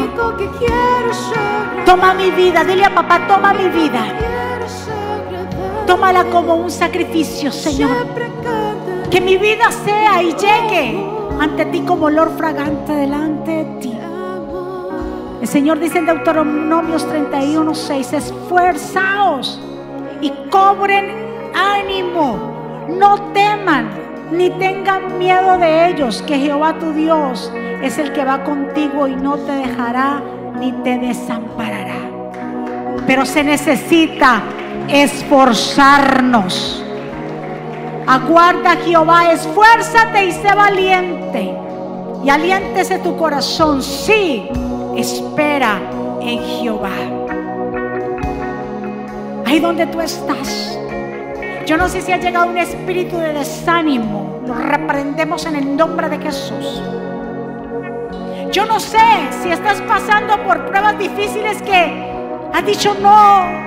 Toma 1.85 2.13
mi 2.13 2.29
vida, 2.31 2.63
dile 2.63 2.85
a 2.85 2.93
papá, 2.93 3.25
toma 3.27 3.53
mi 3.53 3.69
vida. 3.69 4.05
Tómala 5.87 6.25
como 6.25 6.55
un 6.55 6.69
sacrificio, 6.69 7.51
Señor. 7.51 8.05
Que 9.09 9.21
mi 9.21 9.37
vida 9.37 9.71
sea 9.71 10.21
y 10.23 10.33
llegue 10.33 11.09
ante 11.39 11.65
ti 11.65 11.81
como 11.81 12.07
olor 12.07 12.31
fragante 12.37 12.91
delante 12.91 13.51
de 13.51 13.65
ti. 13.79 13.97
El 15.41 15.47
Señor 15.47 15.79
dice 15.79 15.99
en 15.99 16.05
Deuteronomios 16.05 17.07
31, 17.07 17.75
6, 17.75 18.13
esfuerzaos 18.13 19.59
y 20.23 20.31
cobren 20.49 21.11
ánimo, 21.53 22.87
no 22.87 23.21
teman 23.33 23.89
ni 24.31 24.49
tengan 24.51 25.19
miedo 25.19 25.57
de 25.57 25.89
ellos, 25.89 26.23
que 26.25 26.39
Jehová 26.39 26.75
tu 26.79 26.93
Dios 26.93 27.51
es 27.81 27.97
el 27.97 28.13
que 28.13 28.23
va 28.23 28.41
contigo 28.45 29.05
y 29.09 29.17
no 29.17 29.35
te 29.35 29.51
dejará 29.51 30.21
ni 30.59 30.71
te 30.83 30.97
desamparará. 30.97 31.97
Pero 33.05 33.25
se 33.25 33.43
necesita 33.43 34.41
esforzarnos. 34.87 36.85
Aguarda 38.07 38.77
Jehová, 38.77 39.33
esfuérzate 39.33 40.25
y 40.25 40.31
sé 40.31 40.55
valiente. 40.55 41.53
Y 42.23 42.29
aliéntese 42.29 42.99
tu 42.99 43.17
corazón. 43.17 43.83
Sí, 43.83 44.47
espera 44.95 45.81
en 46.21 46.39
Jehová. 46.39 47.22
Ahí 49.45 49.59
donde 49.59 49.85
tú 49.87 50.01
estás. 50.01 50.77
Yo 51.65 51.77
no 51.77 51.87
sé 51.87 52.01
si 52.01 52.11
ha 52.11 52.17
llegado 52.17 52.47
un 52.47 52.57
espíritu 52.57 53.17
de 53.17 53.33
desánimo. 53.33 54.41
Lo 54.45 54.55
reprendemos 54.55 55.45
en 55.45 55.55
el 55.55 55.77
nombre 55.77 56.09
de 56.09 56.19
Jesús. 56.19 56.81
Yo 58.51 58.65
no 58.65 58.79
sé 58.79 58.99
si 59.41 59.49
estás 59.49 59.81
pasando 59.81 60.43
por 60.43 60.65
pruebas 60.65 60.99
difíciles 60.99 61.61
que 61.61 62.11
has 62.53 62.65
dicho 62.65 62.95
no. 63.01 63.62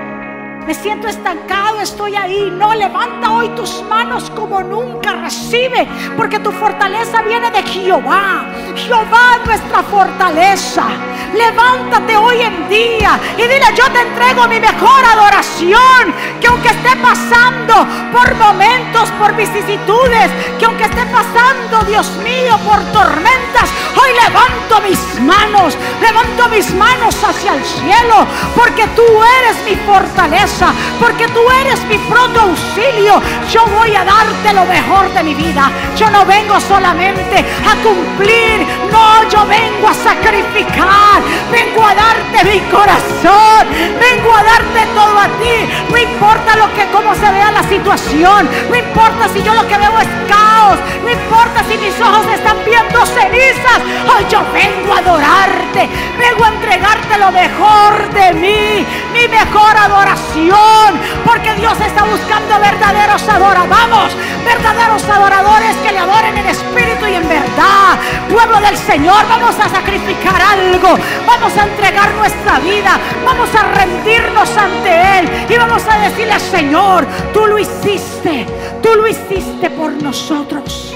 Me 0.67 0.75
siento 0.75 1.07
estancado, 1.07 1.81
estoy 1.81 2.17
ahí. 2.17 2.53
No, 2.53 2.75
levanta 2.75 3.31
hoy 3.31 3.49
tus 3.51 3.85
manos 3.85 4.29
como 4.35 4.61
nunca. 4.65 5.13
Recibe, 5.13 5.87
porque 6.17 6.41
tu 6.41 6.51
fortaleza 6.51 7.23
viene 7.23 7.53
de 7.53 7.63
Jehová. 7.63 8.45
Jehová 8.75 9.37
es 9.39 9.47
nuestra 9.47 9.83
fortaleza. 9.85 10.87
Levántate 11.35 12.17
hoy 12.17 12.41
en 12.41 12.69
día 12.69 13.17
y 13.37 13.43
dile, 13.43 13.67
yo 13.77 13.85
te 13.93 14.01
entrego 14.01 14.49
mi 14.49 14.59
mejor 14.59 15.05
adoración. 15.05 16.13
Que 16.41 16.49
aunque 16.49 16.69
esté 16.69 16.97
pasando 16.97 17.87
por 18.13 18.35
momentos, 18.35 19.09
por 19.21 19.37
vicisitudes, 19.37 20.33
que 20.59 20.65
aunque 20.65 20.85
esté 20.85 21.07
pasando, 21.07 21.85
Dios 21.87 22.11
mío, 22.25 22.59
por 22.67 22.81
tormentas, 22.93 23.71
hoy 24.07 24.13
levanto 24.15 24.81
mis 24.83 25.21
manos, 25.21 25.77
levanto 26.01 26.49
mis 26.49 26.73
manos 26.75 27.17
hacia 27.23 27.55
el 27.55 27.65
cielo, 27.65 28.27
porque 28.55 28.87
tú 28.89 29.03
eres 29.39 29.57
mi 29.65 29.77
fortaleza, 29.85 30.73
porque 31.01 31.27
tú 31.29 31.41
eres 31.63 31.83
mi 31.85 31.99
pronto 31.99 32.41
auxilio. 32.41 33.21
Yo 33.51 33.65
voy 33.67 33.95
a 33.95 34.05
darte 34.05 34.53
lo 34.53 34.65
mejor 34.65 35.13
de 35.13 35.23
mi 35.23 35.35
vida. 35.35 35.71
Yo 35.97 36.09
no 36.11 36.25
vengo 36.25 36.61
solamente 36.61 37.39
a 37.39 37.75
cumplir, 37.83 38.67
no, 38.93 39.29
yo 39.29 39.47
vengo 39.47 39.89
a 39.89 39.95
sacrificar, 39.95 41.23
vengo 41.51 41.85
a 41.85 41.95
darte 41.95 42.45
mi 42.45 42.61
corazón, 42.71 43.67
vengo 43.99 44.35
a 44.35 44.43
darte 44.43 44.87
todo 44.95 45.19
a 45.19 45.29
ti. 45.41 45.57
No 45.91 45.99
importa 45.99 46.57
lo 46.57 46.73
que, 46.75 46.87
cómo 46.93 47.15
se 47.15 47.31
vea 47.33 47.51
la 47.51 47.63
situación, 47.65 48.49
no 48.69 48.77
importa 48.77 49.29
si 49.33 49.43
yo 49.43 49.55
lo 49.55 49.67
que 49.67 49.79
veo 49.79 49.99
es 49.99 50.09
caos, 50.29 50.79
no 51.03 51.11
importa 51.11 51.65
si 51.69 51.79
mis 51.79 52.01
ojos 52.01 52.27
están 52.33 52.57
viendo 52.65 53.07
cenizas. 53.07 53.96
Hoy 54.05 54.27
yo 54.29 54.41
vengo 54.53 54.93
a 54.93 54.99
adorarte, 54.99 55.89
vengo 56.19 56.45
a 56.45 56.49
entregarte 56.49 57.19
lo 57.19 57.33
mejor 57.33 58.11
de 58.13 58.33
mí, 58.35 58.87
mi 59.13 59.29
mejor 59.29 59.77
adoración, 59.77 61.01
porque 61.25 61.55
Dios 61.55 61.79
está 61.81 62.05
buscando 62.05 62.59
verdaderos 62.61 63.27
adoradores, 63.29 63.71
vamos, 63.71 64.17
verdaderos 64.45 65.05
adoradores 65.09 65.77
que 65.77 65.93
le 65.93 65.99
adoren 65.99 66.37
en 66.37 66.47
espíritu 66.47 67.07
y 67.07 67.15
en 67.15 67.29
verdad. 67.29 67.99
Pueblo 68.29 68.61
del 68.61 68.77
Señor, 68.77 69.27
vamos 69.29 69.57
a 69.59 69.69
sacrificar 69.69 70.41
algo, 70.41 70.99
vamos 71.27 71.57
a 71.57 71.65
entregar 71.65 72.13
nuestra 72.15 72.59
vida, 72.61 72.99
vamos 73.25 73.49
a 73.55 73.63
rendirnos 73.75 74.57
ante 74.57 75.19
Él 75.19 75.47
y 75.49 75.57
vamos 75.57 75.83
a 75.89 75.99
decirle, 75.99 76.39
Señor, 76.39 77.07
tú 77.33 77.47
lo 77.47 77.59
hiciste, 77.59 78.47
tú 78.83 78.95
lo 78.95 79.07
hiciste 79.07 79.71
por 79.71 79.93
nosotros. 80.03 80.95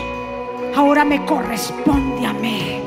Ahora 0.76 1.04
me 1.04 1.24
corresponde 1.24 2.26
a 2.26 2.32
mí. 2.32 2.79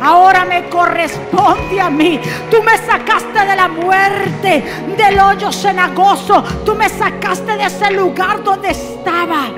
Ahora 0.00 0.44
me 0.44 0.68
corresponde 0.68 1.80
a 1.80 1.90
mí. 1.90 2.18
Tú 2.50 2.62
me 2.62 2.76
sacaste 2.78 3.38
de 3.46 3.56
la 3.56 3.68
muerte, 3.68 4.64
del 4.96 5.20
hoyo 5.20 5.52
cenagoso. 5.52 6.42
Tú 6.64 6.74
me 6.74 6.88
sacaste 6.88 7.56
de 7.56 7.64
ese 7.64 7.90
lugar 7.90 8.42
donde 8.42 8.70
estaba. 8.70 9.48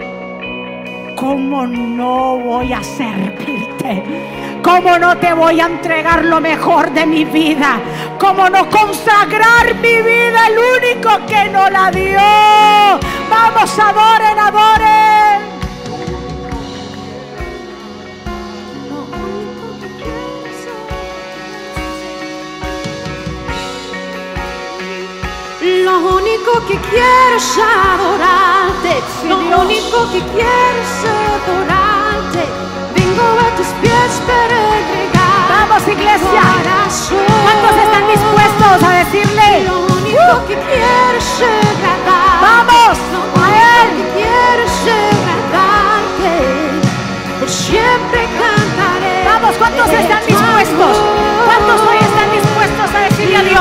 ¿Cómo 1.17 1.67
no 1.67 2.39
voy 2.39 2.73
a 2.73 2.83
servirte? 2.83 4.03
¿Cómo 4.63 4.99
no 4.99 5.17
te 5.19 5.33
voy 5.33 5.61
a 5.61 5.67
entregar 5.67 6.25
lo 6.25 6.41
mejor 6.41 6.91
de 6.93 7.07
mi 7.07 7.25
vida? 7.25 7.81
¿Cómo 8.19 8.49
no 8.49 8.69
consagrar 8.69 9.75
mi 9.77 10.03
vida 10.03 10.47
al 10.47 10.55
único 10.59 11.27
que 11.27 11.49
no 11.51 11.69
la 11.71 11.91
dio? 11.91 13.01
Vamos, 13.31 13.79
adoren, 13.79 14.39
adoren. 14.39 15.52
Único 26.53 26.67
que 26.67 26.79
quiero 26.91 27.37
es 27.37 27.59
adorarte. 27.59 29.03
Lo 29.29 29.61
único 29.61 30.11
que 30.13 30.21
quiero 30.21 30.79
es 30.83 31.05
adorarte. 31.05 32.45
Vengo 32.95 33.23
a 33.23 33.57
tus 33.57 33.67
pies 33.81 34.13
para 34.27 34.57
entregar. 34.79 35.69
Vamos, 35.69 35.89
iglesia. 35.89 36.43
¿Cuántos 37.45 37.77
están 37.85 38.07
dispuestos 38.09 38.83
a 38.83 38.93
decirle? 39.05 39.65
Lo 39.65 39.81
único 39.81 40.47
que 40.47 40.55
quiero 40.55 41.19
es 41.19 41.41
agradar. 41.41 42.41
Vamos, 42.43 42.99
a 43.37 43.49
Él. 43.83 43.89
que 43.97 44.05
quiero 44.21 44.63
es 44.63 44.79
agradarte. 45.09 46.35
Por 47.41 47.49
siempre 47.49 48.29
cantaré. 48.39 49.25
Vamos, 49.27 49.57
¿cuántos 49.57 49.89
están 49.89 50.27
dispuestos? 50.27 51.32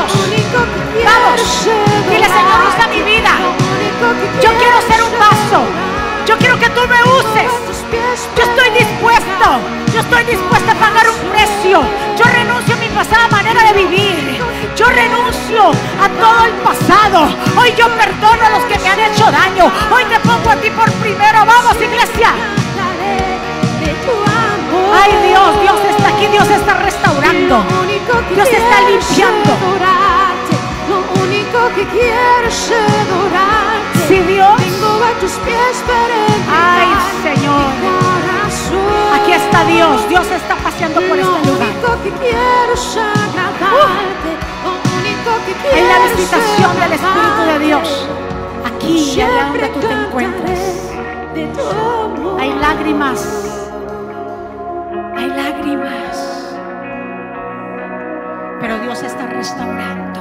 Dios? 0.07 1.05
Vamos, 1.05 1.41
dile, 2.09 2.25
Señor, 2.25 2.59
usa 2.67 2.87
mi 2.87 3.01
vida. 3.03 3.29
Yo 4.41 4.49
quiero 4.57 4.81
ser 4.81 5.03
un 5.03 5.19
vaso. 5.19 5.63
Yo 6.25 6.37
quiero 6.37 6.57
que 6.59 6.69
tú 6.69 6.81
me 6.87 7.01
uses. 7.03 7.51
Yo 8.35 8.43
estoy 8.43 8.69
dispuesto. 8.71 9.59
Yo 9.93 9.99
estoy 9.99 10.23
dispuesta 10.23 10.71
a 10.71 10.75
pagar 10.75 11.07
un 11.09 11.29
precio. 11.31 11.83
Yo 12.17 12.25
renuncio 12.25 12.75
a 12.75 12.77
mi 12.77 12.87
pasada 12.89 13.27
manera 13.27 13.63
de 13.63 13.73
vivir. 13.73 14.41
Yo 14.75 14.85
renuncio 14.87 15.71
a 16.01 16.09
todo 16.09 16.45
el 16.45 16.53
pasado. 16.63 17.27
Hoy 17.59 17.73
yo 17.77 17.87
perdono 17.89 18.45
a 18.45 18.49
los 18.49 18.63
que 18.65 18.79
me 18.79 18.89
han 18.89 18.99
hecho 18.99 19.31
daño. 19.31 19.71
Hoy 19.93 20.05
te 20.05 20.19
pongo 20.21 20.49
a 20.49 20.55
ti 20.55 20.69
por 20.71 20.91
primero. 20.93 21.45
Vamos, 21.45 21.75
iglesia. 21.75 22.60
Ay, 24.93 25.11
Dios, 25.27 25.61
Dios 25.61 25.79
está 25.89 26.07
aquí. 26.09 26.27
Dios 26.27 26.49
está 26.49 26.73
restaurando. 26.75 27.63
Dios 28.35 28.49
está 28.49 28.81
limpiando. 28.89 29.51
Lo 30.89 30.99
único 31.23 31.59
que 31.75 31.85
quiero 31.87 32.47
es 32.47 32.71
adorarte. 32.71 33.99
Sí, 34.07 34.19
Dios. 34.19 34.55
Vengo 34.57 35.03
a 35.03 35.11
tus 35.19 35.31
pies 35.45 35.83
para 35.87 36.15
Ay, 36.51 36.89
Señor. 37.23 37.71
Aquí 39.15 39.31
está 39.31 39.63
Dios. 39.65 40.07
Dios 40.09 40.27
está 40.31 40.55
paseando 40.55 40.99
por 41.01 41.17
este 41.17 41.45
lugar. 41.47 41.69
único 41.69 41.97
que 42.03 42.11
quiero 42.11 42.73
es 42.73 42.97
agradarte. 42.97 44.31
Lo 44.63 44.71
único 44.99 45.31
que 45.45 45.53
quiero 45.53 45.77
Hay 45.77 45.83
la 45.87 45.97
es 46.05 46.11
visitación 46.17 46.71
del 46.79 46.91
Espíritu 46.93 47.41
de 47.45 47.51
agradarte. 47.51 47.65
Dios. 47.65 47.87
Aquí 48.65 49.13
y 49.15 49.21
allá 49.21 49.43
donde 49.45 49.67
tú 49.69 49.79
te 49.79 49.93
amor. 49.93 50.23
Hay 52.39 52.49
lágrimas. 52.59 53.19
Hay 55.21 55.29
lágrimas. 55.29 56.57
Pero 58.59 58.79
Dios 58.79 59.03
está 59.03 59.27
restaurando. 59.27 60.19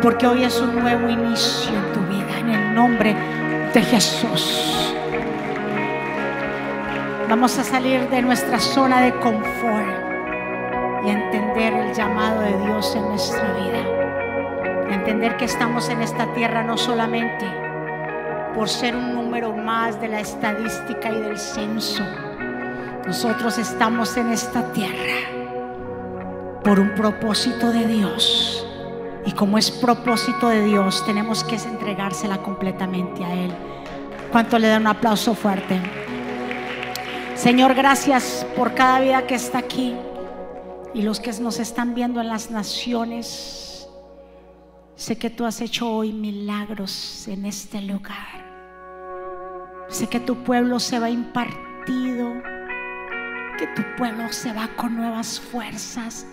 Porque 0.00 0.24
hoy 0.24 0.44
es 0.44 0.60
un 0.60 0.78
nuevo 0.78 1.08
inicio 1.08 1.72
en 1.74 1.92
tu 1.92 2.00
vida. 2.02 2.38
En 2.38 2.50
el 2.50 2.74
nombre 2.76 3.16
de 3.74 3.82
Jesús. 3.82 4.94
Vamos 7.28 7.58
a 7.58 7.64
salir 7.64 8.08
de 8.08 8.22
nuestra 8.22 8.60
zona 8.60 9.00
de 9.00 9.18
confort 9.18 9.90
y 11.04 11.10
entender 11.10 11.72
el 11.72 11.92
llamado 11.92 12.42
de 12.42 12.56
Dios 12.58 12.94
en 12.94 13.08
nuestra 13.08 13.52
vida. 13.54 14.94
Entender 14.94 15.36
que 15.38 15.46
estamos 15.46 15.88
en 15.88 16.02
esta 16.02 16.32
tierra 16.34 16.62
no 16.62 16.76
solamente 16.78 17.46
por 18.54 18.68
ser 18.68 18.94
un 18.94 19.12
número 19.12 19.52
más 19.52 20.00
de 20.00 20.06
la 20.06 20.20
estadística 20.20 21.10
y 21.10 21.20
del 21.20 21.36
censo. 21.36 22.04
Nosotros 23.06 23.58
estamos 23.58 24.16
en 24.16 24.30
esta 24.30 24.72
tierra 24.72 25.42
por 26.62 26.78
un 26.78 26.94
propósito 26.94 27.70
de 27.72 27.86
Dios. 27.86 28.66
Y 29.26 29.32
como 29.32 29.58
es 29.58 29.70
propósito 29.70 30.48
de 30.48 30.64
Dios, 30.64 31.04
tenemos 31.04 31.44
que 31.44 31.56
entregársela 31.56 32.38
completamente 32.38 33.24
a 33.24 33.34
Él. 33.34 33.52
¿Cuánto 34.30 34.58
le 34.58 34.68
da 34.68 34.78
un 34.78 34.86
aplauso 34.86 35.34
fuerte? 35.34 35.80
Señor, 37.34 37.74
gracias 37.74 38.46
por 38.56 38.74
cada 38.74 39.00
vida 39.00 39.26
que 39.26 39.34
está 39.34 39.58
aquí 39.58 39.96
y 40.94 41.02
los 41.02 41.18
que 41.18 41.32
nos 41.40 41.58
están 41.58 41.94
viendo 41.94 42.20
en 42.20 42.28
las 42.28 42.50
naciones. 42.50 43.88
Sé 44.94 45.18
que 45.18 45.30
tú 45.30 45.44
has 45.44 45.60
hecho 45.60 45.90
hoy 45.90 46.12
milagros 46.12 47.26
en 47.26 47.46
este 47.46 47.82
lugar. 47.82 48.42
Sé 49.88 50.06
que 50.06 50.20
tu 50.20 50.36
pueblo 50.44 50.78
se 50.78 50.98
va 50.98 51.10
impartido, 51.10 52.32
que 53.62 53.68
tu 53.80 53.82
pueblo 53.96 54.32
se 54.32 54.52
va 54.52 54.66
con 54.74 54.96
nuevas 54.96 55.38
fuerzas. 55.38 56.26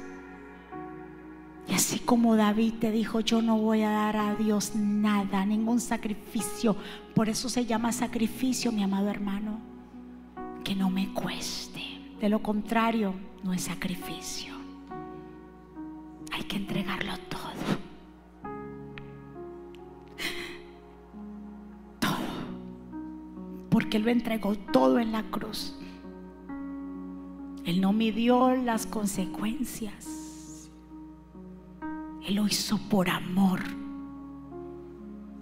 Y 1.67 1.75
así 1.75 1.99
como 1.99 2.35
David 2.35 2.73
te 2.79 2.89
dijo, 2.89 3.19
yo 3.19 3.43
no 3.43 3.59
voy 3.59 3.83
a 3.83 3.91
dar 3.91 4.17
a 4.17 4.33
Dios 4.33 4.73
nada, 4.73 5.45
ningún 5.45 5.79
sacrificio. 5.79 6.75
Por 7.13 7.29
eso 7.29 7.47
se 7.47 7.67
llama 7.67 7.91
sacrificio, 7.91 8.71
mi 8.71 8.81
amado 8.81 9.09
hermano. 9.09 9.59
Que 10.63 10.73
no 10.73 10.89
me 10.89 11.13
cueste. 11.13 11.83
De 12.19 12.29
lo 12.29 12.41
contrario, 12.41 13.13
no 13.43 13.53
es 13.53 13.61
sacrificio. 13.61 14.55
Hay 16.31 16.41
que 16.45 16.55
entregarlo 16.55 17.15
todo. 17.29 17.51
Todo. 21.99 22.17
Porque 23.69 23.97
Él 23.97 24.03
lo 24.03 24.09
entregó 24.09 24.55
todo 24.55 24.97
en 24.97 25.11
la 25.11 25.21
cruz. 25.29 25.78
Él 27.69 27.81
no 27.81 27.93
midió 27.93 28.55
las 28.55 28.87
consecuencias. 28.87 30.71
Él 32.25 32.33
lo 32.33 32.47
hizo 32.47 32.79
por 32.89 33.11
amor. 33.11 33.59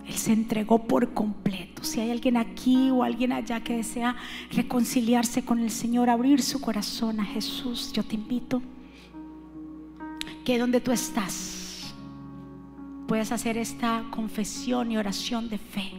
Él 0.05 0.13
se 0.13 0.34
entregó 0.34 0.89
por 0.89 1.13
completo. 1.13 1.86
Si 1.86 2.01
hay 2.01 2.11
alguien 2.11 2.36
aquí 2.36 2.91
o 2.91 3.03
alguien 3.03 3.32
allá 3.32 3.63
que 3.63 3.78
desea 3.78 4.17
reconciliarse 4.51 5.45
con 5.45 5.59
el 5.59 5.71
Señor, 5.71 6.09
abrir 6.09 6.41
su 6.41 6.59
corazón 6.59 7.21
a 7.21 7.23
Jesús, 7.23 7.93
yo 7.93 8.03
te 8.03 8.15
invito 8.15 8.61
que 10.43 10.59
donde 10.59 10.82
tú 10.82 10.91
estás 10.91 11.93
puedas 13.07 13.32
hacer 13.32 13.57
esta 13.57 14.03
confesión 14.11 14.91
y 14.91 14.97
oración 14.97 15.47
de 15.47 15.59
fe. 15.59 15.93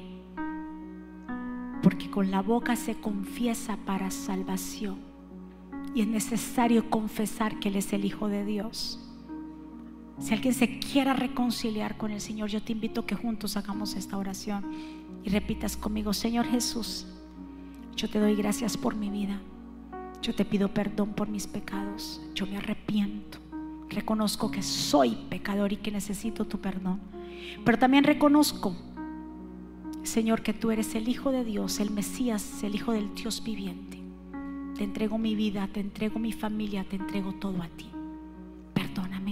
Porque 1.82 2.10
con 2.10 2.30
la 2.30 2.42
boca 2.42 2.76
se 2.76 2.96
confiesa 2.96 3.78
para 3.86 4.10
salvación. 4.10 5.07
Y 5.98 6.02
es 6.02 6.06
necesario 6.06 6.90
confesar 6.90 7.58
que 7.58 7.70
Él 7.70 7.74
es 7.74 7.92
el 7.92 8.04
Hijo 8.04 8.28
de 8.28 8.44
Dios. 8.44 9.00
Si 10.20 10.32
alguien 10.32 10.54
se 10.54 10.78
quiera 10.78 11.12
reconciliar 11.12 11.96
con 11.96 12.12
el 12.12 12.20
Señor, 12.20 12.50
yo 12.50 12.62
te 12.62 12.70
invito 12.70 13.00
a 13.00 13.06
que 13.06 13.16
juntos 13.16 13.56
hagamos 13.56 13.96
esta 13.96 14.16
oración 14.16 14.64
y 15.24 15.30
repitas 15.30 15.76
conmigo, 15.76 16.12
Señor 16.12 16.46
Jesús, 16.46 17.08
yo 17.96 18.08
te 18.08 18.20
doy 18.20 18.36
gracias 18.36 18.76
por 18.76 18.94
mi 18.94 19.10
vida. 19.10 19.40
Yo 20.22 20.36
te 20.36 20.44
pido 20.44 20.72
perdón 20.72 21.14
por 21.14 21.28
mis 21.28 21.48
pecados. 21.48 22.22
Yo 22.32 22.46
me 22.46 22.58
arrepiento. 22.58 23.38
Reconozco 23.88 24.52
que 24.52 24.62
soy 24.62 25.18
pecador 25.28 25.72
y 25.72 25.78
que 25.78 25.90
necesito 25.90 26.44
tu 26.44 26.60
perdón. 26.60 27.00
Pero 27.64 27.76
también 27.76 28.04
reconozco, 28.04 28.76
Señor, 30.04 30.42
que 30.42 30.54
tú 30.54 30.70
eres 30.70 30.94
el 30.94 31.08
Hijo 31.08 31.32
de 31.32 31.44
Dios, 31.44 31.80
el 31.80 31.90
Mesías, 31.90 32.62
el 32.62 32.76
Hijo 32.76 32.92
del 32.92 33.12
Dios 33.16 33.42
viviente. 33.42 33.97
Te 34.78 34.84
entrego 34.84 35.18
mi 35.18 35.34
vida, 35.34 35.68
te 35.68 35.80
entrego 35.80 36.18
mi 36.18 36.32
familia, 36.32 36.84
te 36.84 36.96
entrego 36.96 37.34
todo 37.34 37.62
a 37.62 37.68
ti 37.68 37.90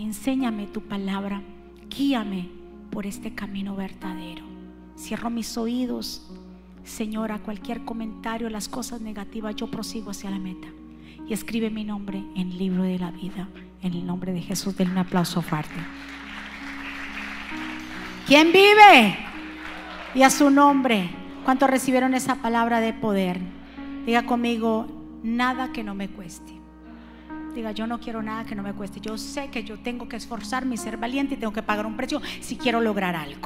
enséñame 0.07 0.67
tu 0.67 0.83
palabra, 0.83 1.43
guíame 1.91 2.49
por 2.91 3.07
este 3.07 3.35
camino 3.35 3.75
verdadero. 3.77 4.45
Cierro 4.97 5.31
mis 5.31 5.59
oídos, 5.59 6.31
Señor, 6.85 7.33
a 7.33 7.41
cualquier 7.41 7.85
comentario, 7.85 8.49
las 8.49 8.69
cosas 8.69 9.01
negativas, 9.01 9.57
yo 9.57 9.67
prosigo 9.67 10.11
hacia 10.11 10.31
la 10.31 10.39
meta. 10.39 10.69
Y 11.29 11.33
escribe 11.33 11.71
mi 11.71 11.85
nombre 11.85 12.23
en 12.37 12.53
el 12.53 12.59
libro 12.59 12.85
de 12.85 12.99
la 12.99 13.11
vida. 13.11 13.49
En 13.83 13.95
el 13.95 14.07
nombre 14.07 14.33
de 14.33 14.41
Jesús, 14.41 14.77
denme 14.77 14.93
un 14.93 14.99
aplauso 14.99 15.43
fuerte. 15.43 15.75
¿Quién 18.27 18.53
vive? 18.53 19.19
Y 20.15 20.23
a 20.23 20.31
su 20.31 20.51
nombre. 20.51 21.11
¿Cuántos 21.45 21.69
recibieron 21.69 22.15
esa 22.15 22.37
palabra 22.37 22.81
de 22.81 22.93
poder? 22.93 23.41
Diga 24.07 24.25
conmigo, 24.25 24.87
nada 25.27 25.73
que 25.73 25.83
no 25.83 25.95
me 25.95 26.09
cueste. 26.09 26.53
Diga, 27.55 27.73
yo 27.73 27.87
no 27.87 27.99
quiero 27.99 28.23
nada 28.23 28.45
que 28.45 28.55
no 28.55 28.63
me 28.63 28.73
cueste. 28.73 29.01
Yo 29.01 29.19
sé 29.19 29.49
que 29.49 29.65
yo 29.65 29.79
tengo 29.79 30.09
que 30.09 30.17
esforzarme 30.17 30.75
y 30.75 30.79
ser 30.79 30.97
valiente 30.97 31.35
y 31.35 31.37
tengo 31.39 31.53
que 31.53 31.63
pagar 31.63 31.87
un 31.87 31.97
precio 31.97 32.21
si 32.41 32.57
quiero 32.57 32.81
lograr 32.81 33.17
algo. 33.17 33.41